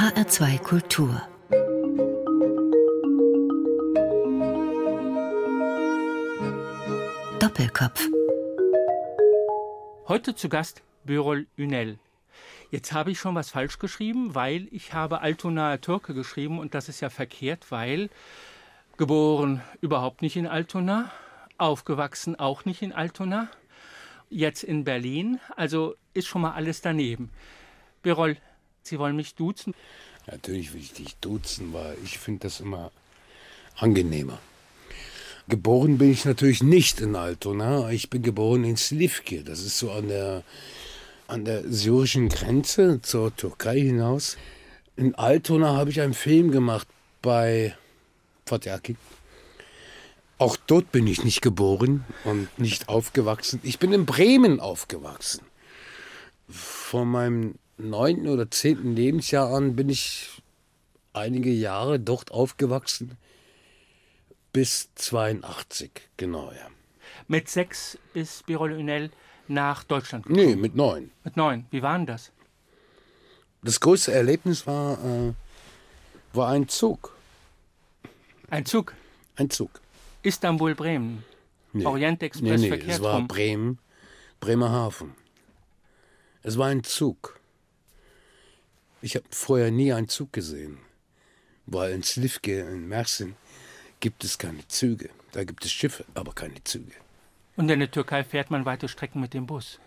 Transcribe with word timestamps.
HR2 0.00 0.58
Kultur 0.60 1.20
Doppelkopf 7.38 8.08
Heute 10.08 10.34
zu 10.34 10.48
Gast 10.48 10.82
Birol 11.04 11.48
Ünel. 11.58 11.98
Jetzt 12.70 12.94
habe 12.94 13.10
ich 13.10 13.18
schon 13.18 13.34
was 13.34 13.50
falsch 13.50 13.78
geschrieben, 13.78 14.34
weil 14.34 14.68
ich 14.70 14.94
habe 14.94 15.20
Altonaer 15.20 15.82
Türke 15.82 16.14
geschrieben 16.14 16.60
und 16.60 16.72
das 16.72 16.88
ist 16.88 17.00
ja 17.00 17.10
verkehrt, 17.10 17.70
weil 17.70 18.08
geboren 18.96 19.60
überhaupt 19.82 20.22
nicht 20.22 20.36
in 20.38 20.46
Altona, 20.46 21.12
aufgewachsen 21.58 22.38
auch 22.40 22.64
nicht 22.64 22.80
in 22.80 22.94
Altona, 22.94 23.50
jetzt 24.30 24.64
in 24.64 24.84
Berlin, 24.84 25.40
also 25.56 25.94
ist 26.14 26.26
schon 26.26 26.40
mal 26.40 26.52
alles 26.52 26.80
daneben. 26.80 27.28
Birol, 28.00 28.38
Sie 28.82 28.98
wollen 28.98 29.16
mich 29.16 29.34
duzen? 29.34 29.74
Natürlich 30.26 30.72
will 30.72 30.80
ich 30.80 30.92
dich 30.92 31.16
duzen, 31.16 31.72
weil 31.72 31.96
ich 32.04 32.18
finde 32.18 32.40
das 32.40 32.60
immer 32.60 32.90
angenehmer. 33.76 34.38
Geboren 35.48 35.98
bin 35.98 36.12
ich 36.12 36.24
natürlich 36.24 36.62
nicht 36.62 37.00
in 37.00 37.16
Altona. 37.16 37.90
Ich 37.90 38.10
bin 38.10 38.22
geboren 38.22 38.64
in 38.64 38.76
Slivke. 38.76 39.42
Das 39.42 39.60
ist 39.60 39.78
so 39.78 39.90
an 39.90 40.08
der, 40.08 40.44
an 41.26 41.44
der 41.44 41.70
syrischen 41.70 42.28
Grenze 42.28 43.00
zur 43.02 43.34
Türkei 43.34 43.80
hinaus. 43.80 44.36
In 44.96 45.14
Altona 45.14 45.76
habe 45.76 45.90
ich 45.90 46.00
einen 46.00 46.14
Film 46.14 46.50
gemacht 46.50 46.86
bei 47.22 47.74
Fatih. 48.46 48.96
Auch 50.38 50.56
dort 50.56 50.92
bin 50.92 51.06
ich 51.06 51.24
nicht 51.24 51.42
geboren 51.42 52.04
und 52.24 52.58
nicht 52.58 52.88
aufgewachsen. 52.88 53.60
Ich 53.62 53.78
bin 53.78 53.92
in 53.92 54.06
Bremen 54.06 54.60
aufgewachsen. 54.60 55.42
Von 56.48 57.08
meinem 57.08 57.54
neunten 57.80 58.28
oder 58.28 58.50
zehnten 58.50 58.94
Lebensjahr 58.94 59.52
an 59.52 59.76
bin 59.76 59.88
ich 59.88 60.42
einige 61.12 61.50
Jahre 61.50 61.98
dort 61.98 62.30
aufgewachsen 62.30 63.16
bis 64.52 64.90
82, 64.96 65.90
genau, 66.16 66.50
ja. 66.52 66.68
Mit 67.28 67.48
sechs 67.48 67.98
ist 68.14 68.46
Birol 68.46 68.72
Ünel 68.72 69.10
nach 69.48 69.84
Deutschland 69.84 70.26
gekommen? 70.26 70.46
Nee, 70.46 70.56
mit 70.56 70.74
neun. 70.74 71.10
Mit 71.24 71.36
neun. 71.36 71.66
Wie 71.70 71.82
war 71.82 71.96
denn 71.96 72.06
das? 72.06 72.32
Das 73.62 73.78
größte 73.80 74.12
Erlebnis 74.12 74.66
war, 74.66 74.98
äh, 75.04 75.32
war 76.32 76.48
ein 76.48 76.68
Zug. 76.68 77.14
Ein 78.48 78.66
Zug? 78.66 78.94
Ein 79.36 79.50
Zug. 79.50 79.80
Istanbul-Bremen. 80.22 81.24
Nee. 81.72 81.84
Orientexpress 81.84 82.42
nee, 82.42 82.56
nee, 82.56 82.68
verkehrt 82.68 82.90
es 82.90 83.02
war. 83.02 83.22
Bremen, 83.22 83.78
Bremerhaven. 84.40 85.14
Es 86.42 86.58
war 86.58 86.68
ein 86.68 86.82
Zug. 86.82 87.39
Ich 89.02 89.16
habe 89.16 89.24
vorher 89.30 89.70
nie 89.70 89.92
einen 89.92 90.08
Zug 90.08 90.32
gesehen, 90.32 90.78
weil 91.66 91.92
in 91.92 92.02
Slivke, 92.02 92.60
in 92.60 92.88
Mersin, 92.88 93.36
gibt 94.00 94.24
es 94.24 94.38
keine 94.38 94.66
Züge. 94.68 95.10
Da 95.32 95.44
gibt 95.44 95.64
es 95.64 95.72
Schiffe, 95.72 96.04
aber 96.14 96.32
keine 96.32 96.62
Züge. 96.64 96.92
Und 97.56 97.70
in 97.70 97.80
der 97.80 97.90
Türkei 97.90 98.24
fährt 98.24 98.50
man 98.50 98.64
weite 98.64 98.88
Strecken 98.88 99.20
mit 99.20 99.34
dem 99.34 99.46
Bus. 99.46 99.78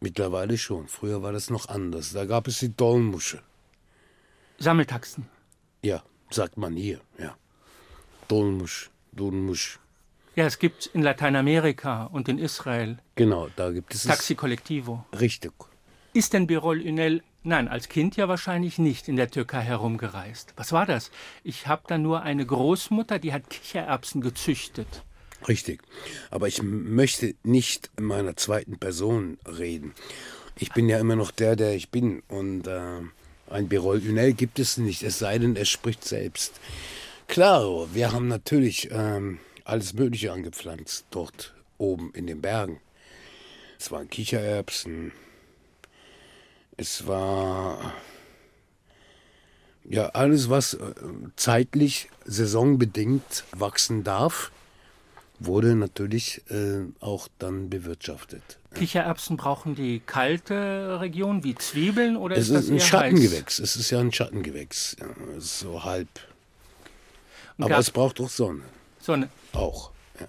Mittlerweile 0.00 0.58
schon. 0.58 0.88
Früher 0.88 1.22
war 1.22 1.32
das 1.32 1.50
noch 1.50 1.68
anders. 1.68 2.12
Da 2.12 2.24
gab 2.24 2.48
es 2.48 2.58
die 2.58 2.74
Dolmusche. 2.74 3.42
Sammeltaxen. 4.58 5.28
Ja, 5.82 6.02
sagt 6.30 6.56
man 6.56 6.74
hier, 6.76 7.00
ja. 7.18 7.36
Dolmusch, 8.28 8.90
Dolmusch. 9.12 9.78
Ja, 10.34 10.46
es 10.46 10.58
gibt 10.58 10.86
in 10.86 11.02
Lateinamerika 11.02 12.04
und 12.04 12.28
in 12.28 12.38
Israel 12.38 12.98
Genau, 13.14 13.48
da 13.56 13.70
gibt 13.70 13.94
es. 13.94 14.02
Taxi 14.02 14.34
Collectivo. 14.34 15.04
Richtig. 15.18 15.52
Ist 16.12 16.32
denn 16.32 16.46
Birol 16.46 16.80
Ünel, 16.80 17.22
nein, 17.46 17.68
als 17.68 17.88
Kind 17.88 18.16
ja 18.16 18.28
wahrscheinlich 18.28 18.78
nicht 18.78 19.08
in 19.08 19.16
der 19.16 19.30
Türkei 19.30 19.62
herumgereist. 19.62 20.52
Was 20.56 20.72
war 20.72 20.84
das? 20.86 21.10
Ich 21.44 21.66
habe 21.66 21.82
da 21.86 21.96
nur 21.98 22.22
eine 22.22 22.44
Großmutter, 22.44 23.18
die 23.18 23.32
hat 23.32 23.48
Kichererbsen 23.48 24.20
gezüchtet. 24.20 25.02
Richtig. 25.48 25.82
Aber 26.30 26.48
ich 26.48 26.62
möchte 26.62 27.34
nicht 27.42 27.90
in 27.96 28.04
meiner 28.04 28.36
zweiten 28.36 28.78
Person 28.78 29.38
reden. 29.46 29.94
Ich 30.58 30.72
bin 30.72 30.88
ja 30.88 30.98
immer 30.98 31.16
noch 31.16 31.30
der, 31.30 31.56
der 31.56 31.74
ich 31.74 31.90
bin. 31.90 32.22
Und 32.28 32.66
äh, 32.66 33.00
ein 33.48 33.68
Birol 33.68 33.98
Ünel 33.98 34.32
gibt 34.32 34.58
es 34.58 34.76
nicht, 34.76 35.02
es 35.02 35.18
sei 35.18 35.38
denn, 35.38 35.56
er 35.56 35.66
spricht 35.66 36.04
selbst. 36.04 36.60
Klar, 37.28 37.88
wir 37.94 38.12
haben 38.12 38.28
natürlich 38.28 38.88
ähm, 38.90 39.38
alles 39.64 39.92
Mögliche 39.94 40.32
angepflanzt 40.32 41.06
dort 41.10 41.54
oben 41.78 42.12
in 42.14 42.26
den 42.26 42.40
Bergen. 42.40 42.80
Es 43.78 43.90
waren 43.90 44.08
Kichererbsen. 44.08 45.12
Es 46.76 47.06
war 47.06 47.92
ja 49.88 50.06
alles, 50.10 50.50
was 50.50 50.74
äh, 50.74 50.78
zeitlich 51.36 52.08
saisonbedingt 52.24 53.44
wachsen 53.52 54.04
darf 54.04 54.50
wurde 55.38 55.74
natürlich 55.74 56.42
äh, 56.50 56.80
auch 57.00 57.28
dann 57.38 57.68
bewirtschaftet. 57.68 58.58
Kichererbsen 58.74 59.36
brauchen 59.36 59.74
die 59.74 60.00
kalte 60.00 60.98
Region 61.00 61.44
wie 61.44 61.54
Zwiebeln 61.54 62.16
oder 62.16 62.36
Es 62.36 62.48
ist 62.48 62.54
das 62.54 62.64
ist 62.64 62.70
ein? 62.70 62.80
Schattengewächs. 62.80 63.58
Es 63.58 63.76
ist 63.76 63.90
ja 63.90 64.00
ein 64.00 64.12
Schattengewächs. 64.12 64.96
Ja, 65.00 65.06
so 65.38 65.84
halb. 65.84 66.08
Und 67.58 67.64
Aber 67.64 67.78
es 67.78 67.90
braucht 67.90 68.20
auch 68.20 68.28
Sonne. 68.28 68.62
Sonne. 69.00 69.28
Auch. 69.52 69.90
Ja. 70.20 70.26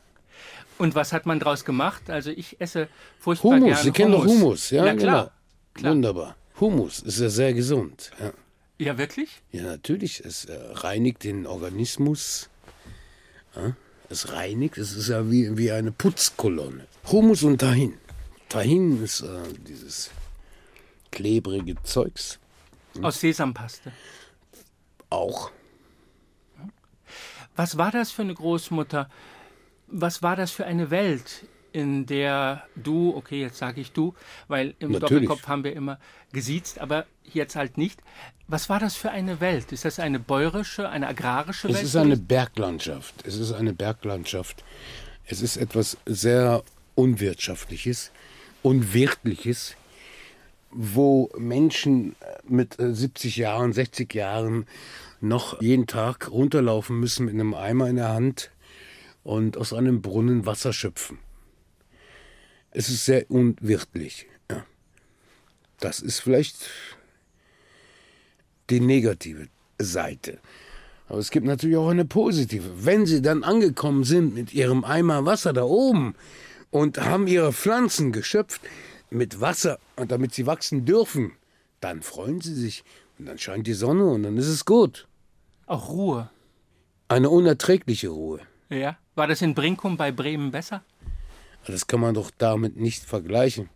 Und 0.78 0.96
was 0.96 1.12
hat 1.14 1.26
man 1.26 1.40
draus 1.40 1.66
gemacht? 1.66 2.10
Also 2.10 2.30
ich 2.32 2.60
esse 2.60 2.88
furchtbar 3.20 3.52
Humus, 3.52 3.64
gerne 3.66 3.84
Sie 3.84 3.92
kennen 3.92 4.12
doch 4.12 4.26
Humus. 4.26 4.70
Ja, 4.70 4.86
Na 4.86 4.96
klar. 4.96 5.24
genau. 5.24 5.32
Klar. 5.78 5.94
Wunderbar. 5.94 6.36
Humus 6.60 7.00
ist 7.00 7.20
ja 7.20 7.30
sehr 7.30 7.54
gesund. 7.54 8.12
Ja, 8.20 8.34
Ja, 8.80 8.98
wirklich? 8.98 9.42
ja 9.52 9.64
natürlich. 9.64 10.20
Es 10.26 10.46
äh, 10.46 10.54
reinigt 10.74 11.24
den 11.24 11.46
Organismus. 11.48 12.50
Ja, 13.56 13.76
es 14.10 14.32
reinigt. 14.34 14.78
Es 14.78 14.94
ist 14.94 15.08
ja 15.10 15.30
wie, 15.32 15.58
wie 15.58 15.72
eine 15.72 15.92
Putzkolonne. 15.92 16.86
Humus 17.12 17.44
und 17.44 17.60
Tahin. 17.60 17.94
Tahin 18.50 19.04
ist 19.04 19.22
äh, 19.22 19.40
dieses 19.68 20.10
klebrige 21.12 21.76
Zeugs. 21.84 22.40
Aus 23.02 23.20
Sesampaste. 23.20 23.92
Auch. 25.10 25.52
Was 27.56 27.78
war 27.78 27.92
das 27.92 28.12
für 28.12 28.22
eine 28.24 28.34
Großmutter? 28.34 29.10
Was 29.88 30.22
war 30.22 30.36
das 30.36 30.52
für 30.52 30.66
eine 30.66 30.90
Welt, 30.92 31.46
in 31.78 32.08
der 32.08 32.64
du, 32.76 33.16
okay, 33.16 33.40
jetzt 33.40 33.60
sage 33.60 33.82
ich 33.82 33.92
du, 33.92 34.16
weil 34.48 34.74
im 34.80 34.94
Natürlich. 34.94 35.28
Doppelkopf 35.28 35.48
haben 35.48 35.64
wir 35.64 35.74
immer 35.76 36.00
gesiezt, 36.34 36.80
aber 36.80 37.06
jetzt 37.24 37.56
halt 37.56 37.78
nicht. 37.78 38.00
Was 38.48 38.68
war 38.68 38.80
das 38.80 38.96
für 38.96 39.12
eine 39.12 39.42
Welt? 39.42 39.72
Ist 39.72 39.86
das 39.86 40.00
eine 40.00 40.20
bäuerische, 40.20 40.90
eine 40.90 41.08
agrarische 41.08 41.68
Es 41.68 41.76
Welt? 41.76 41.84
ist 41.84 41.96
eine 41.96 42.18
Berglandschaft. 42.18 43.14
Es 43.28 43.36
ist 43.36 43.52
eine 43.52 43.74
Berglandschaft. 43.74 44.64
Es 45.26 45.44
ist 45.44 45.58
etwas 45.58 45.98
sehr 46.08 46.64
Unwirtschaftliches, 46.96 48.12
Unwirtliches, 48.64 49.76
wo 50.72 51.30
Menschen 51.38 52.16
mit 52.48 52.80
äh, 52.80 52.92
70 52.92 53.38
Jahren, 53.38 53.72
60 53.72 54.12
Jahren 54.16 54.66
noch 55.22 55.62
jeden 55.62 55.86
Tag 55.86 56.32
runterlaufen 56.32 57.00
müssen 57.00 57.26
mit 57.28 57.36
einem 57.36 57.54
Eimer 57.54 57.88
in 57.88 57.98
der 57.98 58.10
Hand 58.10 58.50
und 59.24 59.58
aus 59.58 59.74
einem 59.74 60.02
Brunnen 60.02 60.48
Wasser 60.48 60.74
schöpfen. 60.74 61.20
Es 62.78 62.90
ist 62.90 63.06
sehr 63.06 63.32
unwirtlich. 63.32 64.28
Ja. 64.52 64.64
Das 65.80 66.00
ist 66.00 66.20
vielleicht 66.20 66.58
die 68.70 68.80
negative 68.80 69.48
Seite. 69.80 70.38
Aber 71.08 71.18
es 71.18 71.32
gibt 71.32 71.48
natürlich 71.48 71.76
auch 71.76 71.90
eine 71.90 72.06
positive. 72.06 72.86
Wenn 72.86 73.08
sie 73.08 73.24
dann 73.24 73.44
angekommen 73.44 74.04
sind 74.04 74.36
mit 74.36 74.54
ihrem 74.54 74.84
Eimer 74.84 75.26
Wasser 75.26 75.54
da 75.54 75.64
oben 75.64 76.14
und 76.70 77.00
haben 77.00 77.26
ihre 77.26 77.52
Pflanzen 77.52 78.12
geschöpft 78.12 78.62
mit 79.10 79.42
Wasser, 79.42 79.80
und 79.96 80.12
damit 80.12 80.36
sie 80.36 80.46
wachsen 80.46 80.86
dürfen, 80.86 81.32
dann 81.80 82.04
freuen 82.04 82.42
sie 82.42 82.54
sich. 82.54 82.84
Und 83.18 83.26
dann 83.26 83.40
scheint 83.40 83.66
die 83.66 83.74
Sonne 83.74 84.06
und 84.06 84.22
dann 84.22 84.38
ist 84.38 84.50
es 84.50 84.66
gut. 84.66 85.08
Auch 85.66 85.90
Ruhe. 85.90 86.30
Eine 87.08 87.32
unerträgliche 87.32 88.10
Ruhe. 88.10 88.42
Ja. 88.70 89.00
War 89.16 89.26
das 89.26 89.42
in 89.42 89.56
Brinkum 89.56 89.98
bei 89.98 90.12
Bremen 90.12 90.52
besser? 90.52 90.84
Das 91.68 91.88
kann 91.88 92.00
man 92.00 92.14
doch 92.14 92.32
damit 92.38 92.78
nicht 92.78 93.04
vergleichen. 93.04 93.70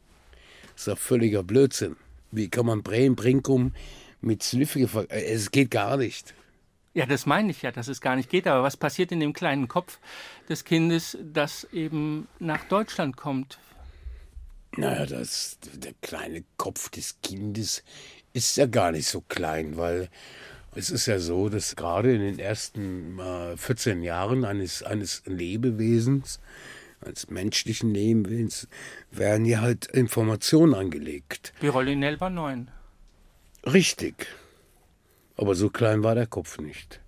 Das 0.73 0.81
ist 0.81 0.87
doch 0.87 0.97
völliger 0.97 1.43
Blödsinn. 1.43 1.97
Wie 2.31 2.49
kann 2.49 2.65
man 2.65 2.83
Bremen, 2.83 3.15
Brinkum 3.15 3.73
mit 4.21 4.41
Slivke 4.41 4.87
vergleichen? 4.87 5.27
Es 5.27 5.51
geht 5.51 5.71
gar 5.71 5.97
nicht. 5.97 6.33
Ja, 6.93 7.05
das 7.05 7.25
meine 7.25 7.51
ich 7.51 7.61
ja, 7.61 7.71
dass 7.71 7.87
es 7.87 8.01
gar 8.01 8.15
nicht 8.15 8.29
geht. 8.29 8.47
Aber 8.47 8.63
was 8.63 8.77
passiert 8.77 9.11
in 9.11 9.19
dem 9.19 9.33
kleinen 9.33 9.67
Kopf 9.67 9.99
des 10.49 10.63
Kindes, 10.63 11.17
das 11.21 11.65
eben 11.71 12.27
nach 12.39 12.63
Deutschland 12.65 13.17
kommt? 13.17 13.59
Naja, 14.77 15.05
das, 15.05 15.57
der 15.75 15.93
kleine 16.01 16.43
Kopf 16.57 16.89
des 16.89 17.17
Kindes 17.21 17.83
ist 18.33 18.55
ja 18.55 18.65
gar 18.65 18.91
nicht 18.93 19.07
so 19.07 19.21
klein, 19.21 19.75
weil 19.75 20.09
es 20.73 20.89
ist 20.89 21.07
ja 21.07 21.19
so, 21.19 21.49
dass 21.49 21.75
gerade 21.75 22.13
in 22.13 22.21
den 22.21 22.39
ersten 22.39 23.19
äh, 23.19 23.57
14 23.57 24.01
Jahren 24.01 24.45
eines, 24.45 24.83
eines 24.83 25.23
Lebewesens, 25.25 26.39
eines 27.05 27.29
menschlichen 27.29 27.93
Lebewesens, 27.93 28.67
werden 29.11 29.45
ja 29.45 29.61
halt 29.61 29.87
Informationen 29.87 30.73
angelegt. 30.73 31.53
Birolinel 31.59 32.19
war 32.19 32.29
neun. 32.29 32.69
Richtig. 33.65 34.27
Aber 35.37 35.55
so 35.55 35.69
klein 35.69 36.03
war 36.03 36.15
der 36.15 36.27
Kopf 36.27 36.59
nicht. 36.59 36.99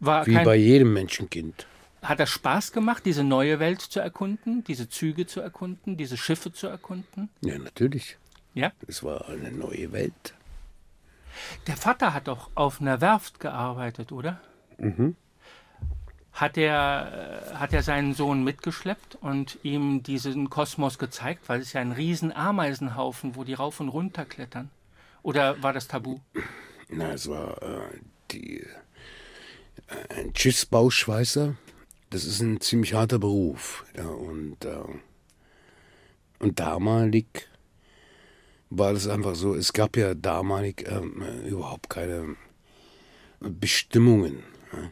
War 0.00 0.26
Wie 0.26 0.34
kein, 0.34 0.44
bei 0.44 0.56
jedem 0.56 0.92
Menschenkind. 0.92 1.66
hat 2.02 2.18
das 2.20 2.30
Spaß 2.30 2.72
gemacht, 2.72 3.04
diese 3.04 3.22
neue 3.24 3.60
Welt 3.60 3.80
zu 3.80 4.00
erkunden, 4.00 4.64
diese 4.64 4.88
Züge 4.88 5.26
zu 5.26 5.40
erkunden, 5.40 5.96
diese 5.96 6.16
Schiffe 6.16 6.52
zu 6.52 6.66
erkunden? 6.66 7.28
Ja, 7.40 7.58
natürlich. 7.58 8.16
Ja. 8.54 8.72
Es 8.86 9.02
war 9.02 9.28
eine 9.28 9.52
neue 9.52 9.92
Welt. 9.92 10.34
Der 11.66 11.76
Vater 11.76 12.12
hat 12.12 12.28
doch 12.28 12.50
auf 12.54 12.80
einer 12.80 13.00
Werft 13.00 13.40
gearbeitet, 13.40 14.12
oder? 14.12 14.40
Hat 16.32 16.56
er, 16.56 17.52
äh, 17.52 17.54
hat 17.56 17.72
er 17.72 17.82
seinen 17.82 18.14
Sohn 18.14 18.42
mitgeschleppt 18.42 19.18
und 19.20 19.58
ihm 19.62 20.02
diesen 20.02 20.48
Kosmos 20.48 20.98
gezeigt? 20.98 21.48
Weil 21.48 21.60
es 21.60 21.68
ist 21.68 21.72
ja 21.74 21.80
ein 21.80 21.92
riesen 21.92 22.32
Ameisenhaufen, 22.32 23.36
wo 23.36 23.44
die 23.44 23.54
rauf 23.54 23.80
und 23.80 23.88
runter 23.88 24.24
klettern. 24.24 24.70
Oder 25.22 25.62
war 25.62 25.72
das 25.72 25.88
tabu? 25.88 26.18
Na, 26.88 27.12
es 27.12 27.28
war 27.28 27.62
äh, 27.62 27.98
die, 28.30 28.60
äh, 29.88 30.14
ein 30.16 30.34
Schiffsbauschweißer. 30.34 31.54
Das 32.10 32.24
ist 32.24 32.40
ein 32.40 32.60
ziemlich 32.60 32.94
harter 32.94 33.18
Beruf. 33.18 33.84
Ja, 33.96 34.08
und, 34.08 34.64
äh, 34.64 34.84
und 36.38 36.58
damalig 36.58 37.48
war 38.68 38.94
das 38.94 39.06
einfach 39.06 39.34
so, 39.34 39.54
es 39.54 39.72
gab 39.72 39.96
ja 39.96 40.14
damalig 40.14 40.86
ähm, 40.88 41.22
äh, 41.22 41.48
überhaupt 41.48 41.90
keine 41.90 42.36
Bestimmungen. 43.40 44.42
Ja. 44.72 44.90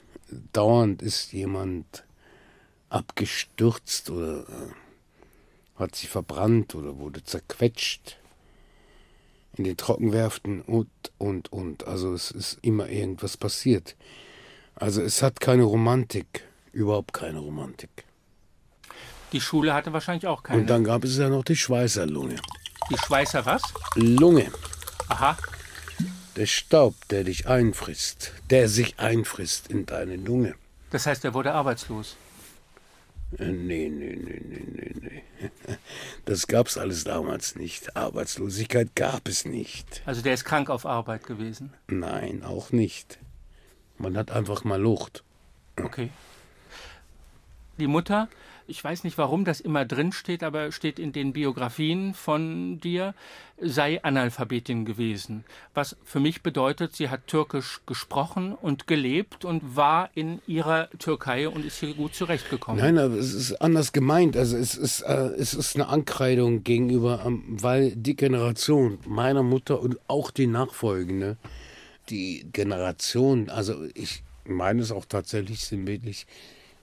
Dauernd 0.52 1.02
ist 1.02 1.32
jemand 1.32 2.04
abgestürzt 2.88 4.10
oder 4.10 4.40
äh, 4.40 5.78
hat 5.78 5.94
sich 5.94 6.08
verbrannt 6.08 6.74
oder 6.74 6.98
wurde 6.98 7.22
zerquetscht 7.24 8.18
in 9.56 9.64
den 9.64 9.76
Trockenwerften 9.76 10.62
und, 10.62 10.88
und, 11.18 11.52
und. 11.52 11.86
Also 11.86 12.12
es 12.12 12.30
ist 12.30 12.58
immer 12.62 12.88
irgendwas 12.88 13.36
passiert. 13.36 13.96
Also 14.74 15.02
es 15.02 15.22
hat 15.22 15.40
keine 15.40 15.64
Romantik, 15.64 16.44
überhaupt 16.72 17.12
keine 17.12 17.38
Romantik. 17.38 18.04
Die 19.32 19.40
Schule 19.40 19.74
hatte 19.74 19.92
wahrscheinlich 19.92 20.26
auch 20.26 20.42
keine. 20.42 20.60
Und 20.60 20.70
dann 20.70 20.84
gab 20.84 21.04
es 21.04 21.16
ja 21.16 21.28
noch 21.28 21.44
die 21.44 21.56
Schweißerlunge. 21.56 22.36
die 22.90 22.96
Schweißer 22.98 23.46
was? 23.46 23.62
Lunge, 23.94 24.50
Aha. 25.08 25.36
Der 26.40 26.46
Staub, 26.46 26.94
der 27.10 27.24
dich 27.24 27.48
einfrisst, 27.48 28.32
der 28.48 28.66
sich 28.70 28.98
einfrisst 28.98 29.68
in 29.68 29.84
deine 29.84 30.16
Lunge. 30.16 30.54
Das 30.90 31.04
heißt, 31.04 31.22
er 31.26 31.34
wurde 31.34 31.52
arbeitslos. 31.52 32.16
Äh, 33.38 33.44
Nee, 33.44 33.90
nee, 33.90 34.16
nee, 34.18 34.42
nee, 34.42 34.64
nee, 34.72 34.94
nee. 35.02 35.22
Das 36.24 36.46
gab's 36.46 36.78
alles 36.78 37.04
damals 37.04 37.56
nicht. 37.56 37.94
Arbeitslosigkeit 37.94 38.96
gab 38.96 39.28
es 39.28 39.44
nicht. 39.44 40.00
Also 40.06 40.22
der 40.22 40.32
ist 40.32 40.44
krank 40.44 40.70
auf 40.70 40.86
Arbeit 40.86 41.26
gewesen. 41.26 41.74
Nein, 41.88 42.42
auch 42.42 42.72
nicht. 42.72 43.18
Man 43.98 44.16
hat 44.16 44.30
einfach 44.30 44.64
mal 44.64 44.80
Lucht. 44.80 45.22
Okay. 45.76 46.08
Die 47.78 47.86
Mutter, 47.86 48.28
ich 48.70 48.82
weiß 48.82 49.04
nicht, 49.04 49.18
warum 49.18 49.44
das 49.44 49.60
immer 49.60 49.84
drin 49.84 50.12
steht, 50.12 50.42
aber 50.42 50.70
steht 50.72 50.98
in 50.98 51.12
den 51.12 51.32
Biografien 51.32 52.14
von 52.14 52.78
dir, 52.78 53.14
sei 53.60 54.02
Analphabetin 54.02 54.84
gewesen. 54.84 55.44
Was 55.74 55.96
für 56.04 56.20
mich 56.20 56.42
bedeutet, 56.42 56.94
sie 56.96 57.10
hat 57.10 57.26
Türkisch 57.26 57.80
gesprochen 57.84 58.54
und 58.54 58.86
gelebt 58.86 59.44
und 59.44 59.76
war 59.76 60.08
in 60.14 60.40
ihrer 60.46 60.88
Türkei 60.98 61.48
und 61.48 61.66
ist 61.66 61.80
hier 61.80 61.94
gut 61.94 62.14
zurechtgekommen. 62.14 62.80
Nein, 62.80 62.96
aber 62.96 63.16
es 63.16 63.34
ist 63.34 63.60
anders 63.60 63.92
gemeint. 63.92 64.36
Also 64.36 64.56
es 64.56 64.76
ist, 64.76 65.02
äh, 65.02 65.32
es 65.36 65.52
ist 65.52 65.74
eine 65.74 65.88
Ankreidung 65.88 66.64
gegenüber, 66.64 67.22
ähm, 67.26 67.42
weil 67.48 67.94
die 67.96 68.16
Generation 68.16 68.98
meiner 69.06 69.42
Mutter 69.42 69.80
und 69.80 69.98
auch 70.06 70.30
die 70.30 70.46
nachfolgende, 70.46 71.36
die 72.08 72.46
Generation, 72.52 73.50
also 73.50 73.84
ich 73.94 74.22
meine 74.44 74.80
es 74.82 74.92
auch 74.92 75.04
tatsächlich 75.04 75.64
sinnbildlich 75.64 76.26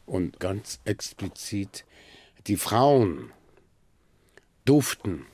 und 0.08 0.40
ganz 0.40 0.80
explizit, 0.86 1.86
die 2.48 2.58
Frauen 2.58 3.32
durften 4.66 5.26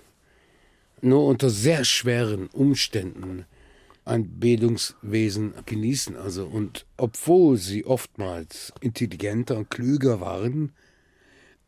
nur 1.01 1.25
unter 1.27 1.49
sehr 1.49 1.85
schweren 1.85 2.47
Umständen 2.47 3.45
ein 4.05 4.39
Bildungswesen 4.39 5.53
genießen. 5.65 6.17
Also 6.17 6.45
und 6.45 6.85
obwohl 6.97 7.57
sie 7.57 7.85
oftmals 7.85 8.73
intelligenter 8.81 9.57
und 9.57 9.69
klüger 9.69 10.19
waren 10.19 10.73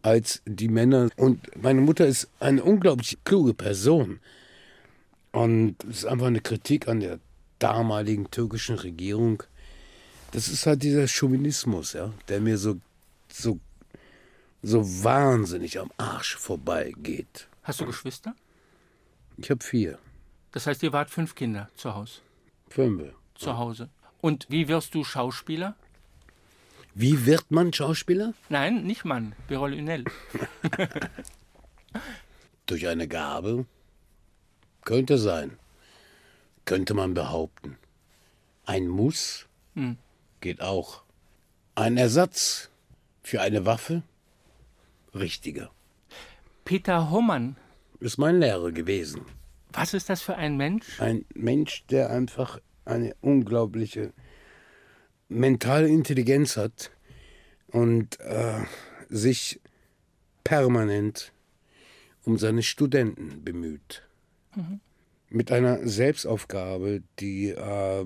als 0.01 0.41
die 0.45 0.67
Männer. 0.67 1.09
Und 1.17 1.49
meine 1.61 1.81
Mutter 1.81 2.05
ist 2.05 2.29
eine 2.39 2.63
unglaublich 2.63 3.17
kluge 3.23 3.53
Person. 3.53 4.19
Und 5.31 5.75
es 5.89 5.99
ist 5.99 6.05
einfach 6.05 6.27
eine 6.27 6.41
Kritik 6.41 6.87
an 6.87 6.99
der 6.99 7.19
damaligen 7.59 8.29
türkischen 8.31 8.75
Regierung. 8.75 9.43
Das 10.31 10.47
ist 10.47 10.65
halt 10.65 10.83
dieser 10.83 11.07
Chauvinismus, 11.07 11.93
ja, 11.93 12.13
der 12.29 12.39
mir 12.39 12.57
so, 12.57 12.75
so, 13.41 13.59
so 14.61 14.83
wahnsinnig 15.03 15.79
am 15.79 15.91
Arsch 15.97 16.35
vorbeigeht. 16.35 17.47
Hast 17.63 17.81
du 17.81 17.85
Geschwister? 17.85 18.35
Ich 19.37 19.49
habe 19.49 19.63
vier, 19.63 19.97
Das 20.51 20.67
heißt, 20.67 20.83
ihr 20.83 20.93
wart 20.93 21.09
fünf 21.09 21.35
Kinder 21.35 21.69
zu 21.75 21.93
Hause. 21.95 22.19
fünf. 22.69 23.03
Zu 23.35 23.57
Hause. 23.57 23.89
Und 24.21 24.45
wie 24.49 24.67
wirst 24.69 24.95
du 24.95 25.03
Schauspieler? 25.03 25.75
Wie 26.93 27.25
wird 27.25 27.51
man 27.51 27.73
Schauspieler? 27.73 28.33
Nein, 28.47 28.85
nicht 28.85 29.03
Mann, 29.03 29.35
Birol 29.49 29.73
Ünel. 29.73 30.05
Durch 32.65 32.87
eine 32.87 33.07
Gabe? 33.07 33.65
Könnte 34.85 35.17
sein. 35.17 35.57
Könnte 36.63 36.93
man 36.93 37.13
behaupten. 37.13 37.77
Ein 38.65 38.87
Muss 38.87 39.45
Hm. 39.75 39.97
geht 40.41 40.61
auch. 40.61 41.03
Ein 41.75 41.97
Ersatz 41.97 42.69
für 43.25 43.41
eine 43.41 43.65
Waffe? 43.65 44.03
Richtiger. 45.13 45.71
Peter 46.63 47.09
Hohmann, 47.09 47.57
Ist 47.99 48.17
mein 48.17 48.39
Lehrer 48.39 48.71
gewesen. 48.71 49.21
was 49.73 49.93
ist 49.93 50.09
das 50.09 50.21
für 50.21 50.35
ein 50.35 50.57
Mensch? 50.57 50.99
Ein 51.01 51.25
Mensch, 51.33 51.85
der 51.87 52.09
einfach 52.11 52.59
eine 52.85 53.15
unglaubliche 53.21 54.13
mentale 55.27 55.87
Intelligenz 55.87 56.55
hat 56.55 56.91
und 57.67 58.19
äh, 58.19 58.59
sich 59.09 59.59
permanent 60.43 61.31
um 62.25 62.37
seine 62.37 62.61
Studenten 62.63 63.43
bemüht. 63.43 64.03
Mit 65.29 65.51
einer 65.51 65.87
Selbstaufgabe, 65.87 67.01
die, 67.19 67.49
äh, 67.49 68.05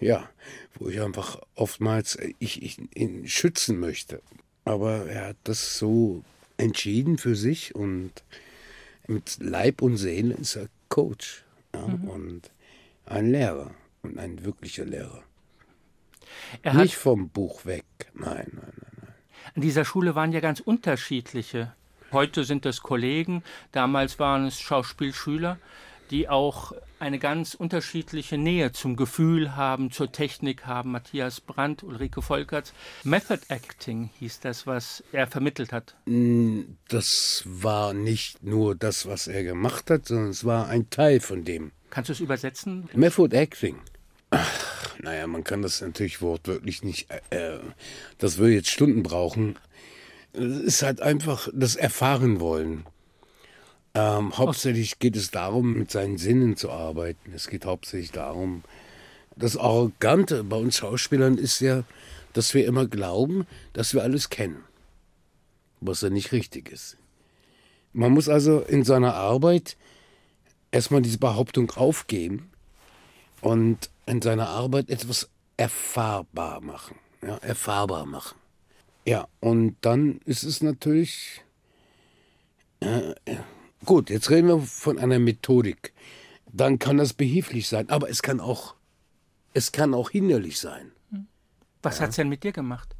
ja, 0.00 0.28
wo 0.74 0.88
ich 0.88 1.00
einfach 1.00 1.40
oftmals 1.54 2.16
äh, 2.16 2.34
ich, 2.38 2.62
ich 2.62 2.78
ihn 2.94 3.26
schützen 3.28 3.78
möchte. 3.78 4.22
Aber 4.64 5.06
er 5.06 5.28
hat 5.28 5.36
das 5.44 5.78
so 5.78 6.22
entschieden 6.56 7.18
für 7.18 7.36
sich 7.36 7.74
und 7.74 8.12
mit 9.06 9.38
Leib 9.40 9.80
und 9.80 9.96
Seele 9.96 10.34
ist 10.34 10.56
er 10.56 10.68
Coach 10.88 11.44
ja, 11.74 11.80
und 11.82 12.50
ein 13.06 13.30
Lehrer 13.30 13.74
und 14.02 14.18
ein 14.18 14.44
wirklicher 14.44 14.84
Lehrer. 14.84 15.22
Er 16.62 16.74
Nicht 16.74 16.94
vom 16.94 17.30
Buch 17.30 17.64
weg, 17.64 17.84
nein, 18.14 18.48
nein, 18.52 18.72
nein. 19.00 19.14
an 19.54 19.62
dieser 19.62 19.84
Schule 19.84 20.14
waren 20.14 20.32
ja 20.32 20.40
ganz 20.40 20.60
unterschiedliche. 20.60 21.74
Heute 22.12 22.44
sind 22.44 22.64
es 22.66 22.82
Kollegen, 22.82 23.42
damals 23.72 24.18
waren 24.18 24.46
es 24.46 24.60
Schauspielschüler, 24.60 25.58
die 26.10 26.28
auch 26.28 26.72
eine 27.00 27.18
ganz 27.18 27.54
unterschiedliche 27.54 28.38
Nähe 28.38 28.72
zum 28.72 28.96
Gefühl 28.96 29.56
haben, 29.56 29.90
zur 29.90 30.12
Technik 30.12 30.66
haben. 30.66 30.92
Matthias 30.92 31.40
Brandt, 31.40 31.82
Ulrike 31.82 32.22
Volkerts. 32.22 32.72
Method 33.04 33.40
Acting 33.48 34.10
hieß 34.18 34.40
das, 34.40 34.66
was 34.66 35.02
er 35.12 35.26
vermittelt 35.26 35.72
hat. 35.72 35.96
Das 36.88 37.42
war 37.46 37.94
nicht 37.94 38.42
nur 38.42 38.74
das, 38.74 39.06
was 39.06 39.26
er 39.26 39.44
gemacht 39.44 39.90
hat, 39.90 40.06
sondern 40.06 40.30
es 40.30 40.44
war 40.44 40.68
ein 40.68 40.90
Teil 40.90 41.20
von 41.20 41.44
dem. 41.44 41.72
Kannst 41.90 42.08
du 42.08 42.12
es 42.12 42.20
übersetzen? 42.20 42.88
Method 42.94 43.34
Acting. 43.34 43.76
Ach, 44.30 44.98
naja, 45.00 45.26
man 45.26 45.44
kann 45.44 45.62
das 45.62 45.80
natürlich 45.80 46.20
wortwörtlich 46.20 46.82
nicht. 46.82 47.08
Äh, 47.30 47.54
äh, 47.54 47.60
das 48.18 48.38
würde 48.38 48.54
jetzt 48.54 48.70
Stunden 48.70 49.02
brauchen. 49.02 49.56
Es 50.32 50.42
ist 50.42 50.82
halt 50.82 51.00
einfach 51.00 51.48
das 51.54 51.76
Erfahren 51.76 52.40
wollen. 52.40 52.84
Ähm, 53.98 54.38
hauptsächlich 54.38 55.00
geht 55.00 55.16
es 55.16 55.32
darum, 55.32 55.72
mit 55.72 55.90
seinen 55.90 56.18
Sinnen 56.18 56.56
zu 56.56 56.70
arbeiten. 56.70 57.32
Es 57.34 57.48
geht 57.48 57.64
hauptsächlich 57.64 58.12
darum, 58.12 58.62
das 59.34 59.56
Arrogante 59.56 60.44
bei 60.44 60.54
uns 60.54 60.76
Schauspielern 60.76 61.36
ist 61.36 61.58
ja, 61.58 61.82
dass 62.32 62.54
wir 62.54 62.64
immer 62.64 62.86
glauben, 62.86 63.44
dass 63.72 63.94
wir 63.94 64.04
alles 64.04 64.30
kennen. 64.30 64.62
Was 65.80 66.02
ja 66.02 66.10
nicht 66.10 66.30
richtig 66.30 66.70
ist. 66.70 66.96
Man 67.92 68.12
muss 68.12 68.28
also 68.28 68.60
in 68.60 68.84
seiner 68.84 69.14
Arbeit 69.14 69.76
erstmal 70.70 71.02
diese 71.02 71.18
Behauptung 71.18 71.72
aufgeben 71.72 72.52
und 73.40 73.90
in 74.06 74.22
seiner 74.22 74.48
Arbeit 74.48 74.90
etwas 74.90 75.28
erfahrbar 75.56 76.60
machen. 76.60 76.94
Ja, 77.20 77.38
erfahrbar 77.38 78.06
machen. 78.06 78.38
Ja, 79.04 79.26
und 79.40 79.76
dann 79.80 80.20
ist 80.24 80.44
es 80.44 80.62
natürlich. 80.62 81.42
Äh, 82.78 83.14
äh, 83.24 83.38
gut, 83.84 84.10
jetzt 84.10 84.30
reden 84.30 84.48
wir 84.48 84.60
von 84.60 84.98
einer 84.98 85.18
Methodik. 85.18 85.92
Dann 86.52 86.78
kann 86.78 86.96
das 86.96 87.12
behilflich 87.12 87.68
sein, 87.68 87.88
aber 87.90 88.08
es 88.08 88.22
kann 88.22 88.40
auch 88.40 88.74
es 89.54 89.72
kann 89.72 89.94
auch 89.94 90.10
hinderlich 90.10 90.60
sein. 90.60 90.92
Was 91.82 92.00
hat's 92.00 92.16
denn 92.16 92.28
mit 92.28 92.44
dir 92.44 92.52
gemacht? 92.52 92.94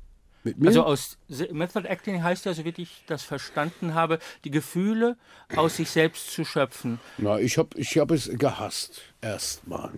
Mit 0.44 0.58
mir? 0.58 0.68
Also 0.68 0.84
aus 0.84 1.18
Method 1.52 1.86
Acting 1.86 2.22
heißt 2.22 2.46
ja, 2.46 2.54
so 2.54 2.64
wie 2.64 2.72
ich 2.76 3.04
das 3.06 3.22
verstanden 3.22 3.94
habe, 3.94 4.18
die 4.44 4.50
Gefühle 4.50 5.16
aus 5.54 5.76
sich 5.76 5.90
selbst 5.90 6.30
zu 6.30 6.44
schöpfen. 6.44 7.00
Na, 7.18 7.38
ich 7.38 7.58
habe 7.58 7.78
ich 7.78 7.96
hab 7.98 8.10
es 8.10 8.30
gehasst, 8.32 9.02
erstmal. 9.20 9.92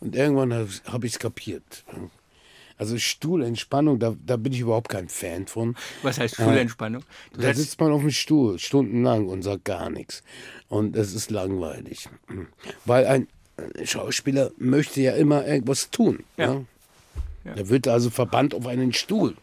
Und 0.00 0.14
irgendwann 0.14 0.52
habe 0.52 0.68
hab 0.86 1.04
ich 1.04 1.12
es 1.12 1.18
kapiert. 1.18 1.84
Also 2.82 2.98
Stuhlentspannung, 2.98 4.00
da, 4.00 4.16
da 4.26 4.36
bin 4.36 4.52
ich 4.52 4.58
überhaupt 4.58 4.88
kein 4.88 5.08
Fan 5.08 5.46
von. 5.46 5.76
Was 6.02 6.18
heißt 6.18 6.34
Schulentspannung? 6.34 7.04
Du 7.32 7.40
Da 7.40 7.54
sitzt 7.54 7.78
man 7.78 7.92
auf 7.92 8.00
dem 8.00 8.10
Stuhl 8.10 8.58
stundenlang 8.58 9.28
und 9.28 9.42
sagt 9.42 9.66
gar 9.66 9.88
nichts. 9.88 10.24
Und 10.68 10.96
es 10.96 11.14
ist 11.14 11.30
langweilig. 11.30 12.08
Weil 12.84 13.06
ein 13.06 13.28
Schauspieler 13.84 14.50
möchte 14.56 15.00
ja 15.00 15.12
immer 15.12 15.46
irgendwas 15.46 15.92
tun. 15.92 16.24
Ja. 16.36 16.62
Ja. 17.44 17.52
Er 17.54 17.68
wird 17.68 17.86
also 17.86 18.10
verbannt 18.10 18.52
auf 18.52 18.66
einen 18.66 18.92
Stuhl. 18.92 19.36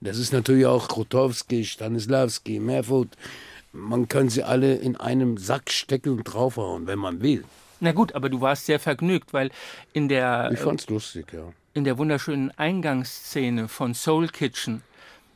Das 0.00 0.16
ist 0.16 0.32
natürlich 0.32 0.66
auch 0.66 0.86
Krotowski, 0.86 1.64
Stanislavski, 1.64 2.60
Merfurt. 2.60 3.08
Man 3.72 4.06
kann 4.06 4.28
sie 4.28 4.44
alle 4.44 4.76
in 4.76 4.94
einem 4.94 5.38
Sack 5.38 5.72
stecken 5.72 6.10
und 6.10 6.22
draufhauen, 6.22 6.86
wenn 6.86 7.00
man 7.00 7.20
will. 7.20 7.42
Na 7.80 7.90
gut, 7.90 8.14
aber 8.14 8.28
du 8.28 8.40
warst 8.40 8.66
sehr 8.66 8.78
vergnügt, 8.78 9.32
weil 9.32 9.50
in 9.92 10.08
der, 10.08 10.52
Ich 10.52 10.60
fand's 10.60 10.88
lustig, 10.88 11.32
ja. 11.32 11.52
In 11.74 11.84
der 11.84 11.98
wunderschönen 11.98 12.50
Eingangsszene 12.58 13.68
von 13.68 13.94
Soul 13.94 14.28
Kitchen, 14.28 14.82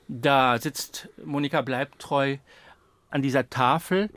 da 0.09 0.59
sitzt 0.59 1.09
Monika 1.25 1.63
Bleibtreu 1.63 2.37
an 3.11 3.23
dieser 3.23 3.49
Tafel. 3.49 4.11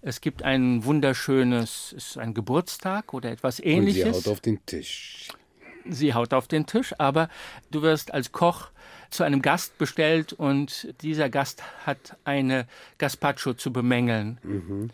Es 0.00 0.20
gibt 0.20 0.42
ein 0.42 0.84
wunderschönes, 0.84 1.94
es 1.96 2.08
ist 2.10 2.18
ein 2.18 2.34
Geburtstag 2.34 3.12
oder 3.12 3.30
etwas 3.30 3.58
Und 3.60 3.66
ähnliches. 3.66 4.04
sie 4.04 4.12
haut 4.12 4.28
auf 4.28 4.40
den 4.40 4.64
Tisch. 4.66 5.28
Sie 5.86 6.14
haut 6.14 6.32
auf 6.32 6.48
den 6.48 6.64
Tisch, 6.66 6.94
aber 6.98 7.28
du 7.70 7.82
wirst 7.82 8.14
als 8.14 8.32
Koch 8.32 8.70
zu 9.10 9.22
einem 9.22 9.42
Gast 9.42 9.76
bestellt 9.76 10.32
und 10.32 10.88
dieser 11.02 11.28
Gast 11.28 11.62
hat 11.84 12.16
eine 12.24 12.66
Gazpacho 12.98 13.54
zu 13.54 13.72
bemängeln 13.72 14.90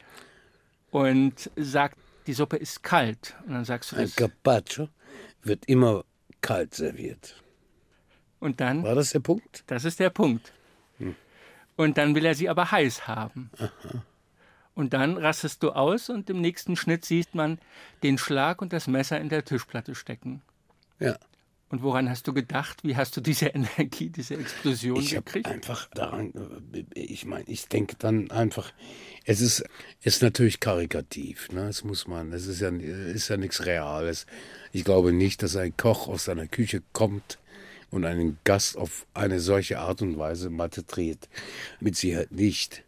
und 0.90 1.50
sagt, 1.56 1.96
die 2.26 2.32
Suppe 2.32 2.56
ist 2.56 2.82
kalt. 2.82 3.34
Und 3.46 3.54
dann 3.54 3.64
sagst 3.64 3.92
du 3.92 3.96
Ein 3.96 4.02
das. 4.02 4.16
Carpaccio 4.16 4.88
wird 5.42 5.64
immer 5.66 6.04
kalt 6.42 6.75
serviert. 6.75 7.42
Und 8.38 8.61
dann, 8.61 8.82
War 8.82 8.94
das 8.94 9.11
der 9.11 9.20
Punkt? 9.20 9.64
das 9.66 9.85
ist 9.85 10.00
der 10.00 10.11
Punkt. 10.11 10.52
Und 11.76 11.97
dann 11.97 12.14
will 12.14 12.26
er 12.26 12.35
sie 12.35 12.49
aber 12.50 12.70
heiß 12.70 13.09
haben. 13.09 13.50
Und 14.75 14.92
dann 14.92 15.16
rastest 15.16 15.62
du 15.62 15.70
aus 15.70 16.11
und 16.11 16.28
im 16.28 16.40
nächsten 16.40 16.76
Schnitt 16.76 17.04
sieht 17.06 17.35
man 17.35 17.59
den 18.02 18.18
Schlag 18.18 18.61
und 18.61 18.73
das 18.75 18.87
Messer 18.87 19.18
in 19.18 19.30
der 19.30 19.44
Tischplatte 19.47 19.94
stecken. 19.94 20.42
Ja. 20.99 21.16
Und 21.71 21.83
woran 21.83 22.11
hast 22.11 22.27
du 22.27 22.35
gedacht? 22.35 22.83
Wie 22.83 22.97
hast 22.97 23.17
du 23.17 23.21
diese 23.21 23.47
Energie, 23.55 24.11
diese 24.11 24.35
Explosion 24.35 25.00
Ich 25.00 25.11
gekriegt? 25.11 25.47
einfach 25.47 25.89
daran, 25.95 26.33
äh, 26.73 26.85
ich 26.95 27.25
meine, 27.25 27.45
ich 27.47 27.69
denke 27.69 27.95
dann 27.99 28.31
einfach, 28.33 28.73
es 29.25 29.41
ist, 29.41 29.65
ist 30.03 30.21
natürlich 30.23 30.59
karikativ, 30.61 31.49
ne? 31.53 31.67
Das 31.67 31.85
muss 31.85 32.09
man, 32.09 32.33
es 32.33 32.47
ist 32.47 32.61
ja, 32.61 32.71
ist 32.71 33.29
ja 33.29 33.37
nichts 33.37 33.65
Reales. 33.65 34.27
Ich 34.73 34.85
glaube 34.85 35.12
nicht, 35.12 35.43
dass 35.43 35.57
ein 35.57 35.77
Koch 35.77 36.09
aus 36.09 36.25
seiner 36.25 36.49
Küche 36.49 36.83
kommt 36.93 37.39
und 37.93 38.05
einen 38.05 38.39
Gast 38.45 38.77
auf 38.77 39.07
eine 39.15 39.39
solche 39.41 39.79
Art 39.79 40.03
und 40.03 40.19
Weise 40.19 40.50
malträtiert. 40.50 41.29
Mit 41.79 41.97
Sicherheit 41.97 42.33
nicht. 42.33 42.83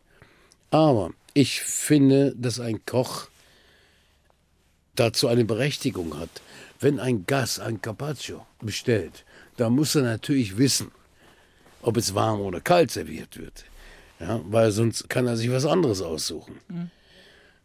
Aber 0.71 1.13
ich 1.35 1.61
finde, 1.61 2.35
dass 2.37 2.59
ein 2.59 2.85
Koch 2.85 3.29
dazu 4.97 5.29
eine 5.29 5.45
Berechtigung 5.45 6.19
hat. 6.19 6.31
Wenn 6.83 6.99
ein 6.99 7.27
Gast 7.27 7.61
ein 7.61 7.81
Carpaccio 7.81 8.45
bestellt, 8.61 9.25
dann 9.57 9.73
muss 9.73 9.95
er 9.95 10.03
natürlich 10.03 10.59
wissen, 10.59 10.91
ob 11.81 11.97
es 11.97 12.15
warm 12.15 12.41
oder 12.41 12.61
kalt 12.61 12.91
serviert 12.91 13.39
wird. 13.39 13.65
Ja, 14.19 14.41
weil 14.45 14.73
sonst 14.73 15.09
kann 15.09 15.29
er 15.29 15.37
sich 15.37 15.51
was 15.51 15.65
anderes 15.65 16.03
aussuchen. 16.03 16.61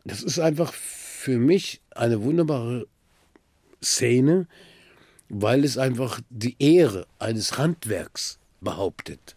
Das 0.05 0.21
ist 0.21 0.37
einfach 0.37 0.71
für 0.71 1.39
mich 1.39 1.81
eine 1.95 2.21
wunderbare 2.23 2.87
Szene, 3.83 4.47
weil 5.29 5.63
es 5.63 5.79
einfach 5.79 6.21
die 6.29 6.55
Ehre 6.59 7.07
eines 7.17 7.57
Handwerks 7.57 8.37
behauptet. 8.61 9.35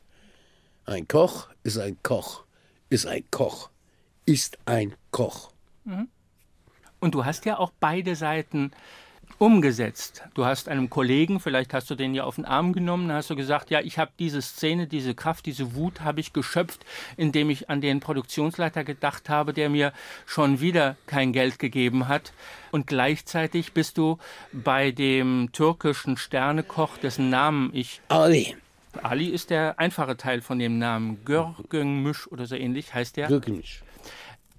Ein 0.85 1.09
Koch 1.09 1.49
ist 1.63 1.79
ein 1.79 1.97
Koch, 2.03 2.45
ist 2.91 3.07
ein 3.07 3.25
Koch, 3.31 3.71
ist 4.27 4.59
ein 4.67 4.95
Koch. 5.11 5.53
Und 7.01 7.15
du 7.15 7.25
hast 7.25 7.47
ja 7.47 7.59
auch 7.59 7.73
beide 7.81 8.15
Seiten 8.15 8.73
umgesetzt. 9.40 10.23
Du 10.35 10.44
hast 10.44 10.68
einem 10.68 10.90
Kollegen, 10.90 11.40
vielleicht 11.40 11.73
hast 11.73 11.88
du 11.88 11.94
den 11.94 12.14
ja 12.14 12.25
auf 12.25 12.37
den 12.37 12.44
Arm 12.44 12.75
genommen, 12.75 13.11
hast 13.11 13.30
du 13.30 13.37
gesagt, 13.37 13.70
ja, 13.70 13.80
ich 13.80 13.99
habe 13.99 14.11
diese 14.18 14.42
Szene, 14.42 14.87
diese 14.87 15.14
Kraft, 15.14 15.47
diese 15.47 15.75
Wut 15.75 16.02
habe 16.02 16.20
ich 16.20 16.35
geschöpft, 16.35 16.85
indem 17.16 17.49
ich 17.49 17.70
an 17.70 17.80
den 17.80 18.00
Produktionsleiter 18.00 18.85
gedacht 18.85 19.30
habe, 19.30 19.54
der 19.54 19.70
mir 19.70 19.94
schon 20.26 20.61
wieder 20.61 20.97
kein 21.06 21.32
Geld 21.32 21.59
gegeben 21.59 22.06
hat. 22.06 22.35
Und 22.70 22.87
gleichzeitig 22.87 23.73
bist 23.73 23.97
du 23.97 24.18
bei 24.52 24.90
dem 24.90 25.49
türkischen 25.52 26.18
Sternekoch, 26.18 26.99
dessen 26.99 27.30
Namen 27.30 27.70
ich 27.73 28.02
Ali, 28.09 28.56
Ali 29.02 29.28
ist 29.28 29.49
der 29.49 29.78
einfache 29.78 30.18
Teil 30.18 30.42
von 30.42 30.59
dem 30.59 30.78
Namen. 30.78 31.25
Görgengmüş 31.25 32.30
oder 32.30 32.44
so 32.44 32.56
ähnlich 32.56 32.92
heißt 32.92 33.16
der. 33.16 33.30
wirklich. 33.30 33.80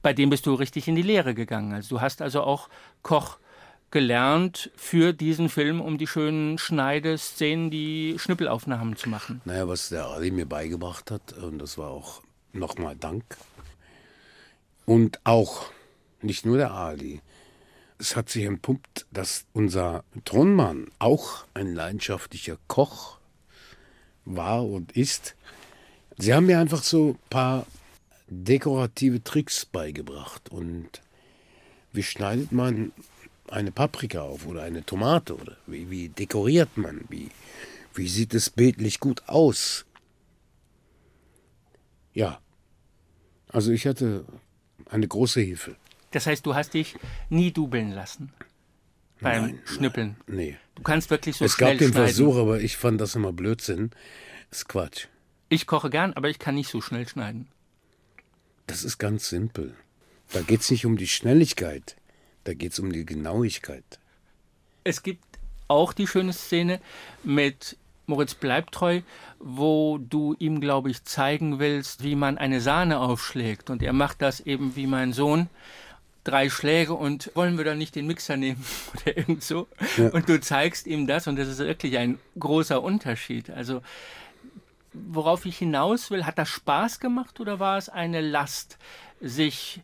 Bei 0.01 0.13
dem 0.13 0.31
bist 0.31 0.47
du 0.47 0.55
richtig 0.55 0.87
in 0.87 0.95
die 0.95 1.03
Lehre 1.03 1.35
gegangen. 1.35 1.71
Also 1.73 1.97
du 1.97 2.01
hast 2.01 2.23
also 2.23 2.41
auch 2.41 2.67
Koch 3.03 3.37
gelernt 3.91 4.71
für 4.75 5.13
diesen 5.13 5.49
Film, 5.49 5.81
um 5.81 5.97
die 5.97 6.07
schönen 6.07 6.57
Schneideszenen, 6.57 7.69
die 7.69 8.15
Schnippelaufnahmen 8.17 8.95
zu 8.95 9.09
machen. 9.09 9.41
Naja, 9.45 9.67
was 9.67 9.89
der 9.89 10.05
Ali 10.05 10.31
mir 10.31 10.45
beigebracht 10.45 11.11
hat, 11.11 11.33
und 11.33 11.59
das 11.59 11.77
war 11.77 11.89
auch 11.89 12.21
nochmal 12.53 12.95
Dank. 12.95 13.23
Und 14.85 15.19
auch, 15.25 15.71
nicht 16.21 16.45
nur 16.45 16.57
der 16.57 16.71
Ali, 16.71 17.21
es 17.97 18.15
hat 18.15 18.29
sich 18.29 18.45
entpuppt, 18.45 19.05
dass 19.11 19.45
unser 19.53 20.03
Thronmann 20.25 20.87
auch 20.97 21.45
ein 21.53 21.75
leidenschaftlicher 21.75 22.57
Koch 22.67 23.19
war 24.25 24.65
und 24.65 24.93
ist. 24.93 25.35
Sie 26.17 26.33
haben 26.33 26.47
mir 26.47 26.59
einfach 26.59 26.83
so 26.83 27.11
ein 27.11 27.29
paar 27.29 27.67
dekorative 28.27 29.23
Tricks 29.23 29.65
beigebracht. 29.65 30.49
Und 30.49 31.01
wie 31.93 32.03
schneidet 32.03 32.51
man 32.51 32.91
eine 33.51 33.71
Paprika 33.71 34.21
auf 34.21 34.45
oder 34.45 34.63
eine 34.63 34.85
Tomate? 34.85 35.35
Oder 35.35 35.57
wie, 35.67 35.89
wie 35.89 36.09
dekoriert 36.09 36.77
man? 36.77 37.05
Wie, 37.09 37.29
wie 37.93 38.07
sieht 38.07 38.33
es 38.33 38.49
bildlich 38.49 38.99
gut 38.99 39.27
aus? 39.27 39.85
Ja, 42.13 42.39
also 43.49 43.71
ich 43.71 43.85
hatte 43.87 44.25
eine 44.89 45.07
große 45.07 45.41
Hilfe. 45.41 45.75
Das 46.11 46.25
heißt, 46.25 46.45
du 46.45 46.55
hast 46.55 46.73
dich 46.73 46.95
nie 47.29 47.51
dubeln 47.51 47.91
lassen 47.91 48.33
beim 49.21 49.43
Nein, 49.43 49.59
Schnippeln. 49.65 50.17
Nee. 50.27 50.57
Du 50.75 50.83
kannst 50.83 51.09
wirklich 51.09 51.37
so 51.37 51.45
es 51.45 51.53
schnell 51.53 51.71
gab 51.71 51.79
den 51.79 51.91
schneiden. 51.91 52.07
Versuch, 52.07 52.37
aber 52.37 52.59
ich 52.59 52.77
fand 52.77 52.99
das 52.99 53.15
immer 53.15 53.31
Blödsinn. 53.31 53.91
Das 54.49 54.59
ist 54.59 54.67
Quatsch. 54.67 55.07
Ich 55.47 55.67
koche 55.67 55.89
gern, 55.89 56.13
aber 56.13 56.29
ich 56.29 56.39
kann 56.39 56.55
nicht 56.55 56.69
so 56.69 56.81
schnell 56.81 57.07
schneiden. 57.07 57.47
Das 58.67 58.83
ist 58.83 58.97
ganz 58.97 59.29
simpel. 59.29 59.75
Da 60.31 60.41
geht 60.41 60.61
es 60.61 60.71
nicht 60.71 60.85
um 60.85 60.97
die 60.97 61.07
Schnelligkeit, 61.07 61.97
da 62.43 62.53
geht 62.53 62.73
es 62.73 62.79
um 62.79 62.91
die 62.91 63.05
Genauigkeit. 63.05 63.99
Es 64.83 65.03
gibt 65.03 65.23
auch 65.67 65.93
die 65.93 66.07
schöne 66.07 66.33
Szene 66.33 66.79
mit 67.23 67.77
Moritz 68.07 68.33
Bleibtreu, 68.33 69.01
wo 69.39 69.97
du 69.97 70.35
ihm, 70.37 70.59
glaube 70.59 70.91
ich, 70.91 71.03
zeigen 71.05 71.59
willst, 71.59 72.03
wie 72.03 72.15
man 72.15 72.37
eine 72.37 72.61
Sahne 72.61 72.99
aufschlägt. 72.99 73.69
Und 73.69 73.81
er 73.81 73.93
macht 73.93 74.21
das 74.21 74.41
eben 74.41 74.75
wie 74.75 74.87
mein 74.87 75.13
Sohn. 75.13 75.49
Drei 76.23 76.49
Schläge 76.49 76.93
und 76.93 77.31
wollen 77.33 77.57
wir 77.57 77.65
dann 77.65 77.79
nicht 77.79 77.95
den 77.95 78.05
Mixer 78.05 78.37
nehmen 78.37 78.63
oder 78.93 79.17
irgend 79.17 79.43
so. 79.43 79.67
Und 80.11 80.29
du 80.29 80.39
zeigst 80.39 80.85
ihm 80.87 81.07
das 81.07 81.27
und 81.27 81.37
das 81.37 81.47
ist 81.47 81.59
wirklich 81.59 81.97
ein 81.97 82.19
großer 82.37 82.81
Unterschied. 82.81 83.49
Also 83.49 83.81
worauf 84.93 85.45
ich 85.45 85.57
hinaus 85.57 86.11
will, 86.11 86.25
hat 86.25 86.37
das 86.37 86.49
Spaß 86.49 86.99
gemacht 86.99 87.39
oder 87.39 87.59
war 87.59 87.77
es 87.77 87.89
eine 87.89 88.21
Last, 88.21 88.77
sich 89.21 89.81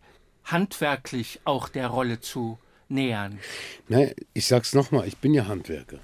handwerklich 0.52 1.40
auch 1.46 1.70
der 1.70 1.88
Rolle 1.88 2.20
zu 2.20 2.58
nähern? 2.90 3.40
Ne, 3.88 4.16
ich 4.34 4.48
sag's 4.48 4.74
nochmal, 4.74 5.08
ich 5.08 5.18
bin 5.18 5.34
ja 5.34 5.48
Handwerker. 5.48 6.00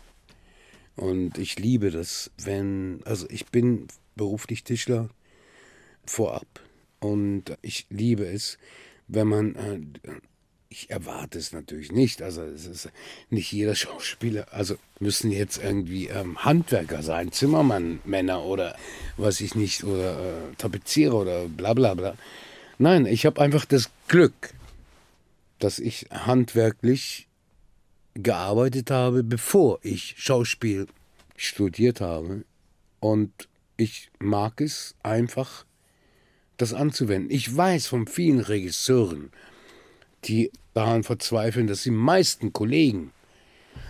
Und 0.95 1.38
ich 1.38 1.57
liebe 1.57 1.89
das, 1.91 2.31
wenn, 2.38 3.01
also 3.05 3.25
ich 3.29 3.47
bin 3.47 3.88
beruflich 4.15 4.63
Tischler 4.63 5.09
vorab. 6.05 6.47
Und 7.00 7.57
ich 7.62 7.88
liebe 7.89 8.25
es, 8.25 8.57
wenn 9.07 9.27
man, 9.27 9.55
äh, 9.55 10.12
ich 10.69 10.89
erwarte 10.89 11.38
es 11.38 11.51
natürlich 11.51 11.91
nicht, 11.91 12.21
also 12.21 12.43
es 12.43 12.65
ist 12.65 12.89
nicht 13.29 13.51
jeder 13.51 13.75
Schauspieler, 13.75 14.47
also 14.51 14.75
müssen 15.00 15.31
jetzt 15.31 15.62
irgendwie 15.62 16.07
ähm, 16.07 16.43
Handwerker 16.43 17.01
sein, 17.01 17.31
Zimmermann, 17.31 18.00
Männer 18.05 18.43
oder 18.43 18.75
was 19.17 19.41
ich 19.41 19.55
nicht, 19.55 19.83
oder 19.83 20.19
äh, 20.19 20.55
Tapezierer 20.57 21.15
oder 21.15 21.47
bla 21.47 21.73
bla 21.73 21.93
bla. 21.93 22.15
Nein, 22.77 23.06
ich 23.06 23.25
habe 23.25 23.42
einfach 23.42 23.65
das 23.65 23.89
Glück, 24.08 24.53
dass 25.60 25.80
ich 25.80 26.08
handwerklich 26.12 27.27
gearbeitet 28.15 28.92
habe, 28.92 29.24
bevor 29.24 29.80
ich 29.82 30.15
Schauspiel 30.18 30.88
studiert 31.36 32.01
habe. 32.01 32.46
Und 33.00 33.48
ich 33.77 34.10
mag 34.20 34.62
es 34.62 34.96
einfach, 35.03 35.65
das 36.58 36.74
anzuwenden. 36.74 37.32
Ich 37.32 37.56
weiß 37.56 37.88
von 37.88 38.08
vielen 38.08 38.39
Regisseuren, 38.39 39.32
die 40.25 40.51
daran 40.74 41.03
verzweifeln, 41.03 41.68
dass 41.68 41.84
die 41.84 41.92
meisten 41.92 42.53
Kollegen 42.53 43.12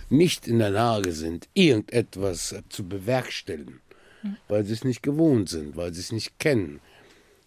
nicht 0.10 0.48
in 0.48 0.60
der 0.60 0.70
Lage 0.70 1.12
sind, 1.12 1.48
irgendetwas 1.54 2.56
zu 2.70 2.88
bewerkstelligen, 2.88 3.82
hm. 4.22 4.38
weil 4.48 4.66
sie 4.66 4.74
es 4.74 4.84
nicht 4.84 5.04
gewohnt 5.04 5.50
sind, 5.50 5.76
weil 5.76 5.94
sie 5.94 6.02
es 6.02 6.12
nicht 6.12 6.40
kennen, 6.40 6.80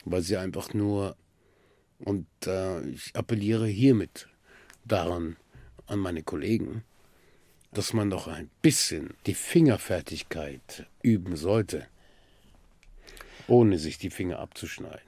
weil 0.04 0.22
sie 0.22 0.36
einfach 0.36 0.74
nur, 0.74 1.16
und 1.98 2.26
äh, 2.46 2.86
ich 2.88 3.14
appelliere 3.14 3.66
hiermit 3.66 4.28
daran 4.84 5.36
an 5.86 5.98
meine 5.98 6.22
Kollegen, 6.22 6.84
dass 7.72 7.92
man 7.92 8.10
doch 8.10 8.26
ein 8.26 8.50
bisschen 8.62 9.14
die 9.26 9.34
Fingerfertigkeit 9.34 10.86
üben 11.02 11.36
sollte, 11.36 11.86
ohne 13.48 13.78
sich 13.78 13.98
die 13.98 14.10
Finger 14.10 14.38
abzuschneiden. 14.38 15.00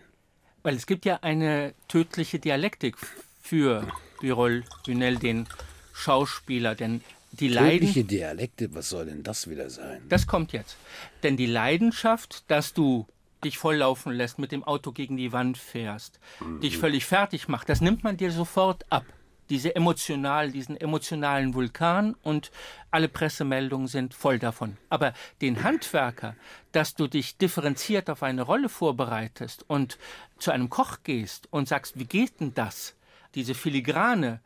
Weil 0.62 0.76
es 0.76 0.86
gibt 0.86 1.04
ja 1.04 1.20
eine 1.22 1.74
tödliche 1.88 2.38
Dialektik 2.38 2.96
für 3.40 3.90
Birol 4.20 4.64
Hünel, 4.86 5.16
den 5.16 5.46
Schauspieler, 5.92 6.74
denn 6.74 7.00
die 7.32 7.50
Tödliche 7.50 8.04
Dialekte, 8.04 8.74
was 8.74 8.88
soll 8.88 9.06
denn 9.06 9.22
das 9.22 9.48
wieder 9.48 9.70
sein? 9.70 10.02
Das 10.08 10.26
kommt 10.26 10.52
jetzt. 10.52 10.76
Denn 11.22 11.36
die 11.36 11.46
Leidenschaft, 11.46 12.44
dass 12.48 12.72
du 12.72 13.06
dich 13.44 13.58
volllaufen 13.58 14.12
lässt, 14.12 14.38
mit 14.38 14.52
dem 14.52 14.64
Auto 14.64 14.92
gegen 14.92 15.16
die 15.16 15.32
Wand 15.32 15.58
fährst, 15.58 16.20
mhm. 16.40 16.60
dich 16.60 16.78
völlig 16.78 17.06
fertig 17.06 17.48
macht, 17.48 17.68
das 17.68 17.80
nimmt 17.80 18.04
man 18.04 18.16
dir 18.16 18.32
sofort 18.32 18.84
ab 18.90 19.04
diese 19.50 19.74
emotional, 19.74 20.50
diesen 20.50 20.76
emotionalen 20.76 21.54
Vulkan 21.54 22.14
und 22.22 22.50
alle 22.90 23.08
Pressemeldungen 23.08 23.86
sind 23.86 24.14
voll 24.14 24.38
davon. 24.38 24.76
Aber 24.88 25.14
den 25.40 25.62
Handwerker, 25.62 26.34
dass 26.72 26.94
du 26.94 27.06
dich 27.06 27.38
differenziert 27.38 28.10
auf 28.10 28.22
eine 28.22 28.42
Rolle 28.42 28.68
vorbereitest 28.68 29.64
und 29.68 29.98
zu 30.38 30.50
einem 30.50 30.68
Koch 30.68 30.98
gehst 31.02 31.48
und 31.50 31.68
sagst, 31.68 31.98
wie 31.98 32.04
geht 32.04 32.40
denn 32.40 32.54
das? 32.54 32.94
Diese 33.34 33.54
filigrane 33.54 34.40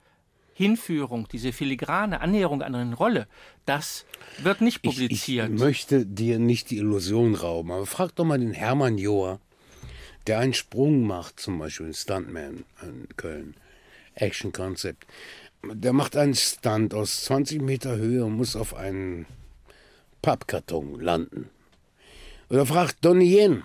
Hinführung, 0.54 1.28
diese 1.30 1.52
filigrane 1.52 2.20
Annäherung 2.20 2.62
an 2.62 2.74
eine 2.74 2.94
Rolle, 2.94 3.26
das 3.66 4.04
wird 4.38 4.60
nicht 4.60 4.82
publiziert. 4.82 5.48
Ich, 5.48 5.54
ich 5.54 5.60
möchte 5.60 6.06
dir 6.06 6.38
nicht 6.38 6.70
die 6.70 6.78
Illusion 6.78 7.34
rauben, 7.34 7.70
aber 7.70 7.86
frag 7.86 8.14
doch 8.14 8.24
mal 8.24 8.38
den 8.38 8.52
Hermann 8.52 8.98
Joa, 8.98 9.40
der 10.26 10.38
einen 10.38 10.54
Sprung 10.54 11.06
macht, 11.06 11.40
zum 11.40 11.58
Beispiel 11.58 11.86
in 11.86 11.94
Stuntman 11.94 12.64
in 12.82 13.08
Köln. 13.16 13.54
Action-Konzept. 14.14 15.06
Der 15.64 15.92
macht 15.92 16.16
einen 16.16 16.34
Stunt 16.34 16.92
aus 16.94 17.24
20 17.24 17.62
Meter 17.62 17.96
Höhe 17.96 18.24
und 18.24 18.36
muss 18.36 18.56
auf 18.56 18.74
einen 18.74 19.26
Pappkarton 20.22 21.00
landen. 21.00 21.48
Oder 22.50 22.66
fragt 22.66 23.04
Donnie 23.04 23.38
Yen, 23.38 23.62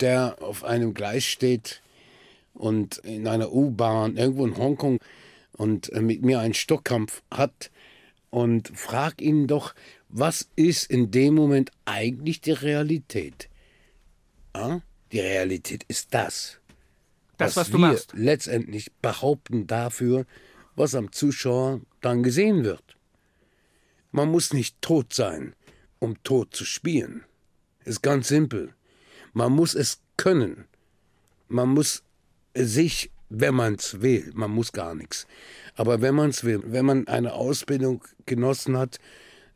der 0.00 0.36
auf 0.40 0.64
einem 0.64 0.94
Gleis 0.94 1.24
steht 1.24 1.82
und 2.54 2.98
in 2.98 3.26
einer 3.26 3.52
U-Bahn 3.52 4.16
irgendwo 4.16 4.46
in 4.46 4.56
Hongkong 4.56 4.98
und 5.56 5.92
mit 6.00 6.22
mir 6.22 6.40
einen 6.40 6.54
Stockkampf 6.54 7.22
hat 7.30 7.70
und 8.30 8.68
frag 8.74 9.20
ihn 9.20 9.46
doch, 9.46 9.74
was 10.08 10.48
ist 10.56 10.90
in 10.90 11.10
dem 11.10 11.34
Moment 11.34 11.70
eigentlich 11.84 12.40
die 12.40 12.52
Realität? 12.52 13.48
Ah? 14.52 14.80
Die 15.12 15.20
Realität 15.20 15.84
ist 15.88 16.12
das 16.12 16.60
das, 17.36 17.56
was, 17.56 17.56
was 17.56 17.70
du 17.70 17.78
wir 17.78 17.88
machst. 17.88 18.12
letztendlich 18.14 18.92
behaupten 19.02 19.66
dafür, 19.66 20.26
was 20.76 20.94
am 20.94 21.12
Zuschauer 21.12 21.80
dann 22.00 22.22
gesehen 22.22 22.64
wird. 22.64 22.96
Man 24.10 24.30
muss 24.30 24.52
nicht 24.52 24.80
tot 24.80 25.12
sein, 25.12 25.54
um 25.98 26.22
tot 26.22 26.54
zu 26.54 26.64
spielen. 26.64 27.24
Ist 27.84 28.02
ganz 28.02 28.28
simpel. 28.28 28.74
Man 29.32 29.52
muss 29.52 29.74
es 29.74 30.00
können. 30.16 30.66
Man 31.48 31.68
muss 31.68 32.02
sich, 32.54 33.10
wenn 33.40 33.54
man 33.54 33.74
es 33.74 34.00
will, 34.00 34.30
man 34.34 34.50
muss 34.50 34.72
gar 34.72 34.94
nichts. 34.94 35.26
Aber 35.76 36.00
wenn 36.00 36.14
man 36.14 36.30
es 36.30 36.44
will, 36.44 36.62
wenn 36.66 36.86
man 36.86 37.08
eine 37.08 37.32
Ausbildung 37.32 38.04
genossen 38.26 38.78
hat, 38.78 38.98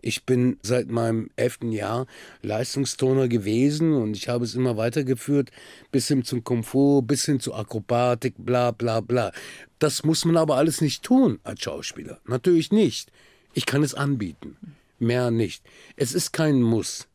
ich 0.00 0.24
bin 0.24 0.58
seit 0.62 0.88
meinem 0.88 1.30
elften 1.36 1.72
Jahr 1.72 2.06
Leistungsturner 2.42 3.26
gewesen 3.28 3.94
und 3.94 4.16
ich 4.16 4.28
habe 4.28 4.44
es 4.44 4.54
immer 4.54 4.76
weitergeführt, 4.76 5.50
bis 5.90 6.08
hin 6.08 6.24
zum 6.24 6.44
Komfort, 6.44 7.02
bis 7.02 7.24
hin 7.24 7.40
zur 7.40 7.58
Akrobatik, 7.58 8.34
bla 8.38 8.70
bla 8.70 9.00
bla. 9.00 9.32
Das 9.78 10.04
muss 10.04 10.24
man 10.24 10.36
aber 10.36 10.56
alles 10.56 10.80
nicht 10.80 11.02
tun 11.02 11.40
als 11.42 11.62
Schauspieler. 11.62 12.20
Natürlich 12.26 12.70
nicht. 12.70 13.10
Ich 13.54 13.66
kann 13.66 13.82
es 13.82 13.94
anbieten. 13.94 14.56
Mehr 15.00 15.30
nicht. 15.30 15.64
Es 15.96 16.14
ist 16.14 16.32
kein 16.32 16.62
Muss. 16.62 17.08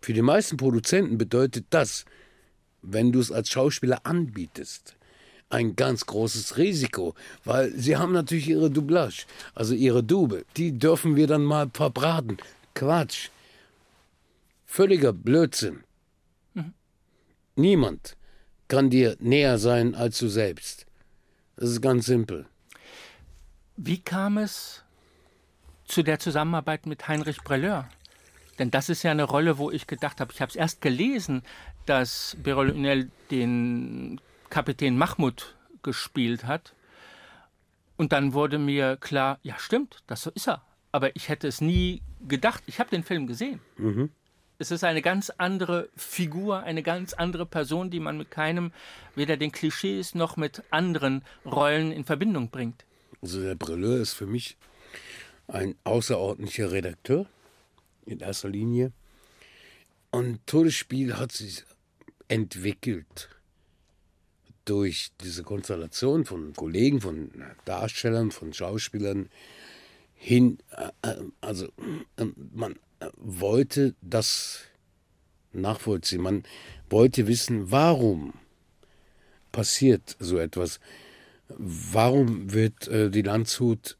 Für 0.00 0.12
die 0.12 0.22
meisten 0.22 0.58
Produzenten 0.58 1.16
bedeutet 1.16 1.66
das, 1.70 2.04
wenn 2.82 3.12
du 3.12 3.20
es 3.20 3.32
als 3.32 3.48
Schauspieler 3.48 4.04
anbietest, 4.04 4.96
ein 5.54 5.76
ganz 5.76 6.06
großes 6.06 6.56
Risiko, 6.56 7.14
weil 7.44 7.72
sie 7.72 7.96
haben 7.96 8.12
natürlich 8.12 8.48
ihre 8.48 8.70
Doublage, 8.70 9.24
also 9.54 9.74
ihre 9.74 10.02
Dube. 10.02 10.44
Die 10.56 10.78
dürfen 10.78 11.16
wir 11.16 11.26
dann 11.26 11.44
mal 11.44 11.70
verbraten. 11.72 12.36
Quatsch. 12.74 13.28
Völliger 14.66 15.12
Blödsinn. 15.12 15.84
Mhm. 16.54 16.74
Niemand 17.56 18.16
kann 18.68 18.90
dir 18.90 19.16
näher 19.20 19.58
sein 19.58 19.94
als 19.94 20.18
du 20.18 20.28
selbst. 20.28 20.86
Das 21.56 21.70
ist 21.70 21.80
ganz 21.80 22.06
simpel. 22.06 22.46
Wie 23.76 24.00
kam 24.00 24.38
es 24.38 24.82
zu 25.84 26.02
der 26.02 26.18
Zusammenarbeit 26.18 26.86
mit 26.86 27.06
Heinrich 27.06 27.42
Brelleur? 27.42 27.88
Denn 28.58 28.70
das 28.70 28.88
ist 28.88 29.02
ja 29.02 29.10
eine 29.10 29.24
Rolle, 29.24 29.58
wo 29.58 29.70
ich 29.70 29.86
gedacht 29.86 30.20
habe, 30.20 30.32
ich 30.32 30.40
habe 30.40 30.50
es 30.50 30.56
erst 30.56 30.80
gelesen, 30.80 31.42
dass 31.86 32.36
Berolunel 32.42 33.10
den 33.30 34.20
Kapitän 34.54 34.96
Mahmoud 34.96 35.56
gespielt 35.82 36.44
hat. 36.44 36.74
Und 37.96 38.12
dann 38.12 38.34
wurde 38.34 38.60
mir 38.60 38.96
klar, 38.96 39.40
ja 39.42 39.58
stimmt, 39.58 40.04
das 40.06 40.22
so 40.22 40.30
ist 40.30 40.46
er. 40.46 40.62
Aber 40.92 41.16
ich 41.16 41.28
hätte 41.28 41.48
es 41.48 41.60
nie 41.60 42.02
gedacht. 42.28 42.62
Ich 42.66 42.78
habe 42.78 42.88
den 42.88 43.02
Film 43.02 43.26
gesehen. 43.26 43.58
Mhm. 43.78 44.10
Es 44.60 44.70
ist 44.70 44.84
eine 44.84 45.02
ganz 45.02 45.30
andere 45.38 45.88
Figur, 45.96 46.62
eine 46.62 46.84
ganz 46.84 47.14
andere 47.14 47.46
Person, 47.46 47.90
die 47.90 47.98
man 47.98 48.16
mit 48.16 48.30
keinem, 48.30 48.70
weder 49.16 49.36
den 49.36 49.50
Klischees 49.50 50.14
noch 50.14 50.36
mit 50.36 50.62
anderen 50.70 51.24
Rollen 51.44 51.90
in 51.90 52.04
Verbindung 52.04 52.48
bringt. 52.50 52.84
Also 53.22 53.42
der 53.42 53.56
Brilleur 53.56 54.00
ist 54.00 54.12
für 54.12 54.28
mich 54.28 54.56
ein 55.48 55.74
außerordentlicher 55.82 56.70
Redakteur 56.70 57.26
in 58.06 58.20
erster 58.20 58.50
Linie. 58.50 58.92
Und 60.12 60.46
Todesspiel 60.46 61.16
hat 61.16 61.32
sich 61.32 61.64
entwickelt 62.28 63.33
durch 64.64 65.10
diese 65.20 65.42
Konstellation 65.42 66.24
von 66.24 66.52
Kollegen, 66.54 67.00
von 67.00 67.30
Darstellern, 67.64 68.30
von 68.30 68.52
Schauspielern 68.52 69.28
hin, 70.14 70.58
äh, 70.70 71.10
äh, 71.10 71.16
also 71.40 71.66
äh, 72.16 72.26
man 72.52 72.76
wollte 73.16 73.94
das 74.00 74.60
nachvollziehen, 75.52 76.22
man 76.22 76.44
wollte 76.88 77.26
wissen, 77.26 77.70
warum 77.70 78.32
passiert 79.52 80.16
so 80.18 80.38
etwas, 80.38 80.80
warum 81.48 82.52
wird 82.52 82.90
die 82.90 83.22
Landshut 83.22 83.96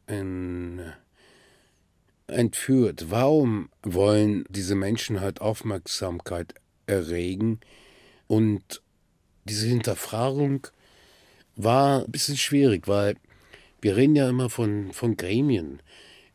entführt, 2.27 3.07
warum 3.11 3.69
wollen 3.83 4.45
diese 4.49 4.75
Menschen 4.75 5.21
halt 5.21 5.41
Aufmerksamkeit 5.41 6.55
erregen 6.87 7.61
und 8.27 8.83
diese 9.45 9.67
Hinterfragung 9.67 10.67
war 11.57 12.05
ein 12.05 12.11
bisschen 12.11 12.37
schwierig, 12.37 12.89
weil 12.89 13.17
wir 13.81 13.97
reden 13.97 14.17
ja 14.17 14.29
immer 14.29 14.51
von, 14.51 14.93
von 14.93 15.17
Gremien. 15.17 15.81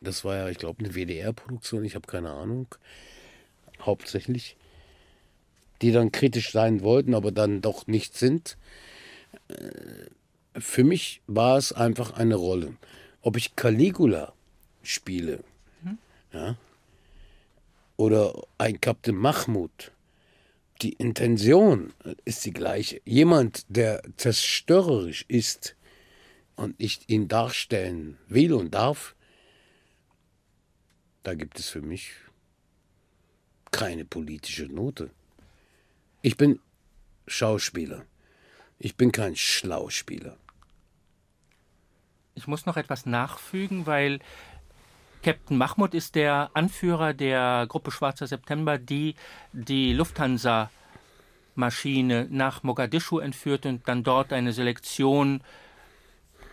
Das 0.00 0.24
war 0.24 0.36
ja, 0.36 0.48
ich 0.48 0.58
glaube, 0.58 0.84
eine 0.84 0.94
WDR-Produktion, 0.94 1.84
ich 1.84 1.94
habe 1.94 2.06
keine 2.06 2.30
Ahnung, 2.30 2.68
hauptsächlich, 3.82 4.56
die 5.82 5.92
dann 5.92 6.12
kritisch 6.12 6.52
sein 6.52 6.82
wollten, 6.82 7.14
aber 7.14 7.32
dann 7.32 7.60
doch 7.60 7.86
nicht 7.86 8.16
sind. 8.16 8.56
Äh, 9.48 10.10
für 10.58 10.84
mich 10.84 11.20
war 11.26 11.58
es 11.58 11.72
einfach 11.72 12.12
eine 12.12 12.34
Rolle. 12.34 12.74
Ob 13.22 13.36
ich 13.36 13.56
Caligula 13.56 14.32
spiele, 14.82 15.44
mhm. 15.82 15.98
ja, 16.32 16.56
oder 17.96 18.32
ein 18.56 18.80
Captain 18.80 19.14
Mahmoud, 19.14 19.92
die 20.82 20.92
Intention 20.94 21.92
ist 22.24 22.44
die 22.44 22.52
gleiche. 22.52 23.00
Jemand, 23.04 23.64
der 23.68 24.02
zerstörerisch 24.16 25.24
ist 25.28 25.76
und 26.56 26.74
ich 26.78 27.08
ihn 27.08 27.28
darstellen 27.28 28.18
will 28.28 28.52
und 28.54 28.74
darf, 28.74 29.14
da 31.22 31.34
gibt 31.34 31.58
es 31.58 31.68
für 31.68 31.82
mich 31.82 32.12
keine 33.70 34.04
politische 34.04 34.66
Note. 34.66 35.10
Ich 36.22 36.36
bin 36.36 36.60
Schauspieler. 37.26 38.04
Ich 38.78 38.96
bin 38.96 39.12
kein 39.12 39.36
Schlauspieler. 39.36 40.36
Ich 42.34 42.46
muss 42.46 42.64
noch 42.64 42.76
etwas 42.76 43.04
nachfügen, 43.04 43.86
weil 43.86 44.20
Captain 45.22 45.56
Mahmoud 45.56 45.94
ist 45.94 46.14
der 46.14 46.50
Anführer 46.54 47.12
der 47.12 47.66
Gruppe 47.68 47.90
Schwarzer 47.90 48.26
September, 48.26 48.78
die 48.78 49.14
die 49.52 49.92
Lufthansa 49.92 50.70
Maschine 51.54 52.26
nach 52.30 52.62
Mogadischu 52.62 53.18
entführt 53.18 53.66
und 53.66 53.86
dann 53.86 54.02
dort 54.02 54.32
eine 54.32 54.52
Selektion 54.52 55.42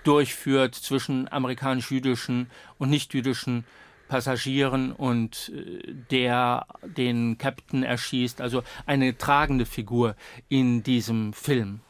durchführt 0.03 0.75
zwischen 0.75 1.31
amerikanisch-jüdischen 1.31 2.49
und 2.77 2.89
nicht-jüdischen 2.89 3.65
Passagieren 4.07 4.93
und 4.93 5.51
äh, 5.53 5.93
der 6.11 6.65
den 6.81 7.37
Captain 7.37 7.83
erschießt, 7.83 8.39
also 8.39 8.63
eine 8.85 9.17
tragende 9.17 9.65
Figur 9.65 10.15
in 10.47 10.81
diesem 10.81 11.33
Film. 11.33 11.81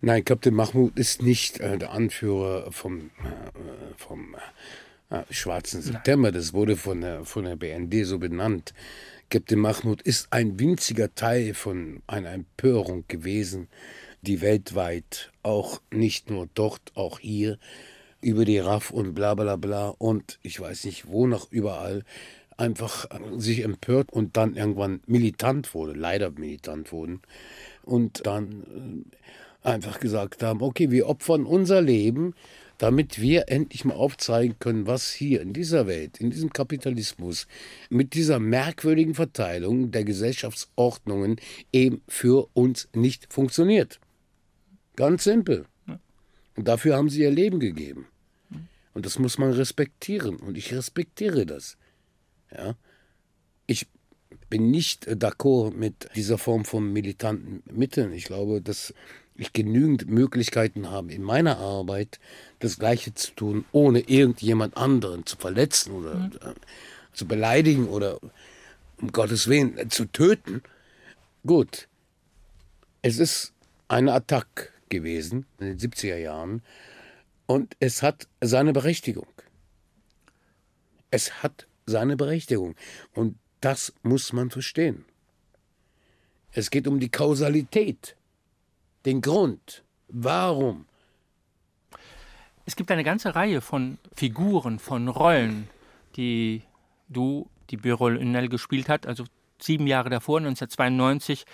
Nein, 0.00 0.24
Captain 0.24 0.54
Mahmoud 0.54 0.96
ist 0.96 1.22
nicht 1.22 1.60
äh, 1.60 1.76
der 1.76 1.92
Anführer 1.92 2.72
vom, 2.72 3.10
äh, 3.22 3.98
vom 3.98 4.34
äh, 4.34 4.38
Schwarzen 5.30 5.82
September. 5.82 6.32
Das 6.32 6.52
wurde 6.52 6.76
von 6.76 7.00
der, 7.00 7.24
von 7.24 7.44
der 7.44 7.56
BND 7.56 8.06
so 8.06 8.18
benannt. 8.18 8.74
Captain 9.30 9.58
Mahmoud 9.58 10.02
ist 10.02 10.28
ein 10.30 10.58
winziger 10.58 11.14
Teil 11.14 11.54
von 11.54 12.02
einer 12.06 12.32
Empörung 12.32 13.04
gewesen, 13.08 13.68
die 14.20 14.40
weltweit 14.40 15.32
auch 15.42 15.80
nicht 15.90 16.30
nur 16.30 16.48
dort, 16.54 16.92
auch 16.94 17.18
hier 17.18 17.58
über 18.20 18.44
die 18.44 18.58
RAF 18.58 18.90
und 18.90 19.14
bla 19.14 19.34
bla 19.34 19.56
bla 19.56 19.88
und 19.88 20.38
ich 20.42 20.60
weiß 20.60 20.84
nicht 20.84 21.08
wo 21.08 21.26
noch 21.26 21.50
überall 21.50 22.04
einfach 22.56 23.06
sich 23.36 23.64
empört 23.64 24.12
und 24.12 24.36
dann 24.36 24.54
irgendwann 24.54 25.00
militant 25.06 25.74
wurde, 25.74 25.94
leider 25.94 26.30
militant 26.30 26.92
wurden 26.92 27.22
und 27.82 28.26
dann 28.26 29.04
äh, 29.64 29.68
einfach 29.68 29.98
gesagt 29.98 30.42
haben, 30.42 30.62
okay, 30.62 30.90
wir 30.90 31.08
opfern 31.08 31.46
unser 31.46 31.80
Leben, 31.80 32.34
damit 32.82 33.20
wir 33.20 33.48
endlich 33.48 33.84
mal 33.84 33.94
aufzeigen 33.94 34.58
können, 34.58 34.88
was 34.88 35.12
hier 35.12 35.40
in 35.40 35.52
dieser 35.52 35.86
Welt, 35.86 36.18
in 36.18 36.30
diesem 36.30 36.52
Kapitalismus, 36.52 37.46
mit 37.90 38.14
dieser 38.14 38.40
merkwürdigen 38.40 39.14
Verteilung 39.14 39.92
der 39.92 40.02
Gesellschaftsordnungen 40.02 41.36
eben 41.72 42.02
für 42.08 42.48
uns 42.54 42.88
nicht 42.92 43.32
funktioniert. 43.32 44.00
Ganz 44.96 45.22
simpel. 45.22 45.66
Und 46.56 46.66
dafür 46.66 46.96
haben 46.96 47.08
sie 47.08 47.22
ihr 47.22 47.30
Leben 47.30 47.60
gegeben. 47.60 48.08
Und 48.94 49.06
das 49.06 49.16
muss 49.20 49.38
man 49.38 49.52
respektieren. 49.52 50.34
Und 50.34 50.58
ich 50.58 50.74
respektiere 50.74 51.46
das. 51.46 51.76
Ja? 52.50 52.74
Ich 53.68 53.86
bin 54.50 54.72
nicht 54.72 55.06
d'accord 55.06 55.72
mit 55.76 56.08
dieser 56.16 56.36
Form 56.36 56.64
von 56.64 56.92
militanten 56.92 57.62
Mitteln. 57.72 58.12
Ich 58.12 58.24
glaube, 58.24 58.60
dass 58.60 58.92
ich 59.34 59.52
genügend 59.52 60.08
Möglichkeiten 60.08 60.90
habe, 60.90 61.12
in 61.12 61.22
meiner 61.22 61.58
Arbeit 61.58 62.20
das 62.58 62.78
Gleiche 62.78 63.14
zu 63.14 63.32
tun, 63.32 63.64
ohne 63.72 64.00
irgendjemand 64.00 64.76
anderen 64.76 65.26
zu 65.26 65.36
verletzen 65.36 65.92
oder 65.92 66.14
mhm. 66.14 66.32
zu 67.12 67.26
beleidigen 67.26 67.88
oder 67.88 68.18
um 69.00 69.12
Gottes 69.12 69.48
Willen 69.48 69.78
äh, 69.78 69.88
zu 69.88 70.06
töten. 70.06 70.62
Gut, 71.46 71.88
es 73.02 73.18
ist 73.18 73.52
eine 73.88 74.12
Attacke 74.12 74.68
gewesen 74.88 75.46
in 75.58 75.66
den 75.66 75.78
70er 75.78 76.16
Jahren 76.16 76.62
und 77.46 77.76
es 77.80 78.02
hat 78.02 78.28
seine 78.40 78.72
Berechtigung. 78.72 79.26
Es 81.10 81.42
hat 81.42 81.66
seine 81.86 82.16
Berechtigung 82.16 82.76
und 83.14 83.36
das 83.60 83.92
muss 84.02 84.32
man 84.32 84.50
verstehen. 84.50 85.04
Es 86.52 86.70
geht 86.70 86.86
um 86.86 87.00
die 87.00 87.10
Kausalität, 87.10 88.16
den 89.04 89.20
Grund, 89.20 89.82
warum. 90.08 90.86
Es 92.64 92.76
gibt 92.76 92.90
eine 92.90 93.04
ganze 93.04 93.34
Reihe 93.34 93.60
von 93.60 93.98
Figuren, 94.14 94.78
von 94.78 95.08
Rollen, 95.08 95.68
die 96.16 96.62
du, 97.08 97.48
die 97.70 97.76
Birol 97.76 98.16
Unel 98.16 98.48
gespielt 98.48 98.88
hat, 98.88 99.06
also 99.06 99.24
sieben 99.60 99.86
Jahre 99.86 100.10
davor, 100.10 100.38
1992, 100.38 101.44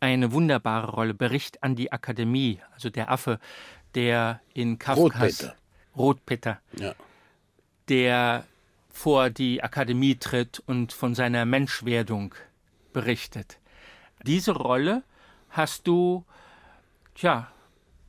eine 0.00 0.32
wunderbare 0.32 0.90
Rolle. 0.90 1.14
Bericht 1.14 1.62
an 1.62 1.76
die 1.76 1.92
Akademie, 1.92 2.60
also 2.74 2.90
der 2.90 3.10
Affe, 3.10 3.38
der 3.94 4.40
in 4.54 4.78
Kafkas 4.78 5.44
Rotpeter, 5.44 5.56
Rotpeter 5.96 6.60
ja. 6.78 6.94
der 7.88 8.44
vor 8.90 9.30
die 9.30 9.62
Akademie 9.62 10.16
tritt 10.16 10.60
und 10.66 10.92
von 10.92 11.14
seiner 11.14 11.44
Menschwerdung 11.44 12.34
berichtet. 12.92 13.58
Diese 14.24 14.52
Rolle 14.52 15.04
hast 15.50 15.86
du, 15.86 16.24
tja, 17.18 17.50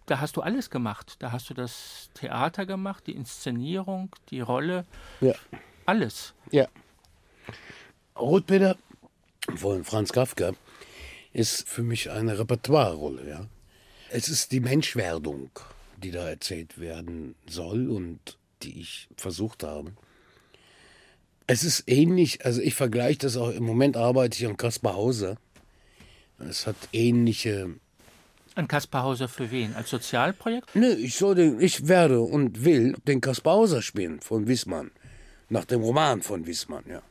da 0.05 0.19
hast 0.19 0.37
du 0.37 0.41
alles 0.41 0.69
gemacht. 0.69 1.15
Da 1.19 1.31
hast 1.31 1.49
du 1.49 1.53
das 1.53 2.09
Theater 2.13 2.65
gemacht, 2.65 3.05
die 3.07 3.13
Inszenierung, 3.15 4.09
die 4.29 4.41
Rolle, 4.41 4.85
Ja. 5.21 5.33
alles. 5.85 6.33
Ja. 6.51 6.67
Rotpeter 8.17 8.75
von 9.55 9.83
Franz 9.83 10.11
Kafka 10.11 10.51
ist 11.33 11.67
für 11.67 11.83
mich 11.83 12.09
eine 12.11 12.37
Repertoirerolle. 12.39 13.29
Ja. 13.29 13.45
Es 14.09 14.29
ist 14.29 14.51
die 14.51 14.59
Menschwerdung, 14.59 15.51
die 15.97 16.11
da 16.11 16.27
erzählt 16.27 16.79
werden 16.79 17.35
soll 17.47 17.89
und 17.89 18.37
die 18.63 18.81
ich 18.81 19.07
versucht 19.15 19.63
habe. 19.63 19.93
Es 21.47 21.63
ist 21.63 21.83
ähnlich, 21.87 22.45
also 22.45 22.61
ich 22.61 22.75
vergleiche 22.75 23.19
das 23.19 23.37
auch, 23.37 23.49
im 23.51 23.63
Moment 23.63 23.95
arbeite 23.97 24.37
ich 24.37 24.47
an 24.47 24.57
Kaspar 24.57 24.93
Hauser. 24.95 25.37
Es 26.39 26.67
hat 26.67 26.75
ähnliche 26.93 27.75
An 28.59 28.67
Kaspar 28.67 29.03
Hauser 29.03 29.29
für 29.29 29.51
wen? 29.51 29.73
Als 29.75 29.89
Sozialprojekt? 29.89 30.75
Nö, 30.75 30.91
ich 30.91 31.15
soll 31.15 31.35
den, 31.35 31.61
ich 31.61 31.87
werde 31.87 32.19
und 32.19 32.65
will 32.65 32.97
den 33.07 33.21
Kaspar 33.21 33.53
Hauser 33.53 33.81
spielen 33.81 34.19
von 34.19 34.47
Wissmann. 34.47 34.91
Nach 35.47 35.63
dem 35.63 35.81
Roman 35.81 36.21
von 36.21 36.45
Wissmann, 36.45 36.83
ja. 36.89 37.01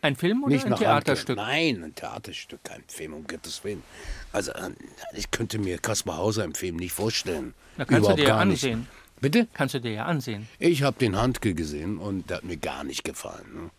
Ein 0.00 0.16
Film 0.16 0.42
oder 0.42 0.52
Nicht 0.52 0.66
ein 0.66 0.74
Theaterstück? 0.74 1.38
Handke. 1.38 1.52
Nein, 1.52 1.84
ein 1.84 1.94
Theaterstück, 1.94 2.64
kein 2.64 2.82
Film, 2.88 3.14
um 3.14 3.24
Gottes 3.28 3.62
Willen. 3.62 3.84
Also, 4.32 4.50
äh, 4.50 4.70
ich 5.14 5.30
könnte 5.30 5.60
mir 5.60 5.78
Kaspar 5.78 6.16
Hauser 6.16 6.42
im 6.42 6.54
Film 6.56 6.74
nicht 6.74 6.92
vorstellen. 6.92 7.54
Da 7.76 7.84
kannst 7.84 8.00
Überhaupt 8.00 8.18
du 8.18 8.22
dir 8.24 8.28
ja 8.28 8.34
gar 8.38 8.44
nicht. 8.44 8.64
ansehen. 8.64 8.88
Bitte? 9.20 9.46
Kannst 9.54 9.74
du 9.76 9.80
dir 9.80 9.92
ja 9.92 10.06
ansehen. 10.06 10.48
Ich 10.58 10.82
habe 10.82 10.98
den 10.98 11.14
Handke 11.16 11.54
gesehen 11.54 11.98
und 11.98 12.28
der 12.28 12.38
hat 12.38 12.44
mir 12.44 12.56
gar 12.56 12.82
nicht 12.82 13.04
gefallen. 13.04 13.46
Ne? 13.54 13.70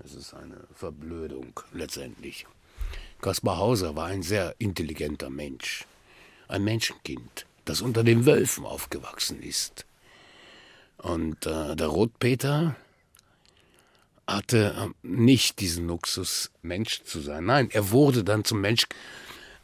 Das 0.00 0.14
ist 0.14 0.34
eine 0.34 0.64
Verblödung 0.74 1.52
letztendlich. 1.72 2.44
Kaspar 3.20 3.58
Hauser 3.58 3.94
war 3.94 4.06
ein 4.06 4.24
sehr 4.24 4.56
intelligenter 4.58 5.30
Mensch. 5.30 5.86
Ein 6.52 6.64
Menschenkind, 6.64 7.46
das 7.64 7.80
unter 7.80 8.04
den 8.04 8.26
Wölfen 8.26 8.66
aufgewachsen 8.66 9.42
ist. 9.42 9.86
Und 10.98 11.46
äh, 11.46 11.74
der 11.74 11.86
Rotpeter 11.86 12.76
hatte 14.26 14.74
äh, 14.76 15.06
nicht 15.06 15.60
diesen 15.60 15.86
Luxus, 15.86 16.50
Mensch 16.60 17.04
zu 17.04 17.22
sein. 17.22 17.46
Nein, 17.46 17.70
er 17.70 17.90
wurde 17.90 18.22
dann 18.22 18.44
zum 18.44 18.60
Mensch 18.60 18.84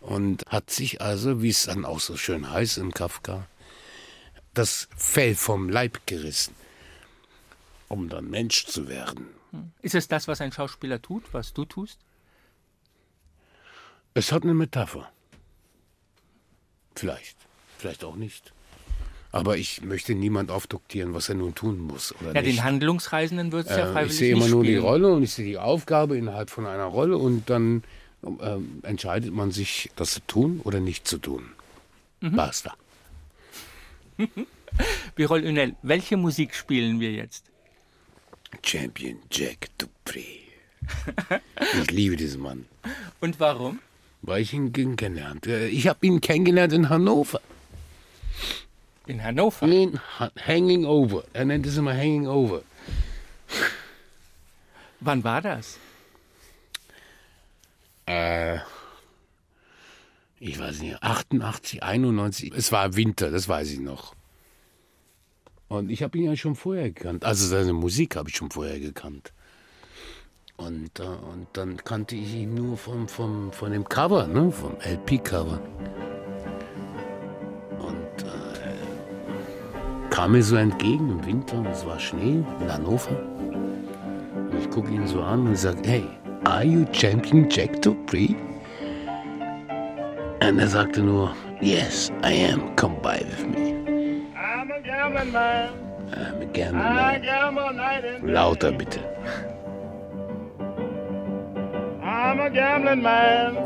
und 0.00 0.46
hat 0.48 0.70
sich 0.70 1.02
also, 1.02 1.42
wie 1.42 1.50
es 1.50 1.64
dann 1.64 1.84
auch 1.84 2.00
so 2.00 2.16
schön 2.16 2.50
heißt 2.50 2.78
im 2.78 2.94
Kafka, 2.94 3.46
das 4.54 4.88
Fell 4.96 5.34
vom 5.34 5.68
Leib 5.68 6.06
gerissen, 6.06 6.54
um 7.88 8.08
dann 8.08 8.30
Mensch 8.30 8.64
zu 8.64 8.88
werden. 8.88 9.28
Ist 9.82 9.94
es 9.94 10.08
das, 10.08 10.26
was 10.26 10.40
ein 10.40 10.52
Schauspieler 10.52 11.02
tut, 11.02 11.24
was 11.32 11.52
du 11.52 11.66
tust? 11.66 11.98
Es 14.14 14.32
hat 14.32 14.44
eine 14.44 14.54
Metapher. 14.54 15.12
Vielleicht, 16.98 17.36
vielleicht 17.78 18.04
auch 18.04 18.16
nicht. 18.16 18.52
Aber 19.30 19.58
ich 19.58 19.82
möchte 19.82 20.14
niemand 20.14 20.50
aufdoktieren, 20.50 21.12
was 21.12 21.28
er 21.28 21.34
nun 21.34 21.54
tun 21.54 21.78
muss 21.78 22.14
oder 22.20 22.34
Ja, 22.34 22.40
nicht. 22.42 22.56
den 22.58 22.64
Handlungsreisenden 22.64 23.52
wird 23.52 23.66
es 23.68 23.76
ja 23.76 23.88
Äh, 23.90 23.92
freiwillig 23.92 24.12
ich 24.12 24.18
sehe 24.18 24.32
immer 24.32 24.48
nur 24.48 24.64
die. 24.64 24.76
Rolle 24.76 25.12
und 25.12 25.22
ich 25.22 25.32
sehe 25.32 25.44
die 25.44 25.58
Aufgabe 25.58 26.16
innerhalb 26.16 26.48
von 26.50 26.66
einer 26.66 26.84
Rolle 26.86 27.18
und 27.18 27.50
dann 27.50 27.84
ähm, 28.40 28.80
entscheidet 28.82 29.32
man 29.32 29.50
sich, 29.50 29.90
das 29.96 30.12
zu 30.12 30.20
tun 30.26 30.60
oder 30.64 30.80
nicht 30.80 31.06
zu 31.06 31.18
tun. 31.18 31.50
Mhm. 32.20 32.36
Basta. 32.36 32.74
Birol 35.14 35.44
Unel, 35.44 35.76
welche 35.82 36.16
Musik 36.16 36.54
spielen 36.54 36.98
wir 37.00 37.12
jetzt? 37.12 37.44
Champion 38.64 39.18
Jack 39.30 39.68
Dupree. 39.78 40.22
ich 41.82 41.90
liebe 41.90 42.16
diesen 42.16 42.40
Mann, 42.40 42.66
Und 43.20 43.38
warum? 43.40 43.78
Weil 44.22 44.42
ich 44.42 44.52
ihn 44.52 44.72
kennengelernt. 44.72 45.46
Ich 45.46 45.86
habe 45.88 46.06
ihn 46.06 46.20
kennengelernt 46.20 46.72
in 46.72 46.88
Hannover. 46.88 47.40
In 49.06 49.22
Hannover. 49.22 49.66
In 49.66 49.98
Ha- 50.18 50.30
Hanging 50.46 50.84
Over. 50.84 51.24
Er 51.32 51.44
nennt 51.44 51.66
es 51.66 51.76
immer 51.76 51.94
Hanging 51.94 52.26
Over. 52.26 52.62
Wann 55.00 55.24
war 55.24 55.40
das? 55.40 55.78
Äh, 58.06 58.58
ich 60.40 60.58
weiß 60.58 60.80
nicht, 60.80 61.02
88, 61.02 61.82
91. 61.82 62.52
Es 62.54 62.72
war 62.72 62.96
Winter, 62.96 63.30
das 63.30 63.48
weiß 63.48 63.70
ich 63.70 63.80
noch. 63.80 64.14
Und 65.68 65.90
ich 65.90 66.02
habe 66.02 66.16
ihn 66.18 66.24
ja 66.24 66.36
schon 66.36 66.54
vorher 66.56 66.90
gekannt. 66.90 67.24
Also 67.24 67.46
seine 67.46 67.72
Musik 67.74 68.16
habe 68.16 68.28
ich 68.30 68.36
schon 68.36 68.50
vorher 68.50 68.80
gekannt. 68.80 69.32
Und, 70.58 70.98
äh, 70.98 71.04
und 71.04 71.46
dann 71.52 71.76
kannte 71.76 72.16
ich 72.16 72.34
ihn 72.34 72.54
nur 72.54 72.76
vom, 72.76 73.06
vom, 73.06 73.52
von 73.52 73.70
dem 73.70 73.88
Cover, 73.88 74.26
ne? 74.26 74.50
vom 74.50 74.72
LP-Cover. 74.80 75.60
Und 77.78 78.22
äh, 78.24 80.10
kam 80.10 80.32
mir 80.32 80.42
so 80.42 80.56
entgegen 80.56 81.10
im 81.10 81.24
Winter, 81.24 81.58
und 81.58 81.68
es 81.68 81.86
war 81.86 81.98
Schnee 82.00 82.42
in 82.60 82.72
Hannover. 82.72 83.16
Und 84.34 84.58
ich 84.58 84.68
gucke 84.70 84.90
ihn 84.90 85.06
so 85.06 85.22
an 85.22 85.46
und 85.46 85.56
sage, 85.56 85.78
hey, 85.84 86.04
are 86.42 86.64
you 86.64 86.84
Champion 86.92 87.48
Jack 87.48 87.80
Dupree? 87.80 88.34
Und 90.42 90.58
er 90.58 90.68
sagte 90.68 91.02
nur, 91.02 91.36
yes, 91.60 92.10
I 92.24 92.50
am, 92.52 92.74
come 92.74 92.96
by 93.00 93.20
with 93.20 93.46
me. 93.46 93.74
I'm 94.34 94.72
a 94.72 94.80
gambling 94.80 95.30
man. 95.30 95.68
I'm 96.10 96.42
a 96.42 96.46
gambling 96.52 96.82
I 96.82 97.52
man. 97.52 98.32
Lauter 98.32 98.72
bitte. 98.72 98.98
A 102.48 102.50
gambling 102.50 103.02
man. 103.02 103.58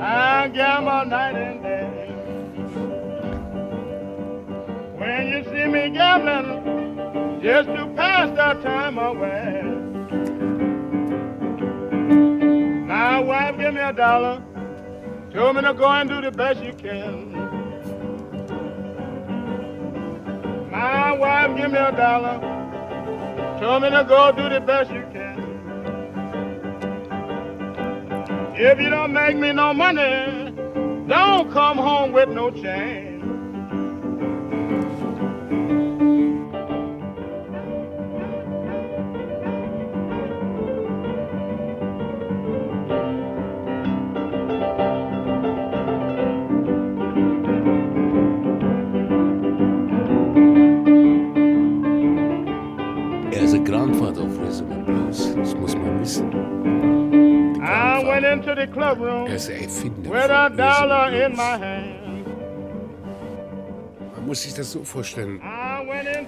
I 0.00 0.48
gamble 0.48 1.04
night 1.04 1.36
and 1.36 1.62
day. 1.62 2.08
When 4.98 5.28
you 5.28 5.44
see 5.44 5.66
me 5.70 5.90
gambling, 5.90 7.40
just 7.40 7.68
to 7.68 7.86
pass 7.94 8.30
the 8.30 8.60
time 8.68 8.98
away. 8.98 9.62
My 12.84 13.20
wife 13.20 13.56
give 13.56 13.74
me 13.74 13.80
a 13.80 13.92
dollar, 13.92 14.42
told 15.32 15.54
me 15.54 15.62
to 15.62 15.72
go 15.72 15.86
and 15.86 16.08
do 16.10 16.20
the 16.20 16.32
best 16.32 16.60
you 16.64 16.72
can. 16.72 17.30
My 20.68 21.12
wife 21.12 21.56
give 21.56 21.70
me 21.70 21.78
a 21.78 21.92
dollar, 21.92 22.40
told 23.60 23.84
me 23.84 23.90
to 23.90 24.04
go 24.08 24.32
do 24.32 24.48
the 24.48 24.60
best 24.60 24.90
you 24.90 25.06
can. 25.12 25.41
If 28.64 28.80
you 28.80 28.90
don't 28.90 29.12
make 29.12 29.36
me 29.36 29.50
no 29.50 29.74
money, 29.74 30.52
don't 31.08 31.52
come 31.52 31.78
home 31.78 32.12
with 32.12 32.28
no 32.28 32.48
change. 32.52 33.11
Into 58.52 58.60
the 58.60 58.72
club 58.72 58.98
room 58.98 59.26
Er 59.26 59.36
ist 59.36 59.48
der 59.48 59.62
Erfinder 59.62 60.10
with 60.10 60.30
a 60.30 60.48
dollar 60.48 61.12
in 61.12 61.32
my 61.32 61.58
hand. 61.58 62.26
Man 64.14 64.26
muss 64.26 64.42
sich 64.42 64.54
das 64.54 64.70
so 64.72 64.84
vorstellen. 64.84 65.40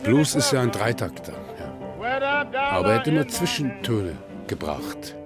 Blues 0.02 0.34
ist 0.34 0.52
ja 0.52 0.62
ein 0.62 0.70
Dreitakter. 0.70 1.32
Ja. 1.32 2.46
Aber 2.72 2.92
er 2.92 2.98
hat 2.98 3.06
immer. 3.06 3.26
Zwischentöne 3.28 4.16
gebracht. 4.46 5.16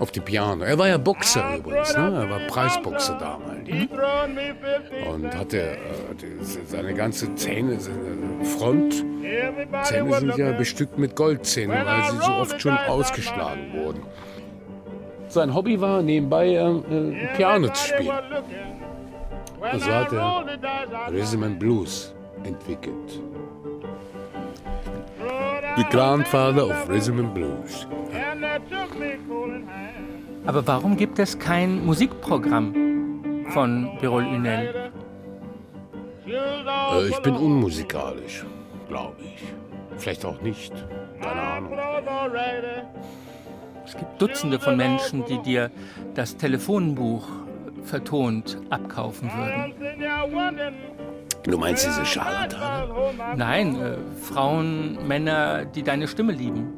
Auf 0.00 0.10
die 0.10 0.20
Piano. 0.20 0.64
Er 0.64 0.76
war 0.76 0.88
ja 0.88 0.98
Boxer 0.98 1.56
übrigens. 1.56 1.96
Ne? 1.96 2.02
Er 2.02 2.30
war 2.30 2.40
Preisboxer 2.40 3.16
damals. 3.18 3.68
50 3.68 5.06
Und 5.08 5.34
hatte 5.34 5.60
äh, 5.60 5.78
seine 6.66 6.94
ganze 6.94 7.34
Zähne, 7.36 7.78
seine 7.78 8.44
Front, 8.58 9.04
Everybody 9.22 9.84
Zähne 9.84 10.18
sind 10.18 10.36
ja 10.36 10.52
bestückt 10.52 10.98
mit 10.98 11.16
Goldzähnen, 11.16 11.76
weil 11.86 12.10
sie 12.10 12.18
so 12.18 12.32
oft 12.32 12.60
schon 12.60 12.76
ausgeschlagen 12.76 13.72
wurden. 13.72 14.02
Sein 15.34 15.52
Hobby 15.52 15.80
war 15.80 16.00
nebenbei 16.00 16.46
äh, 16.46 16.60
äh, 16.60 17.36
Piano 17.36 17.66
zu 17.72 17.88
spielen. 17.88 18.08
Und 19.72 19.82
so 19.82 19.90
hat 19.90 20.12
er 20.12 20.44
Rhythm 21.10 21.42
and 21.42 21.58
Blues 21.58 22.14
entwickelt. 22.44 23.20
The 25.76 25.84
Grandfather 25.90 26.66
of 26.66 26.88
Rhythm 26.88 27.18
and 27.18 27.34
Blues. 27.34 27.88
Aber 30.46 30.64
warum 30.68 30.96
gibt 30.96 31.18
es 31.18 31.36
kein 31.36 31.84
Musikprogramm 31.84 33.44
von 33.48 33.90
Birol 34.00 34.22
Ünel? 34.22 34.92
Äh, 36.28 37.08
ich 37.08 37.18
bin 37.22 37.34
unmusikalisch, 37.34 38.46
glaube 38.86 39.16
ich. 39.20 39.42
Vielleicht 39.96 40.24
auch 40.24 40.40
nicht. 40.42 40.72
Keine 41.20 41.40
Ahnung. 41.40 41.72
Es 43.86 43.96
gibt 43.96 44.20
Dutzende 44.20 44.58
von 44.58 44.76
Menschen, 44.76 45.24
die 45.26 45.38
dir 45.42 45.70
das 46.14 46.36
Telefonbuch 46.36 47.28
vertont 47.84 48.58
abkaufen 48.70 49.30
würden. 49.30 49.74
Du 51.44 51.58
meinst 51.58 51.84
diese 51.86 52.06
Scharlatane? 52.06 53.36
Nein, 53.36 53.76
äh, 53.80 53.96
Frauen, 54.22 55.06
Männer, 55.06 55.66
die 55.66 55.82
deine 55.82 56.08
Stimme 56.08 56.32
lieben. 56.32 56.72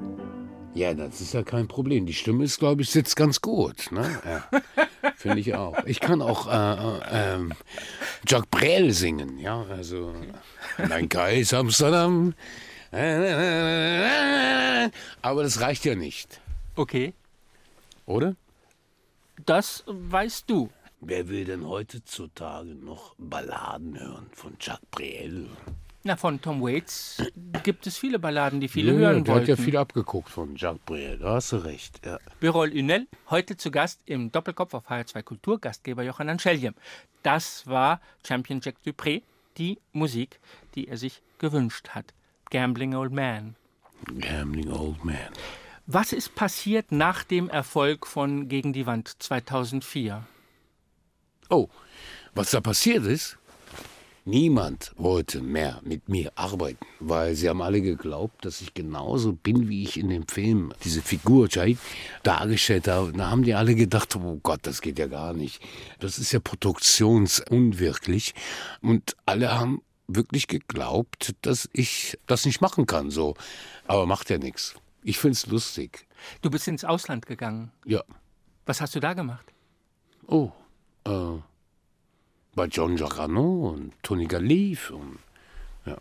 Ja, 0.74 0.92
das 0.92 1.20
ist 1.20 1.32
ja 1.32 1.42
kein 1.42 1.68
Problem. 1.68 2.04
Die 2.04 2.12
Stimme 2.12 2.44
ist, 2.44 2.58
glaube 2.58 2.82
ich, 2.82 2.90
sitzt 2.90 3.16
ganz 3.16 3.40
gut. 3.40 3.90
Ne? 3.92 4.04
Ja. 4.26 4.44
Finde 5.16 5.38
ich 5.38 5.54
auch. 5.54 5.74
Ich 5.86 6.00
kann 6.00 6.20
auch 6.20 6.46
äh, 6.48 6.52
äh, 6.52 7.34
ähm, 7.34 7.52
Jacques 8.26 8.48
Brel 8.50 8.92
singen. 8.92 9.38
Ja, 9.38 9.64
also 9.70 10.12
mein 10.88 11.08
Kreis 11.08 11.54
Amsterdam. 11.54 12.34
Aber 15.22 15.42
das 15.42 15.60
reicht 15.60 15.84
ja 15.86 15.94
nicht, 15.94 16.40
Okay, 16.76 17.14
oder? 18.06 18.36
das 19.44 19.82
weißt 19.86 20.48
du. 20.48 20.70
Wer 21.00 21.28
will 21.28 21.44
denn 21.44 21.66
heutzutage 21.66 22.74
noch 22.74 23.14
Balladen 23.18 23.98
hören 23.98 24.26
von 24.32 24.56
Jacques 24.60 24.86
Brel? 24.90 25.46
Na, 26.04 26.16
von 26.16 26.40
Tom 26.40 26.62
Waits 26.62 27.22
gibt 27.64 27.86
es 27.86 27.98
viele 27.98 28.18
Balladen, 28.18 28.60
die 28.60 28.68
viele 28.68 28.92
Ja, 28.92 28.98
hören 29.10 29.24
der 29.24 29.34
hat 29.34 29.42
ja 29.42 29.48
wollten. 29.48 29.62
viel 29.62 29.76
abgeguckt 29.76 30.28
von 30.28 30.54
Jacques 30.56 30.80
Brel. 30.86 31.18
Da 31.18 31.34
hast 31.34 31.52
du 31.52 31.56
recht. 31.56 32.04
Ja. 32.06 32.18
Birol 32.40 32.68
Ünel, 32.72 33.08
heute 33.28 33.56
zu 33.56 33.70
Gast 33.70 34.00
im 34.06 34.30
Doppelkopf 34.32 34.72
auf 34.74 34.88
HR2 34.88 35.22
Kultur, 35.22 35.60
Gastgeber 35.60 36.02
Johann 36.02 36.28
Anscheljem. 36.28 36.74
Das 37.22 37.66
war 37.66 38.00
Champion 38.26 38.60
Jack 38.62 38.76
Dupré, 38.86 39.22
die 39.58 39.78
Musik, 39.92 40.38
die 40.74 40.88
er 40.88 40.96
sich 40.96 41.22
gewünscht 41.38 41.88
hat. 41.90 42.14
Gambling 42.50 42.94
Old 42.94 43.12
Man. 43.12 43.56
Gambling 44.20 44.70
Old 44.70 45.04
Man. 45.04 45.16
Was 45.88 46.12
ist 46.12 46.35
passiert 46.35 46.90
nach 46.90 47.22
dem 47.22 47.49
Erfolg 47.49 48.09
von 48.09 48.49
Gegen 48.49 48.72
die 48.72 48.87
Wand 48.87 49.22
2004? 49.22 50.27
Oh, 51.49 51.68
was 52.35 52.51
da 52.51 52.61
passiert 52.61 53.07
ist? 53.07 53.38
Niemand 54.25 54.90
wollte 54.96 55.40
mehr 55.40 55.81
mit 55.85 56.09
mir 56.09 56.33
arbeiten, 56.35 56.85
weil 56.99 57.37
sie 57.37 57.49
haben 57.49 57.62
alle 57.62 57.81
geglaubt, 57.83 58.44
dass 58.44 58.61
ich 58.62 58.75
genauso 58.75 59.35
bin, 59.35 59.68
wie 59.68 59.85
ich 59.85 59.96
in 59.96 60.09
dem 60.09 60.27
Film 60.27 60.72
diese 60.83 61.03
Figur 61.03 61.46
Jai, 61.49 61.77
dargestellt 62.25 62.88
habe. 62.88 63.12
Da 63.12 63.31
haben 63.31 63.44
die 63.44 63.55
alle 63.55 63.77
gedacht, 63.77 64.16
oh 64.16 64.40
Gott, 64.42 64.59
das 64.62 64.81
geht 64.81 64.99
ja 64.99 65.07
gar 65.07 65.35
nicht. 65.35 65.62
Das 66.01 66.18
ist 66.18 66.33
ja 66.33 66.40
produktionsunwirklich. 66.40 68.35
Und 68.83 69.14
alle 69.25 69.57
haben 69.57 69.83
wirklich 70.09 70.49
geglaubt, 70.49 71.37
dass 71.42 71.68
ich 71.72 72.18
das 72.27 72.44
nicht 72.44 72.61
machen 72.61 72.87
kann. 72.87 73.12
So, 73.12 73.37
aber 73.87 74.07
macht 74.07 74.31
ja 74.31 74.38
nichts. 74.38 74.75
Ich 75.06 75.18
find's 75.18 75.46
lustig. 75.46 76.04
Du 76.42 76.50
bist 76.50 76.66
ins 76.66 76.84
Ausland 76.84 77.26
gegangen. 77.26 77.70
Ja. 77.84 78.02
Was 78.66 78.80
hast 78.80 78.96
du 78.96 78.98
da 78.98 79.14
gemacht? 79.14 79.46
Oh, 80.26 80.50
äh, 81.04 81.38
bei 82.56 82.64
John 82.64 82.96
Giacano 82.96 83.70
und 83.70 83.92
Tony 84.02 84.26
Gallif 84.26 84.90
und 84.90 85.20
ja, 85.84 85.96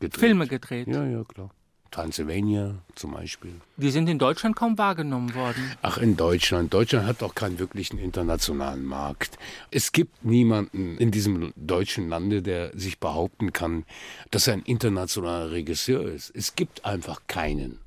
gedreht. 0.00 0.18
Filme 0.18 0.46
gedreht. 0.46 0.88
Ja, 0.88 1.04
ja, 1.04 1.24
klar. 1.24 1.50
Transylvania 1.90 2.76
zum 2.94 3.12
Beispiel. 3.12 3.52
Die 3.76 3.90
sind 3.90 4.08
in 4.08 4.18
Deutschland 4.18 4.56
kaum 4.56 4.78
wahrgenommen 4.78 5.34
worden. 5.34 5.70
Ach, 5.82 5.98
in 5.98 6.16
Deutschland. 6.16 6.72
Deutschland 6.72 7.06
hat 7.06 7.20
doch 7.20 7.34
keinen 7.34 7.58
wirklichen 7.58 7.98
internationalen 7.98 8.86
Markt. 8.86 9.38
Es 9.70 9.92
gibt 9.92 10.24
niemanden 10.24 10.96
in 10.96 11.10
diesem 11.10 11.52
deutschen 11.54 12.08
Lande, 12.08 12.40
der 12.40 12.74
sich 12.74 12.98
behaupten 12.98 13.52
kann, 13.52 13.84
dass 14.30 14.46
er 14.46 14.54
ein 14.54 14.62
internationaler 14.62 15.50
Regisseur 15.50 16.10
ist. 16.10 16.34
Es 16.34 16.56
gibt 16.56 16.86
einfach 16.86 17.20
keinen. 17.26 17.78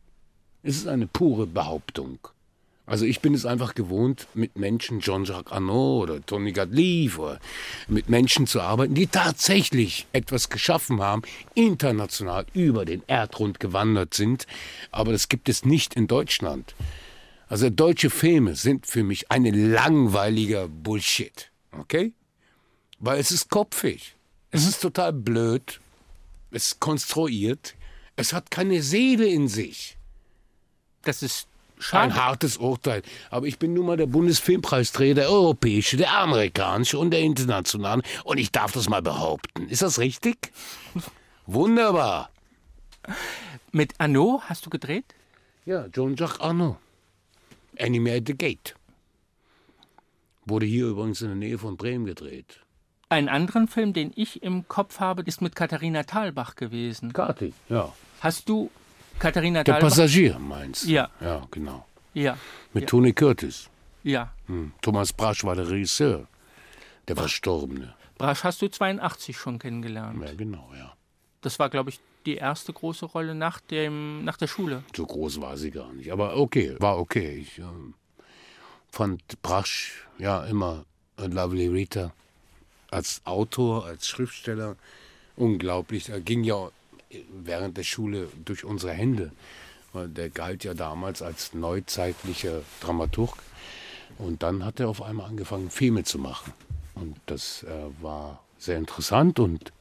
Es 0.64 0.78
ist 0.78 0.88
eine 0.88 1.08
pure 1.08 1.48
Behauptung. 1.48 2.20
Also 2.86 3.06
ich 3.06 3.22
bin 3.22 3.34
es 3.34 3.46
einfach 3.46 3.74
gewohnt, 3.74 4.28
mit 4.36 4.58
Menschen, 4.58 5.00
Jean-Jacques 5.00 5.52
Arnaud 5.52 6.04
oder 6.04 6.26
Tony 6.26 6.52
Gadliv 6.52 7.18
oder 7.18 7.40
mit 7.88 8.10
Menschen 8.10 8.46
zu 8.46 8.62
arbeiten, 8.62 8.94
die 8.94 9.08
tatsächlich 9.08 10.08
etwas 10.14 10.50
geschaffen 10.50 11.02
haben, 11.02 11.24
international 11.56 12.46
über 12.54 12.86
den 12.86 13.02
Erdrund 13.08 13.60
gewandert 13.60 14.14
sind. 14.14 14.46
Aber 14.92 15.12
das 15.14 15.30
gibt 15.30 15.50
es 15.50 15.66
nicht 15.66 15.96
in 15.96 16.08
Deutschland. 16.08 16.76
Also 17.48 17.70
deutsche 17.70 18.10
Filme 18.10 18.56
sind 18.56 18.86
für 18.86 19.04
mich 19.04 19.32
eine 19.32 19.52
langweiliger 19.52 20.68
Bullshit. 20.68 21.50
Okay? 21.72 22.14
Weil 23.00 23.20
es 23.20 23.32
ist 23.32 23.50
kopfig. 23.50 24.16
Es 24.52 24.68
ist 24.68 24.82
total 24.82 25.14
blöd. 25.14 25.80
Es 26.52 26.68
ist 26.68 26.80
konstruiert. 26.80 27.76
Es 28.16 28.34
hat 28.34 28.52
keine 28.52 28.84
Seele 28.84 29.26
in 29.26 29.48
sich. 29.48 29.98
Das 31.04 31.24
ist 31.24 31.48
Ein 31.78 31.82
schade. 31.82 32.16
hartes 32.16 32.58
Urteil. 32.58 33.02
Aber 33.30 33.48
ich 33.48 33.58
bin 33.60 33.74
nun 33.74 33.86
mal 33.88 33.98
der 33.98 34.06
Bundesfilmpreisträger, 34.06 35.16
der 35.16 35.30
europäische, 35.32 35.98
der 35.98 36.16
amerikanische 36.18 36.98
und 37.00 37.12
der 37.12 37.22
internationale. 37.22 38.02
Und 38.24 38.38
ich 38.38 38.52
darf 38.52 38.72
das 38.72 38.88
mal 38.90 39.02
behaupten. 39.02 39.68
Ist 39.70 39.82
das 39.82 40.00
richtig? 40.00 40.52
Wunderbar. 41.48 42.30
Mit 43.72 43.94
Arnaud 44.00 44.42
hast 44.48 44.66
du 44.66 44.70
gedreht? 44.70 45.06
Ja, 45.66 45.88
Jean-Jacques 45.90 46.40
Arnaud. 46.40 46.78
Enemy 47.76 48.12
at 48.12 48.24
the 48.28 48.36
Gate. 48.38 48.76
Wurde 50.46 50.66
hier 50.66 50.88
übrigens 50.88 51.22
in 51.22 51.28
der 51.30 51.36
Nähe 51.38 51.58
von 51.58 51.78
Bremen 51.78 52.06
gedreht. 52.06 52.60
Einen 53.10 53.30
anderen 53.30 53.68
Film, 53.68 53.94
den 53.94 54.12
ich 54.16 54.42
im 54.44 54.68
Kopf 54.68 55.00
habe, 55.00 55.22
ist 55.24 55.42
mit 55.42 55.56
Katharina 55.56 56.04
Thalbach 56.04 56.56
gewesen. 56.56 57.14
Kati, 57.14 57.54
ja. 57.70 57.92
Hast 58.22 58.48
du 58.50 58.72
Katharina 59.22 59.64
Der 59.64 59.76
Thalbach? 59.76 59.90
Passagier 59.90 60.40
meinst 60.40 60.86
du? 60.86 60.90
Ja. 60.90 61.10
Ja, 61.20 61.48
genau. 61.52 61.86
Ja, 62.14 62.38
Mit 62.74 62.84
Ja. 62.84 62.88
Tony 62.88 63.14
Curtis. 63.14 63.70
ja. 64.04 64.32
Hm. 64.48 64.74
Thomas 64.82 65.14
Brasch 65.14 65.44
war 65.44 65.56
der 65.56 65.70
Regisseur. 65.70 66.28
Der 67.08 67.16
Verstorbene. 67.16 67.94
Brasch 68.18 68.44
hast 68.44 68.62
du 68.62 68.68
82 68.68 69.38
schon 69.38 69.60
kennengelernt. 69.60 70.22
Ja, 70.24 70.34
genau, 70.34 70.70
ja. 70.78 70.94
Das 71.42 71.58
war, 71.60 71.70
glaube 71.70 71.90
ich, 71.92 72.00
die 72.26 72.36
erste 72.36 72.74
große 72.74 73.06
Rolle 73.06 73.34
nach, 73.36 73.60
dem, 73.62 74.24
nach 74.24 74.38
der 74.38 74.48
Schule. 74.48 74.84
So 74.96 75.06
groß 75.06 75.40
war 75.42 75.56
sie 75.58 75.72
gar 75.72 75.92
nicht. 75.94 76.12
Aber 76.12 76.38
okay, 76.38 76.76
war 76.80 76.98
okay. 77.00 77.36
Ich 77.38 77.58
ähm, 77.60 77.94
fand 78.92 79.22
Brasch 79.42 80.08
ja 80.20 80.44
immer 80.46 80.86
a 81.18 81.26
Lovely 81.26 81.68
Rita 81.68 82.12
als 82.92 83.22
Autor, 83.26 83.86
als 83.86 84.08
Schriftsteller 84.08 84.76
unglaublich. 85.36 86.10
Er 86.10 86.22
ging 86.22 86.44
ja 86.44 86.70
während 87.44 87.78
der 87.78 87.84
Schule 87.84 88.28
durch 88.46 88.64
unsere 88.66 88.94
Hände. 88.94 89.32
Der 89.94 90.30
galt 90.30 90.64
ja 90.64 90.74
damals 90.74 91.22
als 91.22 91.54
neuzeitlicher 91.54 92.62
Dramaturg. 92.80 93.38
Und 94.18 94.44
dann 94.44 94.64
hat 94.64 94.80
er 94.80 94.90
auf 94.90 95.02
einmal 95.02 95.28
angefangen, 95.28 95.70
Filme 95.70 96.04
zu 96.04 96.20
machen. 96.20 96.54
Und 96.96 97.18
das 97.26 97.64
äh, 97.64 97.70
war 98.02 98.44
sehr 98.58 98.78
interessant 98.78 99.40
und 99.40 99.72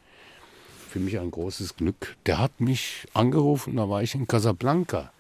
für 0.89 0.99
mich 0.99 1.19
ein 1.19 1.31
großes 1.31 1.77
Glück. 1.77 2.17
Der 2.27 2.39
hat 2.39 2.61
mich 2.61 3.07
angerufen, 3.13 3.77
da 3.77 3.89
war 3.89 4.03
ich 4.03 4.15
in 4.15 4.27
Casablanca. 4.27 5.13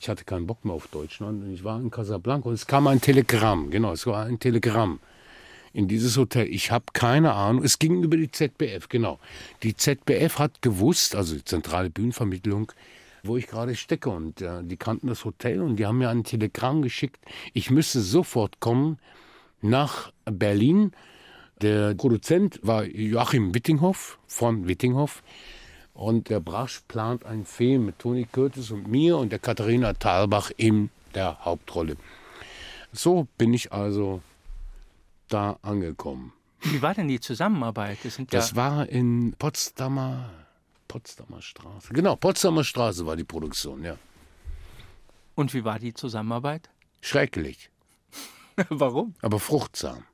Ich 0.00 0.08
hatte 0.08 0.24
keinen 0.24 0.46
Bock 0.46 0.64
mehr 0.64 0.74
auf 0.74 0.88
Deutschland 0.88 1.44
und 1.44 1.52
ich 1.52 1.62
war 1.62 1.80
in 1.80 1.90
Casablanca 1.90 2.48
und 2.48 2.54
es 2.54 2.66
kam 2.66 2.86
ein 2.86 3.00
Telegramm, 3.00 3.70
genau, 3.70 3.92
es 3.92 4.06
war 4.06 4.26
ein 4.26 4.38
Telegramm 4.38 5.00
in 5.72 5.88
dieses 5.88 6.16
Hotel. 6.16 6.48
Ich 6.48 6.70
habe 6.70 6.86
keine 6.92 7.32
Ahnung, 7.32 7.62
es 7.62 7.78
ging 7.78 8.02
über 8.02 8.16
die 8.16 8.30
ZBF, 8.30 8.88
genau. 8.88 9.18
Die 9.62 9.76
ZBF 9.76 10.38
hat 10.38 10.62
gewusst, 10.62 11.14
also 11.14 11.34
die 11.34 11.44
zentrale 11.44 11.90
Bühnenvermittlung, 11.90 12.72
wo 13.22 13.36
ich 13.36 13.46
gerade 13.46 13.74
stecke 13.74 14.10
und 14.10 14.40
äh, 14.40 14.62
die 14.62 14.76
kannten 14.76 15.08
das 15.08 15.24
Hotel 15.24 15.60
und 15.60 15.76
die 15.76 15.86
haben 15.86 15.98
mir 15.98 16.08
ein 16.08 16.24
Telegramm 16.24 16.82
geschickt, 16.82 17.18
ich 17.52 17.70
müsste 17.70 18.00
sofort 18.00 18.60
kommen 18.60 18.98
nach 19.62 20.12
Berlin. 20.24 20.92
Der 21.62 21.94
Produzent 21.94 22.60
war 22.62 22.84
Joachim 22.84 23.54
Wittinghoff 23.54 24.18
von 24.26 24.68
Wittinghoff. 24.68 25.22
Und 25.94 26.28
der 26.28 26.40
Brasch 26.40 26.82
plant 26.88 27.24
einen 27.24 27.46
Film 27.46 27.86
mit 27.86 27.98
Toni 27.98 28.26
Curtis 28.30 28.70
und 28.70 28.86
mir 28.86 29.16
und 29.16 29.32
der 29.32 29.38
Katharina 29.38 29.94
Thalbach 29.94 30.50
in 30.58 30.90
der 31.14 31.42
Hauptrolle. 31.42 31.96
So 32.92 33.26
bin 33.38 33.54
ich 33.54 33.72
also 33.72 34.20
da 35.28 35.58
angekommen. 35.62 36.32
Wie 36.62 36.80
war 36.82 36.94
denn 36.94 37.08
die 37.08 37.20
Zusammenarbeit? 37.20 37.98
Das, 38.02 38.14
sind 38.16 38.32
Das 38.32 38.50
ja, 38.52 38.56
war 38.56 38.88
in 38.88 39.34
Potsdamer, 39.38 40.30
Potsdamer 40.88 41.42
Straße. 41.42 41.92
Genau, 41.92 42.16
Potsdamer 42.16 42.64
Straße 42.64 43.06
war 43.06 43.16
die 43.16 43.24
Produktion, 43.24 43.84
ja. 43.84 43.96
und 45.34 45.52
wie 45.54 45.64
war 45.64 45.78
die 45.78 45.94
Zusammenarbeit? 45.94 46.70
Schrecklich, 47.02 47.70
Warum? 48.68 49.14
aber 49.22 49.38
fruchtsam. 49.38 50.04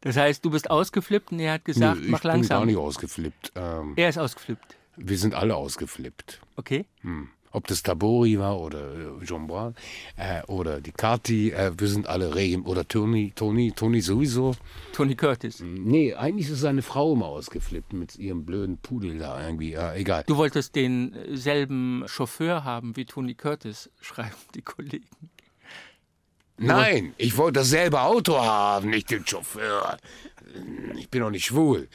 Das 0.00 0.16
heißt, 0.16 0.44
du 0.44 0.50
bist 0.50 0.68
ausgeflippt 0.70 1.30
und 1.30 1.38
er 1.38 1.52
hat 1.54 1.64
gesagt, 1.64 2.00
ich 2.02 2.08
mach 2.08 2.20
bin 2.22 2.28
gar 2.30 2.36
langsam. 2.36 2.66
nicht 2.66 2.76
ausgeflippt. 2.76 3.52
Ähm, 3.54 3.92
Er 3.94 4.08
ist 4.08 4.18
ausgeflippt. 4.18 4.76
wir 4.96 5.16
sind 5.18 5.34
alle 5.34 5.54
ausgeflippt. 5.54 6.40
Okay. 6.56 6.86
Hm. 7.02 7.28
Ob 7.52 7.66
das 7.66 7.82
Tabori 7.82 8.38
war 8.38 8.58
oder 8.58 8.80
äh, 8.80 9.24
Jean 9.24 9.46
Bois 9.46 9.74
äh, 10.16 10.42
oder 10.46 10.80
die 10.80 10.92
Kati, 10.92 11.50
äh, 11.50 11.72
wir 11.76 11.88
sind 11.88 12.06
alle 12.06 12.34
Regen 12.34 12.62
oder 12.62 12.88
Toni, 12.88 13.32
Toni, 13.34 13.72
Toni 13.72 14.00
sowieso. 14.00 14.54
Tony 14.92 15.14
Curtis. 15.14 15.60
Nee, 15.60 16.14
eigentlich 16.14 16.48
ist 16.48 16.60
seine 16.60 16.82
Frau 16.82 17.12
immer 17.12 17.26
ausgeflippt 17.26 17.92
mit 17.92 18.16
ihrem 18.16 18.44
blöden 18.44 18.78
Pudel 18.78 19.18
da 19.18 19.44
irgendwie. 19.44 19.74
Äh, 19.74 20.00
egal. 20.00 20.24
Du 20.26 20.36
wolltest 20.36 20.74
denselben 20.74 22.04
Chauffeur 22.06 22.64
haben 22.64 22.96
wie 22.96 23.04
Tony 23.04 23.34
Curtis, 23.34 23.90
schreiben 24.00 24.30
die 24.54 24.62
Kollegen. 24.62 25.08
Nein, 26.58 27.14
ich 27.16 27.36
wollte 27.36 27.60
dasselbe 27.60 28.00
Auto 28.00 28.38
haben, 28.38 28.90
nicht 28.90 29.10
den 29.10 29.26
Chauffeur. 29.26 29.96
Ich 30.96 31.08
bin 31.08 31.22
doch 31.22 31.30
nicht 31.30 31.46
schwul. 31.46 31.88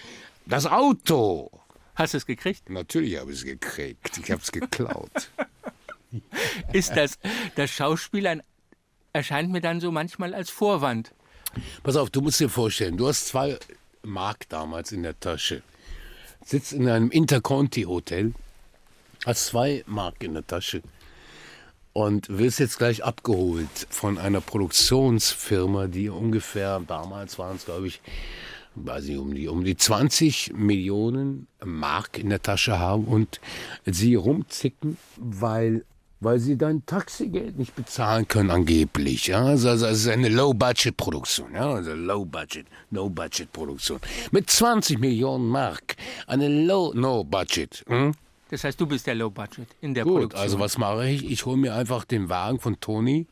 Das 0.46 0.66
Auto. 0.66 1.52
Hast 1.98 2.14
du 2.14 2.20
es 2.20 2.28
gekriegt? 2.28 2.70
Natürlich 2.70 3.20
habe 3.20 3.32
ich 3.32 3.40
es 3.40 3.44
gekriegt. 3.44 4.20
Ich 4.24 4.30
habe 4.30 4.40
es 4.40 4.52
geklaut. 4.52 5.32
Ist 6.72 6.96
das, 6.96 7.18
das 7.56 7.72
Schauspiel 7.72 8.28
ein, 8.28 8.44
erscheint 9.14 9.52
mir 9.52 9.62
dann 9.62 9.82
so 9.82 9.92
manchmal 9.92 10.36
als 10.36 10.52
Vorwand. 10.52 11.12
Pass 11.82 11.96
auf, 11.96 12.12
du 12.12 12.22
musst 12.22 12.40
dir 12.40 12.50
vorstellen, 12.50 12.98
du 12.98 13.08
hast 13.08 13.30
zwei 13.30 13.58
Mark 14.04 14.48
damals 14.50 14.92
in 14.92 15.02
der 15.02 15.20
Tasche. 15.20 15.64
Sitzt 16.46 16.72
in 16.72 16.88
einem 16.88 17.10
Interconti-Hotel, 17.10 18.36
hast 19.26 19.48
zwei 19.48 19.84
Mark 19.88 20.24
in 20.24 20.36
der 20.36 20.46
Tasche 20.46 20.84
und 21.94 22.30
wirst 22.30 22.60
jetzt 22.60 22.78
gleich 22.78 23.04
abgeholt 23.04 23.88
von 23.90 24.20
einer 24.20 24.40
Produktionsfirma, 24.40 25.88
die 25.88 26.10
ungefähr, 26.10 26.80
damals 26.88 27.40
waren 27.40 27.56
es 27.56 27.66
glaube 27.66 27.88
ich, 27.88 28.02
weiß 28.86 29.06
ich, 29.06 29.18
um 29.18 29.34
die, 29.34 29.48
um 29.48 29.64
die 29.64 29.76
20 29.76 30.54
Millionen 30.54 31.48
Mark 31.64 32.18
in 32.18 32.30
der 32.30 32.42
Tasche 32.42 32.80
haben 32.80 33.06
und 33.06 33.40
sie 33.86 34.16
rumzicken, 34.16 34.98
weil, 35.18 35.86
weil 36.20 36.40
sie 36.40 36.58
dein 36.58 36.86
Taxigeld 36.86 37.58
nicht 37.58 37.76
bezahlen 37.76 38.28
können 38.28 38.52
angeblich. 38.52 39.28
Ja? 39.28 39.44
Also, 39.44 39.70
also 39.70 39.88
es 39.88 40.00
ist 40.02 40.08
eine 40.08 40.30
Low-Budget-Produktion, 40.30 41.54
ja? 41.54 41.74
also 41.74 41.94
Low-Budget, 41.94 42.68
No-Budget-Produktion. 42.92 44.00
Mit 44.32 44.50
20 44.50 45.00
Millionen 45.00 45.48
Mark, 45.48 45.96
eine 46.28 46.48
Low-No-Budget. 46.48 47.84
Hm? 47.88 48.14
Das 48.50 48.64
heißt, 48.64 48.80
du 48.80 48.86
bist 48.86 49.06
der 49.08 49.16
Low 49.16 49.30
Budget 49.30 49.68
in 49.82 49.94
der 49.94 50.04
Gut, 50.06 50.14
Produktion. 50.14 50.42
also 50.42 50.60
was 50.60 50.78
mache 50.78 51.10
ich? 51.10 51.30
Ich 51.30 51.46
hole 51.46 51.58
mir 51.58 51.76
einfach 51.76 52.06
den 52.06 52.30
Wagen 52.30 52.60
von 52.60 52.80
Toni 52.80 53.28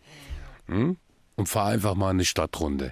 hm, 0.67 0.97
und 1.35 1.47
fahre 1.49 1.71
einfach 1.71 1.95
mal 1.95 2.09
eine 2.09 2.25
Stadtrunde. 2.25 2.91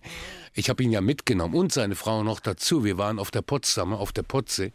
Ich 0.53 0.69
habe 0.69 0.83
ihn 0.83 0.91
ja 0.91 1.01
mitgenommen 1.01 1.55
und 1.55 1.71
seine 1.73 1.95
Frau 1.95 2.23
noch 2.23 2.39
dazu. 2.39 2.83
Wir 2.83 2.97
waren 2.97 3.19
auf 3.19 3.31
der 3.31 3.41
Potsdamer, 3.41 3.99
auf 3.99 4.11
der 4.11 4.23
Potze, 4.23 4.71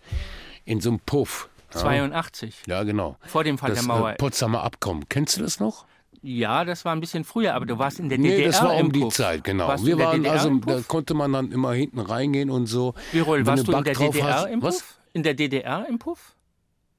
in 0.65 0.81
so 0.81 0.91
einem 0.91 1.01
Puff. 1.01 1.49
Ja, 1.75 1.81
82. 1.81 2.63
ja 2.67 2.83
genau. 2.83 3.17
Vor 3.27 3.45
dem 3.45 3.59
Fall 3.59 3.71
das 3.71 3.81
der 3.81 3.89
Mauer. 3.89 4.13
Äh, 4.13 4.17
Potsdamer 4.17 4.63
Abkommen. 4.65 5.05
Kennst 5.09 5.37
du 5.37 5.43
das 5.43 5.61
noch? 5.61 5.85
Ja, 6.23 6.65
das 6.65 6.85
war 6.85 6.93
ein 6.97 7.01
bisschen 7.01 7.23
früher, 7.25 7.55
aber 7.55 7.65
du 7.67 7.79
warst 7.79 8.01
in 8.01 8.09
der 8.09 8.19
Nee, 8.19 8.31
DDR 8.31 8.47
das 8.51 8.63
war 8.63 8.75
um 8.75 8.91
die 8.91 9.01
Puff. 9.01 9.15
Zeit, 9.15 9.45
genau. 9.45 9.69
Warst 9.69 9.87
Wir 9.87 9.99
waren 9.99 10.27
also, 10.27 10.53
da 10.57 10.81
konnte 10.81 11.15
man 11.15 11.33
dann 11.33 11.53
immer 11.53 11.73
hinten 11.75 12.01
reingehen 12.01 12.51
und 12.51 12.67
so. 12.67 12.95
Birol, 13.13 13.47
warst 13.47 13.69
du 13.69 13.73
in 13.73 13.85
der 13.85 13.95
DDR 13.95 14.35
hast- 14.35 14.47
im 14.47 14.63
Was? 14.63 14.79
Puff? 14.79 14.99
In 15.13 15.23
der 15.23 15.35
DDR 15.35 15.87
im 15.89 15.99
Puff? 15.99 16.35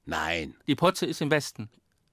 Nein, 0.06 0.54
Die 0.66 0.74
Potze 0.74 1.04
ist 1.06 1.20
im 1.20 1.30
Westen. 1.30 1.68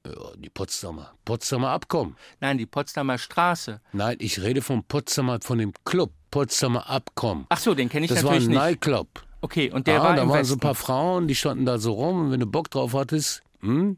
Ja, 0.08 0.32
die 0.38 0.50
Potsdamer. 0.50 1.13
Potsdamer 1.26 1.70
Abkommen. 1.70 2.15
Nein, 2.39 2.58
die 2.58 2.65
Potsdamer 2.65 3.17
Straße. 3.17 3.82
Nein, 3.93 4.17
ich 4.20 4.41
rede 4.41 4.62
vom 4.62 4.84
Potsdamer, 4.84 5.39
von 5.41 5.58
dem 5.58 5.74
Club 5.86 6.12
Potsdamer 6.32 6.89
Abkommen. 6.89 7.46
Ach 7.50 7.60
so, 7.60 7.74
den 7.74 7.89
kenne 7.89 8.06
ich 8.06 8.10
Das 8.12 8.24
war 8.24 8.32
natürlich 8.32 8.48
ein 8.48 8.52
nicht. 8.52 8.60
Nightclub. 8.60 9.08
Okay, 9.41 9.72
und 9.72 9.88
der 9.88 10.02
ah, 10.02 10.04
war 10.04 10.15
da 10.15 10.24
im 10.24 10.30
waren 10.30 10.39
Westen. 10.39 10.50
so 10.50 10.56
ein 10.56 10.60
paar 10.60 10.76
Frauen, 10.76 11.28
die 11.28 11.36
standen 11.36 11.65
da 11.65 11.78
so 11.78 11.93
rum 11.93 12.26
und 12.26 12.32
wenn 12.32 12.39
du 12.39 12.48
Bock 12.48 12.70
drauf 12.72 12.93
hattest, 12.93 13.43
hm, 13.62 13.98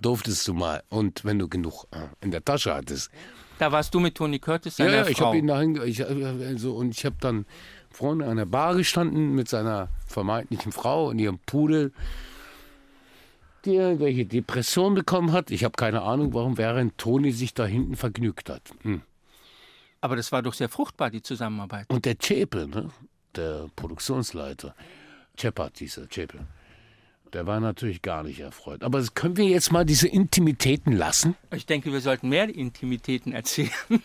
durftest 0.00 0.46
du 0.48 0.54
mal. 0.54 0.82
Und 0.88 1.24
wenn 1.24 1.38
du 1.38 1.48
genug 1.48 1.84
äh, 1.92 1.98
in 2.20 2.30
der 2.30 2.44
Tasche 2.44 2.74
hattest. 2.74 3.10
Da 3.58 3.70
warst 3.72 3.94
du 3.94 4.00
mit 4.00 4.14
Tony 4.16 4.38
Curtis, 4.38 4.78
Ja, 4.78 4.86
seiner 4.86 4.96
ja, 4.98 5.06
ich 5.08 5.18
Frau. 5.18 5.26
habe 5.26 5.38
ihn 5.38 5.46
dahin, 5.46 5.80
ich, 5.84 6.04
also, 6.04 6.74
und 6.74 6.96
ich 6.96 7.04
habe 7.04 7.16
dann 7.20 7.46
vorne 7.90 8.26
an 8.26 8.36
der 8.38 8.46
Bar 8.46 8.74
gestanden 8.74 9.34
mit 9.34 9.48
seiner 9.48 9.88
vermeintlichen 10.06 10.72
Frau 10.72 11.08
und 11.08 11.18
ihrem 11.18 11.38
Pudel, 11.40 11.92
die 13.64 13.74
irgendwelche 13.74 14.26
Depression 14.26 14.94
bekommen 14.94 15.32
hat. 15.32 15.50
Ich 15.50 15.64
habe 15.64 15.74
keine 15.76 16.02
Ahnung, 16.02 16.34
warum, 16.34 16.58
während 16.58 16.98
Toni 16.98 17.32
sich 17.32 17.54
da 17.54 17.66
hinten 17.66 17.96
vergnügt 17.96 18.50
hat. 18.50 18.62
Hm. 18.82 19.02
aber 20.00 20.16
das 20.16 20.32
war 20.32 20.42
doch 20.42 20.54
sehr 20.54 20.68
fruchtbar, 20.68 21.10
die 21.10 21.22
Zusammenarbeit. 21.22 21.88
Und 21.88 22.04
der 22.04 22.18
Zschäpe, 22.18 22.66
ne, 22.66 22.90
der 23.36 23.68
Produktionsleiter, 23.76 24.74
Czepat 25.36 25.78
hieß 25.78 25.98
er, 25.98 26.08
Zschäpe, 26.08 26.46
der 27.32 27.46
war 27.46 27.60
natürlich 27.60 28.02
gar 28.02 28.22
nicht 28.22 28.40
erfreut. 28.40 28.82
Aber 28.82 29.04
können 29.14 29.36
wir 29.36 29.46
jetzt 29.46 29.72
mal 29.72 29.84
diese 29.84 30.08
Intimitäten 30.08 30.92
lassen? 30.92 31.36
Ich 31.54 31.66
denke, 31.66 31.92
wir 31.92 32.00
sollten 32.00 32.28
mehr 32.28 32.48
Intimitäten 32.48 33.32
erzählen. 33.32 33.70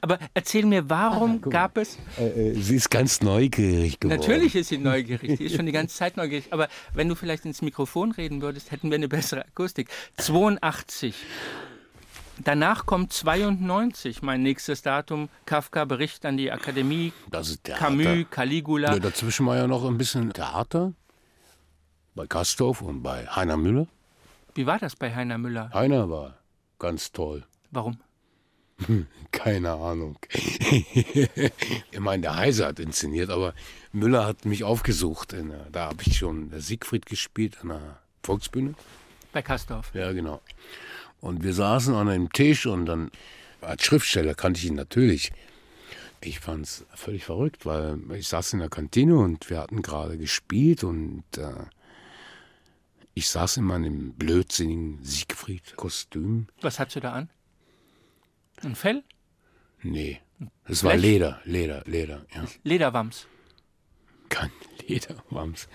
aber 0.00 0.18
erzähl 0.34 0.64
mir, 0.66 0.88
warum 0.88 1.40
gab 1.40 1.76
es 1.76 1.98
Äh, 2.18 2.54
sie 2.54 2.76
ist 2.76 2.90
ganz 2.90 3.20
neugierig 3.20 4.00
geworden. 4.00 4.18
Natürlich 4.20 4.54
ist 4.54 4.68
sie 4.68 4.78
neugierig, 4.92 5.38
die 5.38 5.44
ist 5.44 5.56
schon 5.56 5.66
die 5.66 5.72
ganze 5.72 5.96
Zeit 5.96 6.16
neugierig. 6.16 6.52
Aber 6.52 6.68
wenn 6.94 7.08
du 7.08 7.14
vielleicht 7.14 7.44
ins 7.44 7.62
Mikrofon 7.62 8.12
reden 8.12 8.42
würdest, 8.42 8.70
hätten 8.70 8.90
wir 8.90 8.96
eine 8.96 9.08
bessere 9.08 9.44
Akustik. 9.46 9.88
82. 10.18 11.14
Danach 12.42 12.86
kommt 12.86 13.12
92, 13.12 14.22
mein 14.22 14.42
nächstes 14.42 14.80
Datum. 14.82 15.28
Kafka 15.44 15.84
Bericht 15.84 16.24
an 16.24 16.38
die 16.38 16.50
Akademie, 16.50 17.12
Das 17.30 17.50
ist 17.50 17.64
Theater. 17.64 17.84
Camus, 17.84 18.26
Caligula. 18.30 18.92
Ja, 18.94 18.98
dazwischen 18.98 19.44
war 19.46 19.56
ja 19.56 19.66
noch 19.66 19.84
ein 19.84 19.98
bisschen 19.98 20.32
Theater. 20.32 20.94
Bei 22.14 22.26
Kastorf 22.26 22.80
und 22.80 23.02
bei 23.02 23.26
Heiner 23.26 23.56
Müller. 23.58 23.86
Wie 24.54 24.66
war 24.66 24.78
das 24.78 24.96
bei 24.96 25.14
Heiner 25.14 25.36
Müller? 25.38 25.70
Heiner 25.74 26.08
war 26.08 26.38
ganz 26.78 27.12
toll. 27.12 27.44
Warum? 27.70 27.98
Keine 29.32 29.72
Ahnung. 29.72 30.18
ich 30.32 32.00
meine, 32.00 32.22
der 32.22 32.36
Heise 32.36 32.66
hat 32.66 32.80
inszeniert, 32.80 33.30
aber 33.30 33.54
Müller 33.92 34.26
hat 34.26 34.44
mich 34.44 34.64
aufgesucht. 34.64 35.34
Da 35.72 35.86
habe 35.86 36.02
ich 36.04 36.18
schon 36.18 36.50
Siegfried 36.58 37.06
gespielt 37.06 37.58
an 37.62 37.68
der 37.68 37.98
Volksbühne. 38.22 38.74
Bei 39.32 39.42
Kastorf. 39.42 39.94
Ja, 39.94 40.12
genau. 40.12 40.40
Und 41.20 41.44
wir 41.44 41.54
saßen 41.54 41.94
an 41.94 42.08
einem 42.08 42.32
Tisch 42.32 42.66
und 42.66 42.86
dann 42.86 43.10
als 43.60 43.84
Schriftsteller 43.84 44.34
kannte 44.34 44.58
ich 44.58 44.66
ihn 44.66 44.74
natürlich. 44.74 45.32
Ich 46.22 46.40
fand 46.40 46.66
es 46.66 46.84
völlig 46.94 47.24
verrückt, 47.24 47.64
weil 47.64 47.98
ich 48.14 48.28
saß 48.28 48.52
in 48.54 48.58
der 48.58 48.68
Kantine 48.68 49.16
und 49.16 49.48
wir 49.48 49.58
hatten 49.58 49.82
gerade 49.82 50.18
gespielt 50.18 50.84
und 50.84 51.24
äh, 51.38 51.64
ich 53.14 53.28
saß 53.28 53.58
in 53.58 53.64
meinem 53.64 54.12
blödsinnigen 54.12 54.98
Siegfried-Kostüm. 55.02 56.46
Was 56.60 56.78
hast 56.78 56.94
du 56.96 57.00
da 57.00 57.12
an? 57.12 57.30
Ein 58.62 58.74
Fell? 58.74 59.02
Nee, 59.82 60.20
es 60.64 60.84
war 60.84 60.96
Leder, 60.96 61.40
Leder, 61.44 61.82
Leder, 61.86 62.24
ja. 62.34 62.44
Lederwams. 62.62 63.26
Kein 64.28 64.50
Lederwams. 64.86 65.68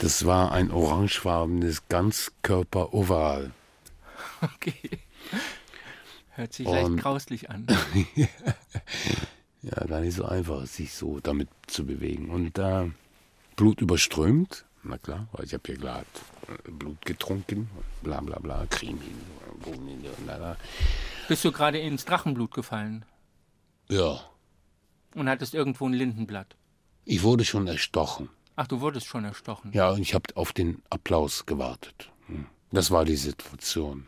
Das 0.00 0.24
war 0.26 0.52
ein 0.52 0.70
orangefarbenes 0.70 1.88
Ganzkörper-Oval. 1.88 3.52
Okay. 4.40 4.90
Hört 6.30 6.52
sich 6.52 6.64
leicht 6.66 6.86
Und- 6.86 6.96
grauslich 6.98 7.50
an. 7.50 7.66
Ja, 9.62 9.84
gar 9.86 10.00
nicht 10.00 10.14
so 10.14 10.24
einfach, 10.24 10.64
sich 10.66 10.94
so 10.94 11.18
damit 11.18 11.48
zu 11.66 11.84
bewegen. 11.84 12.30
Und 12.30 12.56
da 12.56 12.88
Blut 13.56 13.80
überströmt, 13.80 14.64
na 14.84 14.98
klar, 14.98 15.26
weil 15.32 15.46
ich 15.46 15.52
habe 15.54 15.74
gerade 15.74 16.06
äh, 16.06 16.37
Blut 16.70 17.04
getrunken, 17.04 17.68
bla 18.02 18.20
bla 18.20 18.38
bla, 18.38 18.66
Creme 18.70 19.00
hin, 19.00 19.20
Bohnen 19.62 19.88
hin. 19.88 20.56
Bist 21.28 21.44
du 21.44 21.52
gerade 21.52 21.78
ins 21.78 22.04
Drachenblut 22.04 22.52
gefallen 22.54 23.04
Ja, 23.88 24.20
und 25.14 25.28
hattest 25.28 25.54
irgendwo 25.54 25.86
ein 25.88 25.92
Lindenblatt? 25.92 26.56
ich 27.04 27.22
wurde 27.22 27.44
schon 27.44 27.66
erstochen. 27.66 28.28
Ach, 28.56 28.66
du 28.66 28.80
wurdest 28.80 29.06
schon 29.06 29.24
erstochen. 29.24 29.70
Ja, 29.72 29.90
und 29.90 30.00
ich 30.02 30.14
habe 30.14 30.24
auf 30.36 30.52
den 30.52 30.82
Applaus 30.90 31.46
gewartet. 31.46 32.10
Hm. 32.26 32.46
Das 32.72 32.90
war 32.90 33.04
die 33.04 33.16
Situation. 33.16 34.06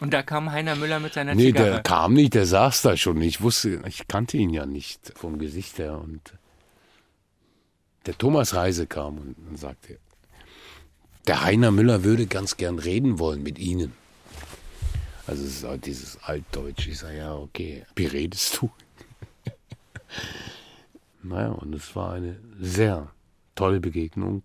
Und 0.00 0.12
da 0.12 0.22
kam 0.22 0.50
Heiner 0.52 0.76
Müller 0.76 1.00
mit 1.00 1.14
seiner 1.14 1.34
Nee, 1.34 1.46
Zigarre. 1.46 1.70
der 1.70 1.82
kam 1.82 2.12
nicht, 2.12 2.34
der 2.34 2.44
saß 2.44 2.82
da 2.82 2.96
schon. 2.98 3.20
Ich 3.22 3.40
wusste, 3.40 3.82
ich 3.86 4.06
kannte 4.08 4.36
ihn 4.36 4.50
ja 4.50 4.66
nicht 4.66 5.12
vom 5.16 5.38
Gesicht 5.38 5.78
her. 5.78 5.98
Und 5.98 6.34
der 8.04 8.18
Thomas 8.18 8.54
Reise 8.54 8.86
kam 8.86 9.16
und, 9.18 9.36
und 9.48 9.58
sagte, 9.58 9.98
der 11.26 11.42
Heiner 11.42 11.70
Müller 11.70 12.04
würde 12.04 12.26
ganz 12.26 12.56
gern 12.56 12.78
reden 12.78 13.18
wollen 13.18 13.42
mit 13.42 13.58
Ihnen. 13.58 13.92
Also 15.26 15.42
es 15.44 15.56
ist 15.56 15.64
halt 15.64 15.86
dieses 15.86 16.22
Altdeutsch. 16.22 16.86
Ich 16.86 16.98
sage, 16.98 17.16
ja, 17.18 17.34
okay, 17.34 17.86
wie 17.96 18.06
redest 18.06 18.60
du? 18.60 18.70
naja, 21.22 21.48
und 21.52 21.74
es 21.74 21.94
war 21.96 22.12
eine 22.12 22.38
sehr 22.60 23.10
tolle 23.54 23.80
Begegnung. 23.80 24.42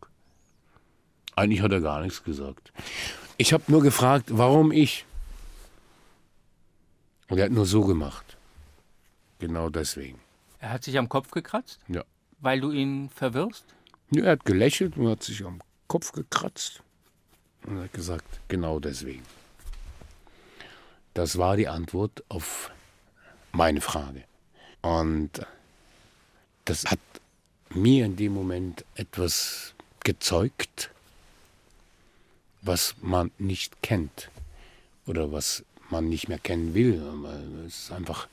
Eigentlich 1.36 1.62
hat 1.62 1.72
er 1.72 1.82
gar 1.82 2.02
nichts 2.02 2.24
gesagt. 2.24 2.72
Ich 3.38 3.54
habe 3.54 3.64
nur 3.68 3.82
gefragt, 3.82 4.28
warum 4.30 4.72
ich? 4.72 5.06
Und 7.30 7.38
er 7.38 7.46
hat 7.46 7.52
nur 7.52 7.66
so 7.66 7.84
gemacht. 7.84 8.38
Genau 9.40 9.70
deswegen. 9.70 10.20
Er 10.60 10.72
hat 10.72 10.84
sich 10.84 10.98
am 10.98 11.08
Kopf 11.08 11.32
gekratzt, 11.32 11.80
Ja. 11.88 12.04
weil 12.40 12.60
du 12.60 12.72
ihn 12.72 13.10
verwirrst? 13.10 13.66
Ja, 14.12 14.24
Er 14.24 14.32
hat 14.32 14.46
gelächelt 14.46 14.98
und 14.98 15.08
hat 15.08 15.24
sich 15.24 15.46
am 15.46 15.62
Kopf 15.90 16.14
gekratzt. 16.14 16.82
Und 17.66 17.82
hat 17.82 17.92
gesagt, 17.92 18.40
genau 18.48 18.80
deswegen. 18.80 19.26
Das 21.14 21.38
war 21.38 21.58
die 21.58 21.68
Antwort 21.68 22.24
auf 22.30 22.72
meine 23.52 23.82
Frage. 23.82 24.24
Und 24.82 25.32
das 26.64 26.86
hat 26.86 27.00
mir 27.70 28.06
in 28.06 28.16
dem 28.16 28.34
Moment 28.34 28.86
etwas 28.96 29.74
gezeugt, 30.06 30.92
was 32.62 32.96
man 33.02 33.32
nicht 33.38 33.82
kennt 33.82 34.30
oder 35.06 35.32
was 35.32 35.66
man 35.90 36.08
nicht 36.08 36.30
mehr 36.30 36.40
kennen 36.40 36.74
will. 36.74 37.02
Es 37.66 37.84
ist 37.84 37.92
einfach 37.92 38.28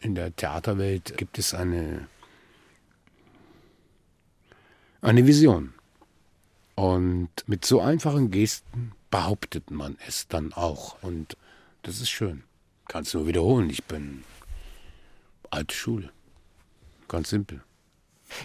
in 0.00 0.14
der 0.14 0.34
Theaterwelt 0.34 1.16
gibt 1.16 1.38
es 1.38 1.54
eine 1.54 2.08
eine 5.00 5.26
Vision. 5.26 5.74
Und 6.78 7.30
mit 7.48 7.64
so 7.64 7.80
einfachen 7.80 8.30
Gesten 8.30 8.92
behauptet 9.10 9.72
man 9.72 9.98
es 10.06 10.28
dann 10.28 10.52
auch. 10.52 11.02
Und 11.02 11.36
das 11.82 12.00
ist 12.00 12.08
schön. 12.08 12.44
Kannst 12.86 13.14
nur 13.14 13.26
wiederholen. 13.26 13.68
Ich 13.68 13.82
bin 13.82 14.22
alte 15.50 15.74
Schule. 15.74 16.10
Ganz 17.08 17.30
simpel. 17.30 17.64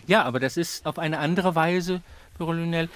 Ja, 0.08 0.24
aber 0.24 0.40
das 0.40 0.58
ist 0.58 0.88
auf 0.88 0.98
eine 0.98 1.20
andere 1.20 1.54
Weise, 1.54 2.02
Lünel, 2.40 2.90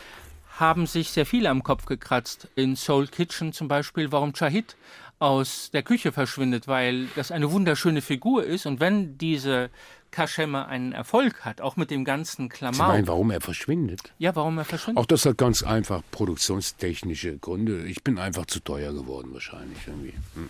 haben 0.58 0.88
sich 0.88 1.12
sehr 1.12 1.28
viele 1.28 1.52
am 1.52 1.62
Kopf 1.62 1.86
gekratzt. 1.86 2.48
In 2.56 2.76
Soul 2.76 3.06
Kitchen 3.06 3.54
zum 3.54 3.68
Beispiel, 3.68 4.12
warum 4.12 4.34
Shahid 4.34 4.76
aus 5.20 5.70
der 5.70 5.84
Küche 5.84 6.12
verschwindet, 6.12 6.68
weil 6.68 7.10
das 7.16 7.32
eine 7.32 7.52
wunderschöne 7.52 8.02
Figur 8.02 8.44
ist. 8.44 8.66
Und 8.66 8.80
wenn 8.80 9.20
diese 9.20 9.70
Kaschemme 10.18 10.68
einen 10.68 10.94
Erfolg 10.94 11.46
hat, 11.46 11.62
auch 11.62 11.76
mit 11.76 11.92
dem 11.92 12.04
ganzen 12.04 12.50
Klamauk. 12.50 12.88
meinen, 12.88 13.08
warum 13.08 13.30
er 13.30 13.40
verschwindet? 13.40 14.14
Ja, 14.18 14.36
warum 14.36 14.58
er 14.58 14.66
verschwindet? 14.66 15.00
Auch 15.00 15.06
das 15.06 15.28
hat 15.28 15.38
ganz 15.38 15.62
einfach 15.62 16.02
produktionstechnische 16.10 17.38
Gründe. 17.38 17.86
Ich 17.86 18.04
bin 18.04 18.18
einfach 18.18 18.48
zu 18.48 18.60
teuer 18.60 18.94
geworden 18.94 19.32
wahrscheinlich 19.32 19.78
irgendwie. 19.86 20.16
Hm. 20.34 20.50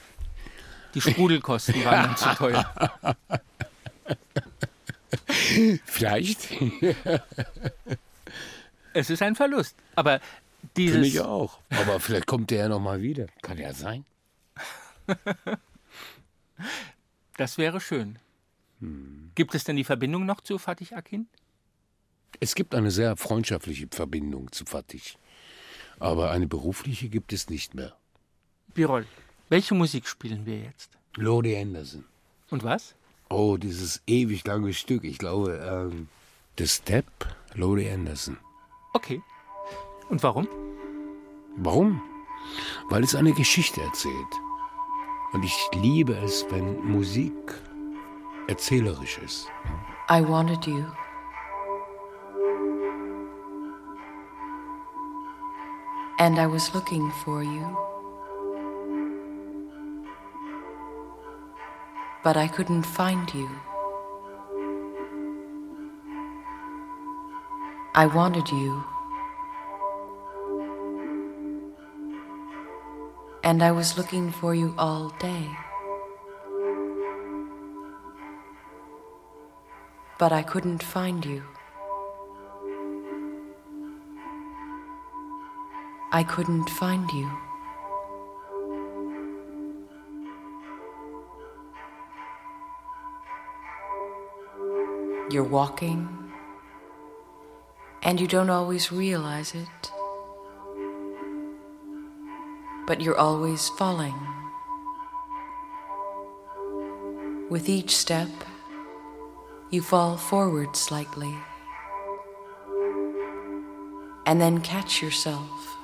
Die 0.93 1.01
Sprudelkosten 1.01 1.83
waren 1.83 2.03
dann 2.05 2.15
zu 2.15 2.29
teuer. 2.35 3.17
Vielleicht. 5.85 6.47
Es 8.93 9.09
ist 9.11 9.21
ein 9.21 9.35
Verlust. 9.35 9.75
Aber 9.95 10.21
dieses. 10.77 10.93
Finde 10.93 11.07
ich 11.09 11.19
auch. 11.19 11.59
Aber 11.69 11.99
vielleicht 11.99 12.25
kommt 12.25 12.51
er 12.51 12.57
ja 12.57 12.69
noch 12.69 12.79
mal 12.79 13.01
wieder. 13.01 13.27
Kann 13.41 13.57
ja 13.57 13.73
sein. 13.73 14.05
Das 17.35 17.59
wäre 17.59 17.79
schön. 17.79 18.17
Gibt 18.79 19.55
es 19.55 19.63
denn 19.63 19.75
die 19.75 19.83
Verbindung 19.83 20.25
noch 20.25 20.41
zu 20.41 20.57
Fatih 20.57 20.93
Akin? 20.93 21.27
Es 22.39 22.53
gibt 22.53 22.75
eine 22.75 22.91
sehr 22.91 23.17
freundschaftliche 23.17 23.87
Verbindung 23.89 24.51
zu 24.51 24.65
Fatih. 24.65 25.01
Aber 25.99 26.31
eine 26.31 26.47
berufliche 26.47 27.09
gibt 27.09 27.33
es 27.33 27.49
nicht 27.49 27.73
mehr. 27.73 27.95
Birol, 28.73 29.07
welche 29.49 29.73
Musik 29.73 30.07
spielen 30.07 30.45
wir 30.45 30.59
jetzt? 30.59 30.91
Lodi 31.15 31.57
Anderson. 31.57 32.05
Und 32.51 32.63
was? 32.63 32.93
Oh, 33.29 33.57
dieses 33.57 34.01
ewig 34.05 34.45
lange 34.45 34.73
Stück. 34.73 35.03
Ich 35.03 35.17
glaube, 35.17 35.57
ähm, 35.57 36.07
The 36.57 36.67
Step, 36.67 37.05
Lodi 37.55 37.89
Anderson. 37.89 38.37
Okay. 38.93 39.21
Und 40.09 40.21
warum? 40.21 40.47
Warum? 41.57 42.01
Weil 42.89 43.03
es 43.03 43.15
eine 43.15 43.33
Geschichte 43.33 43.81
erzählt. 43.81 44.13
Und 45.33 45.43
ich 45.43 45.55
liebe 45.73 46.13
es, 46.13 46.45
wenn 46.49 46.85
Musik 46.85 47.33
erzählerisch 48.47 49.19
ist. 49.19 49.51
I 50.09 50.21
wanted 50.21 50.65
you. 50.65 50.85
And 56.19 56.39
I 56.39 56.47
was 56.47 56.73
looking 56.73 57.11
for 57.23 57.43
you. 57.43 57.77
But 62.23 62.37
I 62.37 62.47
couldn't 62.47 62.83
find 62.83 63.31
you. 63.33 63.49
I 67.93 68.07
wanted 68.07 68.49
you. 68.49 68.83
And 73.43 73.61
I 73.63 73.71
was 73.71 73.97
looking 73.97 74.31
for 74.31 74.53
you 74.55 74.73
all 74.77 75.13
day. 75.19 75.47
But 80.19 80.31
I 80.31 80.41
couldn't 80.41 80.81
find 80.81 81.23
you. 81.23 81.43
I 86.11 86.23
couldn't 86.23 86.69
find 86.71 87.07
you. 87.11 87.29
You're 95.29 95.43
walking, 95.43 96.07
and 98.01 98.19
you 98.19 98.25
don't 98.27 98.49
always 98.49 98.91
realize 98.91 99.53
it, 99.53 99.91
but 102.87 103.01
you're 103.01 103.19
always 103.19 103.69
falling. 103.69 104.15
With 107.49 107.67
each 107.69 107.95
step, 107.95 108.29
you 109.69 109.81
fall 109.81 110.17
forward 110.17 110.75
slightly, 110.75 111.35
and 114.25 114.39
then 114.41 114.61
catch 114.61 115.01
yourself 115.01 115.77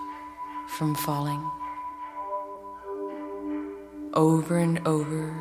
from 0.68 0.96
falling. 0.96 1.44
over 4.14 4.58
and 4.58 4.86
over, 4.88 5.36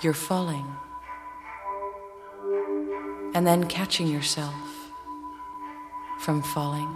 you're 0.00 0.12
falling. 0.12 0.66
And 3.34 3.46
then 3.46 3.66
catching 3.66 4.06
yourself 4.06 4.54
from 6.20 6.42
falling. 6.42 6.88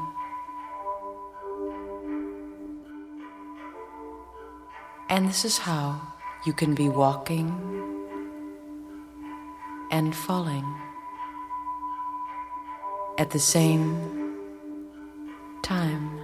And 5.09 5.29
this 5.29 5.45
is 5.45 5.59
how 5.59 6.01
you 6.45 6.53
can 6.53 6.75
be 6.75 6.89
walking 6.89 7.78
and 9.91 10.15
falling 10.15 10.65
at 13.19 13.31
the 13.31 13.39
same 13.39 13.97
time. 15.63 16.21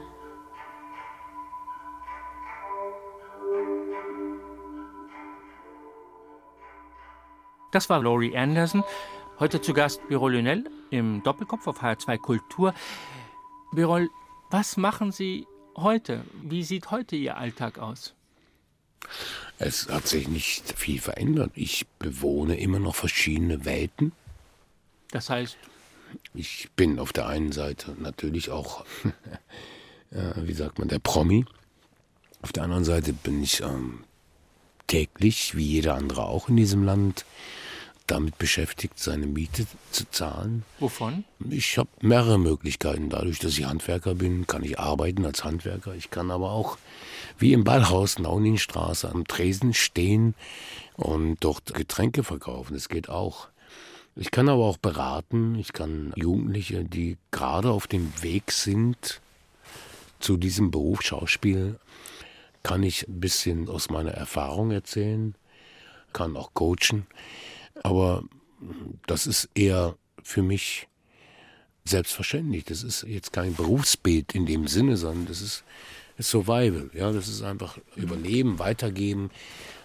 Das 7.72 7.90
war 7.90 8.00
Laurie 8.00 8.36
Anderson. 8.36 8.84
Heute 9.40 9.60
zu 9.60 9.74
Gast 9.74 10.06
Birol 10.06 10.34
Lünell 10.34 10.64
im 10.90 11.24
Doppelkopf 11.24 11.66
auf 11.66 11.82
HR2 11.82 12.18
Kultur. 12.18 12.72
Birol, 13.72 14.10
was 14.50 14.76
machen 14.76 15.10
Sie 15.10 15.48
heute? 15.76 16.24
Wie 16.40 16.62
sieht 16.62 16.92
heute 16.92 17.16
Ihr 17.16 17.36
Alltag 17.36 17.80
aus? 17.80 18.14
Es 19.58 19.88
hat 19.88 20.06
sich 20.06 20.28
nicht 20.28 20.76
viel 20.78 21.00
verändert. 21.00 21.52
Ich 21.54 21.86
bewohne 21.98 22.58
immer 22.58 22.78
noch 22.78 22.94
verschiedene 22.94 23.64
Welten. 23.64 24.12
Das 25.10 25.30
heißt, 25.30 25.56
Ich 26.34 26.70
bin 26.76 26.98
auf 26.98 27.12
der 27.12 27.26
einen 27.26 27.52
Seite 27.52 27.94
natürlich 27.98 28.50
auch, 28.50 28.84
äh, 30.10 30.32
wie 30.36 30.54
sagt 30.54 30.78
man, 30.78 30.88
der 30.88 30.98
Promi. 30.98 31.44
Auf 32.42 32.52
der 32.52 32.64
anderen 32.64 32.84
Seite 32.84 33.12
bin 33.12 33.42
ich 33.42 33.60
ähm, 33.62 34.04
täglich, 34.86 35.56
wie 35.56 35.64
jeder 35.64 35.94
andere 35.94 36.26
auch 36.26 36.48
in 36.48 36.56
diesem 36.56 36.82
Land, 36.84 37.24
damit 38.06 38.38
beschäftigt, 38.38 38.98
seine 38.98 39.26
Miete 39.26 39.66
zu 39.90 40.04
zahlen. 40.10 40.64
wovon? 40.78 41.24
Ich 41.50 41.78
habe 41.78 41.88
mehrere 42.00 42.38
Möglichkeiten. 42.38 43.08
Dadurch, 43.08 43.38
dass 43.38 43.58
ich 43.58 43.64
Handwerker 43.64 44.14
bin, 44.14 44.46
kann 44.46 44.62
ich 44.62 44.78
arbeiten 44.78 45.24
als 45.24 45.44
Handwerker. 45.44 45.94
Ich 45.94 46.10
kann 46.10 46.30
aber 46.30 46.50
auch, 46.50 46.76
wie 47.38 47.52
im 47.52 47.64
Ballhaus 47.64 48.18
Nauninstraße, 48.18 49.10
am 49.10 49.26
Tresen 49.26 49.72
stehen 49.72 50.34
und 50.96 51.36
dort 51.40 51.72
Getränke 51.74 52.24
verkaufen. 52.24 52.74
Das 52.74 52.88
geht 52.88 53.08
auch. 53.08 53.48
Ich 54.16 54.30
kann 54.30 54.48
aber 54.48 54.64
auch 54.64 54.76
beraten. 54.76 55.56
Ich 55.56 55.72
kann 55.72 56.12
Jugendliche, 56.16 56.84
die 56.84 57.16
gerade 57.30 57.70
auf 57.70 57.86
dem 57.86 58.12
Weg 58.22 58.52
sind 58.52 59.20
zu 60.24 60.38
diesem 60.38 60.70
Beruf 60.70 61.02
Schauspiel, 61.02 61.78
kann 62.62 62.82
ich 62.82 63.06
ein 63.06 63.20
bisschen 63.20 63.68
aus 63.68 63.90
meiner 63.90 64.12
Erfahrung 64.12 64.70
erzählen, 64.70 65.34
kann 66.14 66.34
auch 66.36 66.54
coachen. 66.54 67.06
Aber 67.82 68.22
das 69.06 69.26
ist 69.26 69.48
eher 69.54 69.96
für 70.22 70.42
mich 70.42 70.88
selbstverständlich. 71.84 72.64
Das 72.64 72.82
ist 72.82 73.02
jetzt 73.02 73.32
kein 73.32 73.54
Berufsbild 73.54 74.34
in 74.34 74.46
dem 74.46 74.68
Sinne, 74.68 74.96
sondern 74.96 75.26
das 75.26 75.40
ist, 75.42 75.64
Survival. 76.18 76.90
Ja, 76.94 77.10
das 77.12 77.28
ist 77.28 77.42
einfach 77.42 77.78
Überleben, 77.96 78.58
Weitergeben. 78.60 79.30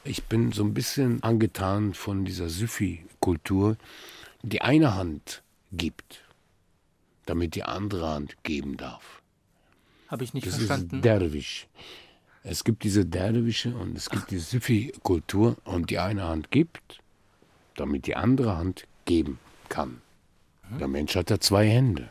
Ich 0.04 0.24
bin 0.26 0.52
so 0.52 0.64
ein 0.64 0.74
bisschen 0.74 1.24
angetan 1.24 1.94
von 1.94 2.24
dieser 2.24 2.50
Süffi-Kultur, 2.50 3.78
die 4.44 4.62
eine 4.62 4.94
Hand 4.96 5.42
gibt, 5.72 6.24
damit 7.26 7.56
die 7.56 7.64
andere 7.64 8.08
Hand 8.10 8.38
geben 8.44 8.78
darf. 8.78 9.22
Habe 10.08 10.24
ich 10.24 10.34
nicht 10.34 10.48
Das 10.48 10.56
verstanden. 10.56 10.98
ist 10.98 11.06
Derwisch. 11.06 11.68
Es 12.44 12.64
gibt 12.64 12.84
diese 12.84 13.06
Derwische 13.06 13.76
und 13.76 13.98
es 13.98 14.10
gibt 14.10 14.32
diese 14.32 14.46
Süffi-Kultur 14.46 15.58
und 15.66 15.90
die 15.90 16.00
eine 16.00 16.24
Hand 16.24 16.52
gibt, 16.52 16.99
damit 17.80 18.08
die 18.08 18.16
andere 18.16 18.58
Hand 18.58 18.86
geben 19.06 19.40
kann. 19.70 20.02
Der 20.80 20.88
Mensch 20.88 21.16
hat 21.16 21.30
ja 21.30 21.40
zwei 21.40 21.68
Hände. 21.68 22.10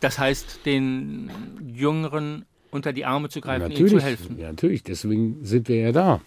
Das 0.00 0.18
heißt, 0.18 0.66
den 0.66 1.30
Jüngeren 1.74 2.44
unter 2.70 2.92
die 2.92 3.04
Arme 3.04 3.28
zu 3.28 3.40
greifen, 3.40 3.70
ihnen 3.70 3.88
zu 3.88 4.00
helfen. 4.00 4.38
ja, 4.38 4.48
natürlich, 4.48 4.82
deswegen 4.82 5.44
sind 5.44 5.68
wir 5.68 5.76
ja 5.76 5.92
da. 5.92 6.20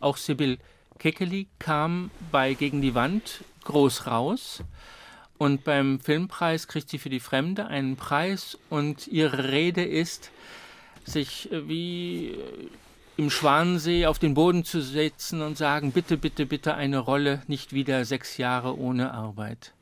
Auch 0.00 0.16
Sibyl 0.16 0.58
Kekeli 0.98 1.46
kam 1.58 2.10
bei 2.32 2.54
Gegen 2.54 2.82
die 2.82 2.94
Wand 2.94 3.44
groß 3.64 4.06
raus. 4.06 4.62
Und 5.38 5.64
beim 5.64 6.00
Filmpreis 6.00 6.68
kriegt 6.68 6.88
sie 6.88 6.98
für 6.98 7.10
die 7.10 7.20
Fremde 7.20 7.66
einen 7.66 7.96
Preis 7.96 8.56
und 8.70 9.08
ihre 9.08 9.50
Rede 9.50 9.84
ist, 9.84 10.30
sich 11.04 11.50
äh, 11.52 11.68
wie 11.68 12.36
im 13.16 13.30
Schwanensee 13.30 14.06
auf 14.06 14.18
den 14.18 14.34
Boden 14.34 14.64
zu 14.64 14.80
setzen 14.80 15.42
und 15.42 15.56
sagen, 15.56 15.92
bitte, 15.92 16.16
bitte, 16.16 16.46
bitte 16.46 16.74
eine 16.74 16.98
Rolle, 16.98 17.42
nicht 17.46 17.72
wieder 17.72 18.04
sechs 18.04 18.36
Jahre 18.38 18.78
ohne 18.78 19.12
Arbeit. 19.12 19.72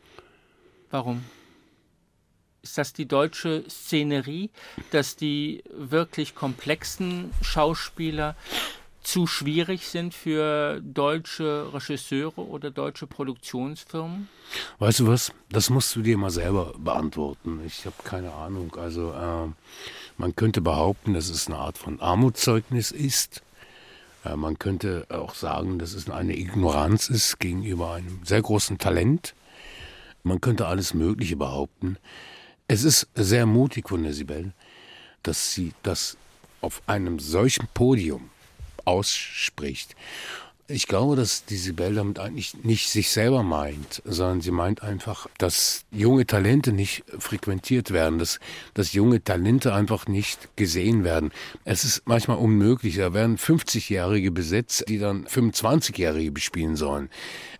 Warum? 0.90 1.24
Ist 2.62 2.78
das 2.78 2.92
die 2.92 3.06
deutsche 3.06 3.64
Szenerie, 3.68 4.50
dass 4.90 5.16
die 5.16 5.64
wirklich 5.72 6.34
komplexen 6.34 7.32
Schauspieler 7.42 8.36
zu 9.02 9.26
schwierig 9.26 9.88
sind 9.88 10.14
für 10.14 10.80
deutsche 10.80 11.72
Regisseure 11.72 12.40
oder 12.40 12.70
deutsche 12.70 13.06
Produktionsfirmen? 13.06 14.28
Weißt 14.78 15.00
du 15.00 15.08
was? 15.08 15.32
Das 15.50 15.70
musst 15.70 15.96
du 15.96 16.02
dir 16.02 16.16
mal 16.16 16.30
selber 16.30 16.72
beantworten. 16.78 17.60
Ich 17.66 17.84
habe 17.84 17.96
keine 18.04 18.32
Ahnung. 18.32 18.76
Also 18.76 19.12
äh, 19.12 19.48
man 20.16 20.36
könnte 20.36 20.60
behaupten, 20.60 21.14
dass 21.14 21.28
es 21.28 21.46
eine 21.46 21.56
Art 21.56 21.78
von 21.78 22.00
Armutszeugnis 22.00 22.90
ist. 22.90 23.42
Äh, 24.24 24.36
man 24.36 24.58
könnte 24.58 25.06
auch 25.08 25.34
sagen, 25.34 25.78
dass 25.78 25.94
es 25.94 26.08
eine 26.08 26.36
Ignoranz 26.36 27.08
ist 27.08 27.38
gegenüber 27.38 27.92
einem 27.94 28.20
sehr 28.24 28.42
großen 28.42 28.78
Talent. 28.78 29.34
Man 30.22 30.40
könnte 30.40 30.66
alles 30.66 30.94
Mögliche 30.94 31.36
behaupten. 31.36 31.96
Es 32.68 32.84
ist 32.84 33.08
sehr 33.14 33.46
mutig 33.46 33.88
von 33.88 34.02
der 34.02 34.12
Sibel, 34.12 34.52
dass 35.22 35.52
sie 35.52 35.72
das 35.82 36.16
auf 36.60 36.82
einem 36.86 37.18
solchen 37.18 37.66
Podium 37.74 38.30
ausspricht. 38.84 39.96
Ich 40.72 40.86
glaube, 40.86 41.16
dass 41.16 41.44
die 41.44 41.56
Sibel 41.58 41.94
damit 41.94 42.18
eigentlich 42.18 42.54
nicht 42.64 42.88
sich 42.88 43.10
selber 43.10 43.42
meint, 43.42 44.00
sondern 44.06 44.40
sie 44.40 44.50
meint 44.52 44.82
einfach, 44.82 45.26
dass 45.36 45.84
junge 45.90 46.26
Talente 46.26 46.72
nicht 46.72 47.04
frequentiert 47.18 47.90
werden, 47.90 48.18
dass, 48.18 48.40
dass 48.72 48.94
junge 48.94 49.22
Talente 49.22 49.74
einfach 49.74 50.06
nicht 50.06 50.56
gesehen 50.56 51.04
werden. 51.04 51.30
Es 51.64 51.84
ist 51.84 52.02
manchmal 52.06 52.38
unmöglich. 52.38 52.96
Da 52.96 53.12
werden 53.12 53.36
50-Jährige 53.36 54.30
besetzt, 54.30 54.84
die 54.88 54.98
dann 54.98 55.26
25-Jährige 55.26 56.32
bespielen 56.32 56.76
sollen. 56.76 57.10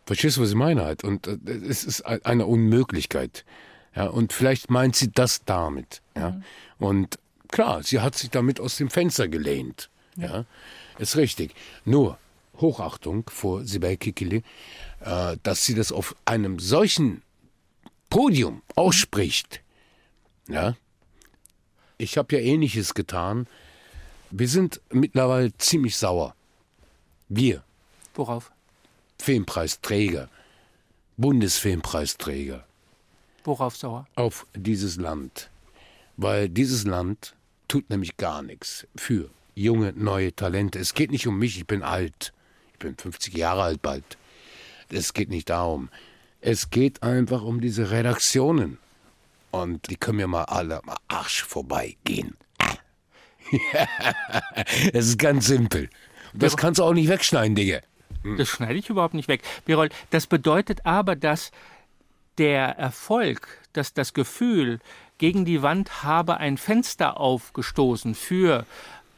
Verstehst 0.07 0.39
du, 0.39 0.41
was 0.43 0.49
ich 0.51 0.55
meine 0.57 0.83
halt? 0.83 1.05
Und 1.05 1.27
äh, 1.27 1.37
es 1.69 1.85
ist 1.85 2.03
ein- 2.07 2.25
eine 2.25 2.47
Unmöglichkeit. 2.47 3.45
Ja, 3.95 4.07
und 4.07 4.33
vielleicht 4.33 4.71
meint 4.71 4.97
sie 4.97 5.13
das 5.13 5.45
damit. 5.45 6.01
Ja. 6.17 6.41
Und 6.79 7.19
klar, 7.49 7.83
sie 7.83 8.01
hat 8.01 8.17
sich 8.17 8.31
damit 8.31 8.59
aus 8.59 8.77
dem 8.79 8.89
Fenster 8.89 9.29
gelehnt. 9.29 9.91
Ja, 10.17 10.45
ist 10.99 11.17
richtig. 11.17 11.55
Nur 11.85 12.17
Hochachtung 12.63 13.29
vor 13.29 13.65
Sibel 13.65 13.99
Kikili, 13.99 14.43
äh, 15.01 15.37
dass 15.43 15.67
sie 15.67 15.75
das 15.75 15.93
auf 15.93 16.17
einem 16.25 16.59
solchen 16.59 17.23
Podium 18.09 18.63
ausspricht. 18.75 19.61
Ja, 20.49 20.75
ich 21.99 22.17
habe 22.19 22.35
ja 22.37 22.43
Ähnliches 22.43 22.95
getan. 22.95 23.47
Wir 24.31 24.49
sind 24.49 24.81
mittlerweile 24.91 25.55
ziemlich 25.59 25.97
sauer. 25.97 26.35
Wir, 27.29 27.63
Worauf? 28.15 28.51
Filmpreisträger, 29.19 30.29
Bundesfilmpreisträger, 31.17 32.67
Worauf 33.45 33.77
sauer? 33.77 34.07
auf 34.17 34.47
dieses 34.55 34.97
Land. 34.97 35.51
Weil 36.17 36.49
dieses 36.49 36.85
Land 36.85 37.35
tut 37.69 37.89
nämlich 37.91 38.17
gar 38.17 38.43
nichts 38.43 38.87
für 38.97 39.31
junge, 39.55 39.93
neue 39.95 40.35
Talente. 40.35 40.79
Es 40.79 40.95
geht 40.95 41.11
nicht 41.11 41.27
um 41.27 41.39
mich, 41.39 41.57
ich 41.57 41.67
bin 41.67 41.83
alt. 41.83 42.33
Ich 42.83 42.85
bin 42.85 42.97
50 42.97 43.37
Jahre 43.37 43.63
alt 43.63 43.81
bald. 43.81 44.19
Es 44.89 45.15
geht 45.15 45.29
nicht 45.29 45.51
darum. 45.51 45.89
Es 46.41 46.71
geht 46.71 47.05
einfach 47.05 47.43
um 47.43 47.61
diese 47.61 47.93
Redaktionen. 47.93 48.79
Und 49.53 49.89
die 49.89 49.95
können 49.95 50.17
mir 50.17 50.27
mal 50.27 50.47
alle 50.47 50.83
am 50.83 50.91
Arsch 51.07 51.45
vorbeigehen. 51.45 52.37
Es 54.93 55.07
ist 55.07 55.19
ganz 55.19 55.47
simpel. 55.47 55.91
Das 56.35 56.57
kannst 56.57 56.81
du 56.81 56.85
auch 56.85 56.93
nicht 56.93 57.09
wegschneiden, 57.09 57.55
Digga. 57.55 57.83
Das 58.37 58.49
schneide 58.49 58.81
ich 58.81 58.91
überhaupt 58.91 59.15
nicht 59.15 59.29
weg. 59.29 59.43
Birol, 59.65 59.89
das 60.11 60.27
bedeutet 60.27 60.85
aber, 60.85 61.15
dass 61.15 61.53
der 62.39 62.79
Erfolg, 62.79 63.47
dass 63.75 63.95
das 63.95 64.13
Gefühl, 64.13 64.81
gegen 65.19 65.45
die 65.45 65.63
Wand 65.63 66.03
habe 66.03 66.39
ein 66.39 66.59
Fenster 66.59 67.21
aufgestoßen 67.21 68.17
für 68.17 68.67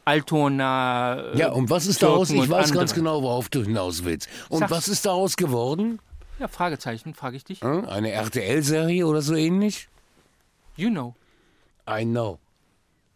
Altona. 0.04 1.32
äh, 1.32 1.38
Ja, 1.38 1.52
und 1.52 1.70
was 1.70 1.86
ist 1.86 1.98
Türken 1.98 2.12
daraus? 2.12 2.30
Ich 2.30 2.48
weiß 2.50 2.66
andere. 2.66 2.78
ganz 2.78 2.94
genau, 2.94 3.22
worauf 3.22 3.48
du 3.48 3.62
hinaus 3.62 4.04
willst. 4.04 4.28
Und 4.48 4.60
Sag's. 4.60 4.70
was 4.72 4.88
ist 4.88 5.06
daraus 5.06 5.36
geworden? 5.36 5.98
Ja, 6.38 6.48
Fragezeichen, 6.48 7.14
frage 7.14 7.36
ich 7.36 7.44
dich. 7.44 7.60
Hm? 7.62 7.84
Eine 7.86 8.10
RTL-Serie 8.10 9.06
oder 9.06 9.22
so 9.22 9.34
ähnlich? 9.34 9.88
You 10.76 10.90
know. 10.90 11.14
I 11.88 12.04
know. 12.04 12.38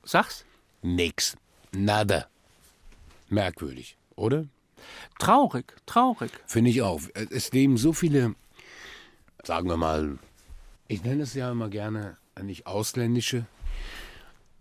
Sag's. 0.05 0.45
Nix. 0.83 1.37
Nada. 1.73 2.27
Merkwürdig, 3.29 3.97
oder? 4.17 4.45
Traurig, 5.19 5.75
traurig. 5.87 6.31
Finde 6.47 6.71
ich 6.71 6.81
auch. 6.83 7.01
Es 7.31 7.53
leben 7.53 7.77
so 7.77 7.93
viele, 7.93 8.35
sagen 9.43 9.69
wir 9.69 9.77
mal, 9.77 10.19
ich 10.87 11.03
nenne 11.03 11.25
es 11.25 11.35
ja 11.35 11.51
immer 11.51 11.69
gerne 11.69 12.17
nicht 12.41 12.67
ausländische, 12.67 13.45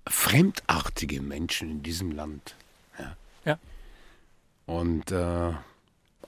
fremdartige 0.09 1.21
Menschen 1.21 1.69
in 1.69 1.83
diesem 1.83 2.11
Land. 2.11 2.55
Ja. 2.99 3.15
Ja. 3.45 3.59
Und 4.65 5.11
äh, 5.11 5.53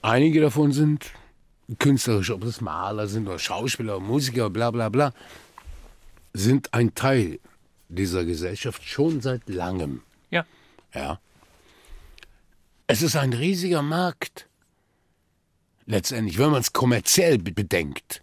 einige 0.02 0.40
davon 0.40 0.72
sind 0.72 1.10
künstlerisch, 1.78 2.30
ob 2.30 2.42
es 2.44 2.60
Maler 2.60 3.06
sind 3.06 3.28
oder 3.28 3.38
Schauspieler, 3.38 3.96
oder 3.96 4.06
Musiker, 4.06 4.50
bla 4.50 4.70
bla 4.70 4.88
bla, 4.88 5.12
sind 6.32 6.72
ein 6.74 6.94
Teil 6.94 7.38
dieser 7.88 8.24
Gesellschaft 8.24 8.82
schon 8.84 9.20
seit 9.20 9.48
langem. 9.48 10.02
Ja. 10.30 10.46
Ja. 10.94 11.20
Es 12.86 13.02
ist 13.02 13.16
ein 13.16 13.32
riesiger 13.32 13.82
Markt. 13.82 14.46
Letztendlich, 15.86 16.38
wenn 16.38 16.50
man 16.50 16.60
es 16.60 16.72
kommerziell 16.72 17.38
be- 17.38 17.52
bedenkt. 17.52 18.22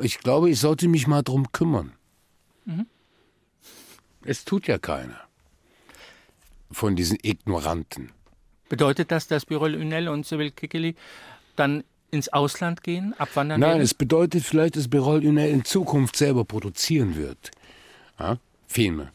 Ich 0.00 0.20
glaube, 0.20 0.48
ich 0.48 0.60
sollte 0.60 0.88
mich 0.88 1.06
mal 1.06 1.22
drum 1.22 1.52
kümmern. 1.52 1.92
Es 4.28 4.44
tut 4.44 4.66
ja 4.66 4.76
keiner. 4.76 5.18
Von 6.70 6.96
diesen 6.96 7.18
Ignoranten. 7.22 8.12
Bedeutet 8.68 9.10
das, 9.10 9.26
dass 9.26 9.46
Birol 9.46 9.74
Ünel 9.74 10.08
und 10.08 10.26
Sybil 10.26 10.50
Kikeli 10.50 10.96
dann 11.56 11.82
ins 12.10 12.28
Ausland 12.28 12.82
gehen, 12.82 13.14
abwandern 13.18 13.58
Nein, 13.58 13.70
werden? 13.70 13.82
es 13.82 13.94
bedeutet 13.94 14.44
vielleicht, 14.44 14.76
dass 14.76 14.88
Berol 14.88 15.24
Ünel 15.24 15.48
in 15.48 15.64
Zukunft 15.64 16.16
selber 16.16 16.44
produzieren 16.44 17.16
wird. 17.16 17.52
Ja? 18.20 18.36
Filme, 18.66 19.12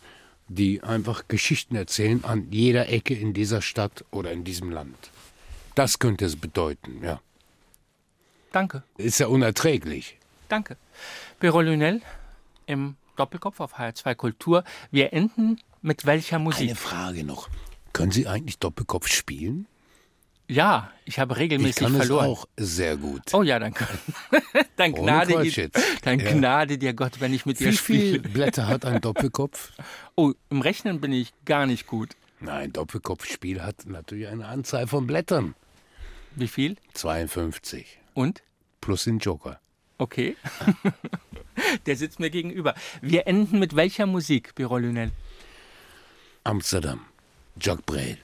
die 0.48 0.82
einfach 0.82 1.28
Geschichten 1.28 1.76
erzählen 1.76 2.24
an 2.24 2.48
jeder 2.50 2.90
Ecke 2.90 3.14
in 3.14 3.36
dieser 3.36 3.62
Stadt 3.62 4.04
oder 4.10 4.32
in 4.32 4.44
diesem 4.44 4.72
Land. 4.72 5.12
Das 5.76 6.00
könnte 6.00 6.26
es 6.26 6.38
bedeuten, 6.38 7.04
ja. 7.04 7.22
Danke, 8.52 8.82
Ist 8.98 9.20
ja 9.20 9.28
unerträglich. 9.28 10.18
danke. 10.50 10.76
Birol 11.40 11.68
Ünel 11.68 12.02
im 12.66 12.96
Doppelkopf 13.16 13.60
auf 13.60 13.78
HR2 13.78 14.16
Kultur. 14.16 14.64
Wir 14.92 15.14
enden 15.14 15.60
mit 15.82 16.06
welcher 16.06 16.40
Musik? 16.40 16.70
Eine 16.70 16.76
Frage 16.76 17.24
noch. 17.24 17.50
Können 17.94 18.12
Sie 18.12 18.28
eigentlich 18.28 18.60
Doppelkopf 18.60 19.08
spielen? 19.08 19.68
Ja, 20.50 20.92
ich 21.06 21.20
habe 21.20 21.34
Ich 21.36 21.40
regelmäßig 21.40 21.78
kann 21.78 21.96
verloren. 21.96 22.26
es 22.26 22.32
auch 22.32 22.46
sehr 22.58 22.98
gut. 22.98 23.22
Oh 23.34 23.44
ja, 23.44 23.60
dann, 23.60 23.74
dann, 24.76 24.94
Gnade, 24.94 25.42
dir, 25.42 25.70
dann 26.02 26.20
Ja. 26.20 26.32
Gnade 26.32 26.78
dir 26.78 26.94
Gott, 26.94 27.22
wenn 27.22 27.34
ich 27.34 27.46
mit 27.46 27.60
dir 27.60 27.72
Wie 27.72 27.78
viele 27.78 28.18
spiele. 28.18 28.30
Blätter 28.30 28.68
hat 28.68 28.86
ein 28.86 29.02
Doppelkopf? 29.02 29.72
Oh, 30.16 30.34
im 30.52 30.62
Rechnen 30.62 31.02
bin 31.02 31.12
ich 31.12 31.34
gar 31.46 31.66
nicht 31.66 31.88
gut. 31.88 32.12
Nein, 32.40 32.72
Doppelkopfspiel 32.72 33.64
hat 33.64 33.86
natürlich 33.86 34.28
eine 34.28 34.46
Anzahl 34.48 34.86
von 34.86 35.08
Blättern. 35.08 35.56
Wie 36.36 36.48
viel? 36.48 36.76
52. 36.94 37.98
Und? 38.14 38.44
Plus 38.82 39.06
den 39.06 39.18
Joker. 39.20 39.60
Okay. 39.98 40.36
Der 41.86 41.96
sitzt 41.96 42.20
mir 42.20 42.30
gegenüber. 42.30 42.76
Wir 43.02 43.28
enden 43.28 43.60
mit 43.60 43.76
welcher 43.76 44.06
Musik, 44.06 44.56
Birol 44.56 44.82
Lünel? 44.82 45.12
Amsterdam. 46.44 47.02
Jacques 47.60 47.86
Brel. 47.86 48.18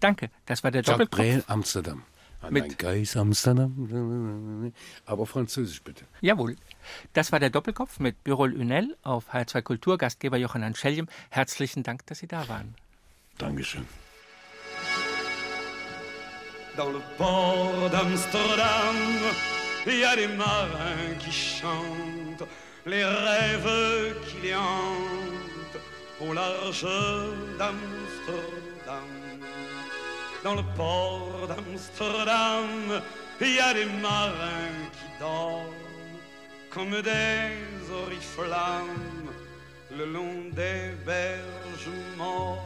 Danke, 0.00 0.30
das 0.46 0.64
war 0.64 0.70
der 0.70 0.82
Jacques 0.82 1.08
Doppelkopf. 1.08 1.18
Brel, 1.20 1.44
Amsterdam. 1.46 2.02
An 2.40 2.52
Mit- 2.52 2.66
mein 2.66 2.76
Geist 2.76 3.16
Amsterdam. 3.16 4.72
Aber 5.06 5.26
französisch 5.26 5.80
bitte. 5.82 6.04
Jawohl. 6.20 6.56
Das 7.12 7.30
war 7.30 7.38
der 7.38 7.50
Doppelkopf 7.50 8.00
mit 8.00 8.24
Birol 8.24 8.52
Ünel 8.52 8.96
auf 9.04 9.32
HR2 9.32 9.62
Kultur, 9.62 9.96
Gastgeber 9.98 10.36
Johann 10.38 10.74
Scheljem. 10.74 11.06
Herzlichen 11.30 11.84
Dank, 11.84 12.04
dass 12.06 12.18
Sie 12.18 12.26
da 12.26 12.48
waren. 12.48 12.74
Dankeschön. 13.38 13.86
Dans 16.76 16.90
le 16.90 17.00
port 17.18 17.92
d'Amsterdam, 17.92 18.96
il 19.86 20.00
y 20.00 20.04
a 20.04 20.16
des 20.16 20.28
marins 20.38 21.18
qui 21.18 21.30
chantent 21.30 22.44
les 22.86 23.04
rêves 23.04 24.16
qui 24.26 24.38
les 24.42 24.54
hantent 24.54 25.80
au 26.20 26.32
large 26.32 26.86
d'Amsterdam. 27.58 29.08
Dans 30.42 30.54
le 30.56 30.62
port 30.76 31.46
d'Amsterdam, 31.48 33.00
il 33.40 33.54
y 33.54 33.60
a 33.60 33.72
des 33.74 33.86
marins 33.86 34.88
qui 34.92 35.20
dorment 35.20 35.82
comme 36.70 37.02
des 37.02 37.92
oriflammes 38.04 39.30
le 39.96 40.06
long 40.06 40.48
des 40.52 40.92
berges 41.06 41.90
mortes. 42.16 42.58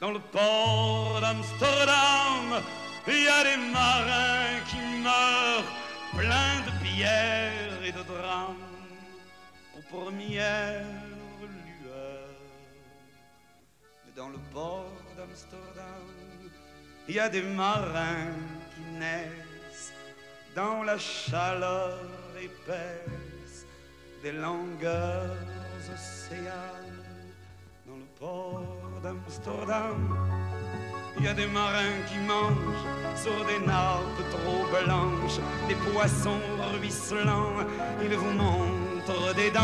Dans 0.00 0.10
le 0.10 0.18
port 0.18 1.20
d'Amsterdam, 1.22 2.62
il 3.06 3.22
y 3.22 3.28
a 3.28 3.44
des 3.44 3.72
marins 3.72 4.60
qui 4.68 5.02
meurent 5.02 5.64
pleins 6.12 6.60
de 6.66 6.84
pierres 6.84 7.82
et 7.82 7.92
de 7.92 8.02
drames 8.02 8.73
Mais 14.04 14.12
dans 14.16 14.28
le 14.28 14.38
port 14.52 14.92
d'Amsterdam, 15.16 16.04
il 17.08 17.14
y 17.14 17.20
a 17.20 17.28
des 17.28 17.42
marins 17.42 18.32
qui 18.74 18.98
naissent 18.98 19.92
dans 20.54 20.82
la 20.82 20.98
chaleur 20.98 21.98
épaisse 22.40 23.66
des 24.22 24.32
longueurs 24.32 25.36
océanes 25.92 27.02
dans 27.86 27.96
le 27.96 28.08
port 28.18 29.00
d'Amsterdam. 29.02 30.18
Il 31.18 31.24
y 31.24 31.28
a 31.28 31.34
des 31.34 31.46
marins 31.46 32.00
qui 32.08 32.18
mangent 32.18 33.16
sur 33.16 33.44
des 33.46 33.64
nappes 33.64 34.30
trop 34.32 34.64
blanches, 34.72 35.38
des 35.68 35.76
poissons 35.92 36.40
ruisselants. 36.72 37.54
Ils 38.02 38.16
vous 38.16 38.32
des 39.36 39.50
dents 39.50 39.60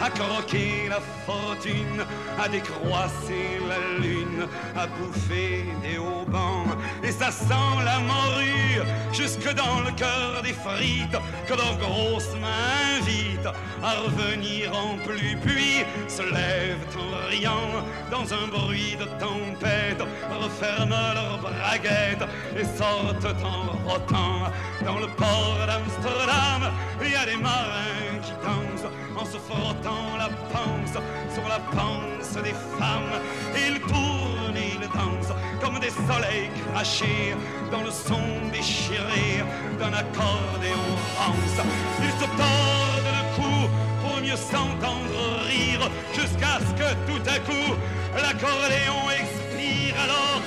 à 0.00 0.10
croquer 0.10 0.88
la 0.88 1.00
fortune, 1.26 2.04
à 2.42 2.48
décroisser 2.48 3.60
la 3.68 4.02
lune, 4.02 4.46
à 4.76 4.86
bouffer 4.86 5.66
des 5.82 5.98
haubans. 5.98 6.66
Et 7.02 7.12
ça 7.12 7.30
sent 7.30 7.74
la 7.84 7.98
morue 8.00 8.82
jusque 9.12 9.52
dans 9.54 9.80
le 9.80 9.92
cœur 9.92 10.42
des 10.42 10.52
frites 10.52 11.18
que 11.46 11.54
leurs 11.54 11.76
grosses 11.78 12.34
mains 12.40 12.98
invitent 12.98 13.54
à 13.82 13.92
revenir 14.00 14.72
en 14.74 14.96
pluie. 15.04 15.36
Puis 15.44 15.84
se 16.08 16.22
lèvent 16.22 16.86
en 16.96 17.28
riant 17.28 17.84
dans 18.10 18.32
un 18.32 18.46
bruit 18.48 18.96
de 18.98 19.04
tempête, 19.18 20.02
referment 20.40 21.14
leurs 21.14 21.38
braguettes 21.38 22.28
et 22.56 22.64
sortent 22.64 23.36
en 23.44 23.88
rotant. 23.88 24.50
Dans 24.84 24.98
le 24.98 25.06
port 25.08 25.58
d'Amsterdam, 25.66 26.72
il 27.02 27.10
y 27.10 27.14
a 27.14 27.26
des 27.26 27.36
marins 27.36 28.18
qui 28.22 28.32
dansent 28.44 28.69
en 29.16 29.24
se 29.24 29.38
frottant 29.38 30.16
la 30.18 30.28
panse 30.52 30.96
sur 31.32 31.46
la 31.48 31.60
panse 31.76 32.42
des 32.42 32.54
femmes. 32.78 33.20
Ils 33.54 33.80
tournent, 33.80 34.56
ils 34.56 34.88
dansent 34.88 35.34
comme 35.60 35.78
des 35.78 35.90
soleils 35.90 36.50
crachés 36.72 37.34
dans 37.70 37.82
le 37.82 37.90
son 37.90 38.50
déchiré 38.52 39.44
d'un 39.78 39.92
accordéon 39.92 40.88
rance. 41.18 41.66
Ils 42.02 42.16
se 42.20 42.26
tordent 42.40 43.14
le 43.18 43.36
cou 43.36 43.68
pour 44.02 44.20
mieux 44.22 44.36
s'entendre 44.36 45.20
rire 45.46 45.90
jusqu'à 46.12 46.58
ce 46.60 46.72
que 46.80 46.90
tout 47.06 47.22
à 47.28 47.38
coup 47.40 47.74
l'accordéon 48.14 49.10
expire 49.10 49.94
alors 50.02 50.40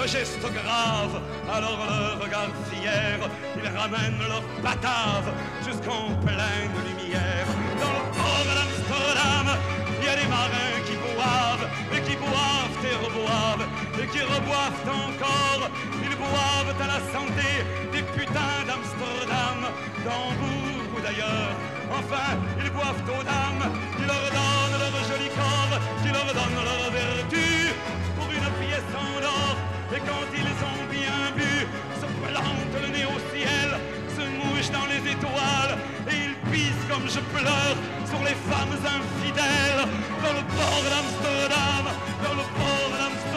le 0.00 0.06
geste 0.06 0.40
grave, 0.40 1.20
alors 1.50 1.78
le 1.88 2.22
regard 2.22 2.50
fier, 2.70 3.18
ils 3.56 3.68
ramènent 3.78 4.18
leur 4.28 4.42
batave 4.62 5.32
jusqu'en 5.64 6.14
pleine 6.24 6.72
lumière. 6.86 7.46
Qui 10.86 10.96
boivent, 10.96 11.68
et 11.94 12.00
qui 12.00 12.16
boivent 12.16 12.84
et 12.90 12.96
reboivent, 13.04 13.66
et 14.00 14.06
qui 14.06 14.20
reboivent 14.20 14.86
encore. 14.86 15.70
Ils 16.02 16.16
boivent 16.16 16.74
à 16.80 16.86
la 16.86 17.00
santé 17.12 17.48
des 17.92 18.02
putains 18.14 18.62
d'Amsterdam, 18.66 19.60
d'Hambourg 20.04 20.86
ou 20.96 21.00
d'ailleurs. 21.00 21.52
Enfin, 21.90 22.28
ils 22.62 22.70
boivent 22.70 23.02
aux 23.08 23.24
dames 23.24 23.64
qui 23.96 24.04
leur 24.04 24.26
donnent 24.36 24.78
leur 24.82 24.96
joli 25.10 25.28
corps, 25.30 25.78
qui 26.02 26.10
leur 26.12 26.26
donnent 26.26 26.64
leur 26.70 26.90
vertu 26.90 27.72
pour 28.16 28.28
une 28.30 28.50
pièce 28.60 28.92
en 28.94 29.22
or. 29.22 29.56
Et 29.94 30.00
quand 30.00 30.26
ils 30.34 30.58
ont 30.70 30.84
bien 30.90 31.20
bu, 31.36 31.66
se 32.00 32.06
plantent 32.22 32.82
le 32.82 32.88
nez 32.88 33.06
au 33.06 33.18
ciel, 33.32 33.75
couche 34.56 34.70
dans 34.70 34.86
les 34.86 35.10
étoiles 35.10 35.76
et 36.10 36.16
il 36.26 36.50
pisse 36.50 36.82
comme 36.88 37.06
je 37.06 37.20
pleure 37.36 37.76
sur 38.06 38.20
les 38.20 38.36
femmes 38.48 38.72
infidèles 38.72 39.82
dans 40.22 40.32
le 40.32 40.44
port 40.56 40.82
d'Amsterdam, 40.90 41.84
dans 42.22 42.34
le 42.34 42.44
port 42.56 42.90
d'Amsterdam. 42.90 43.35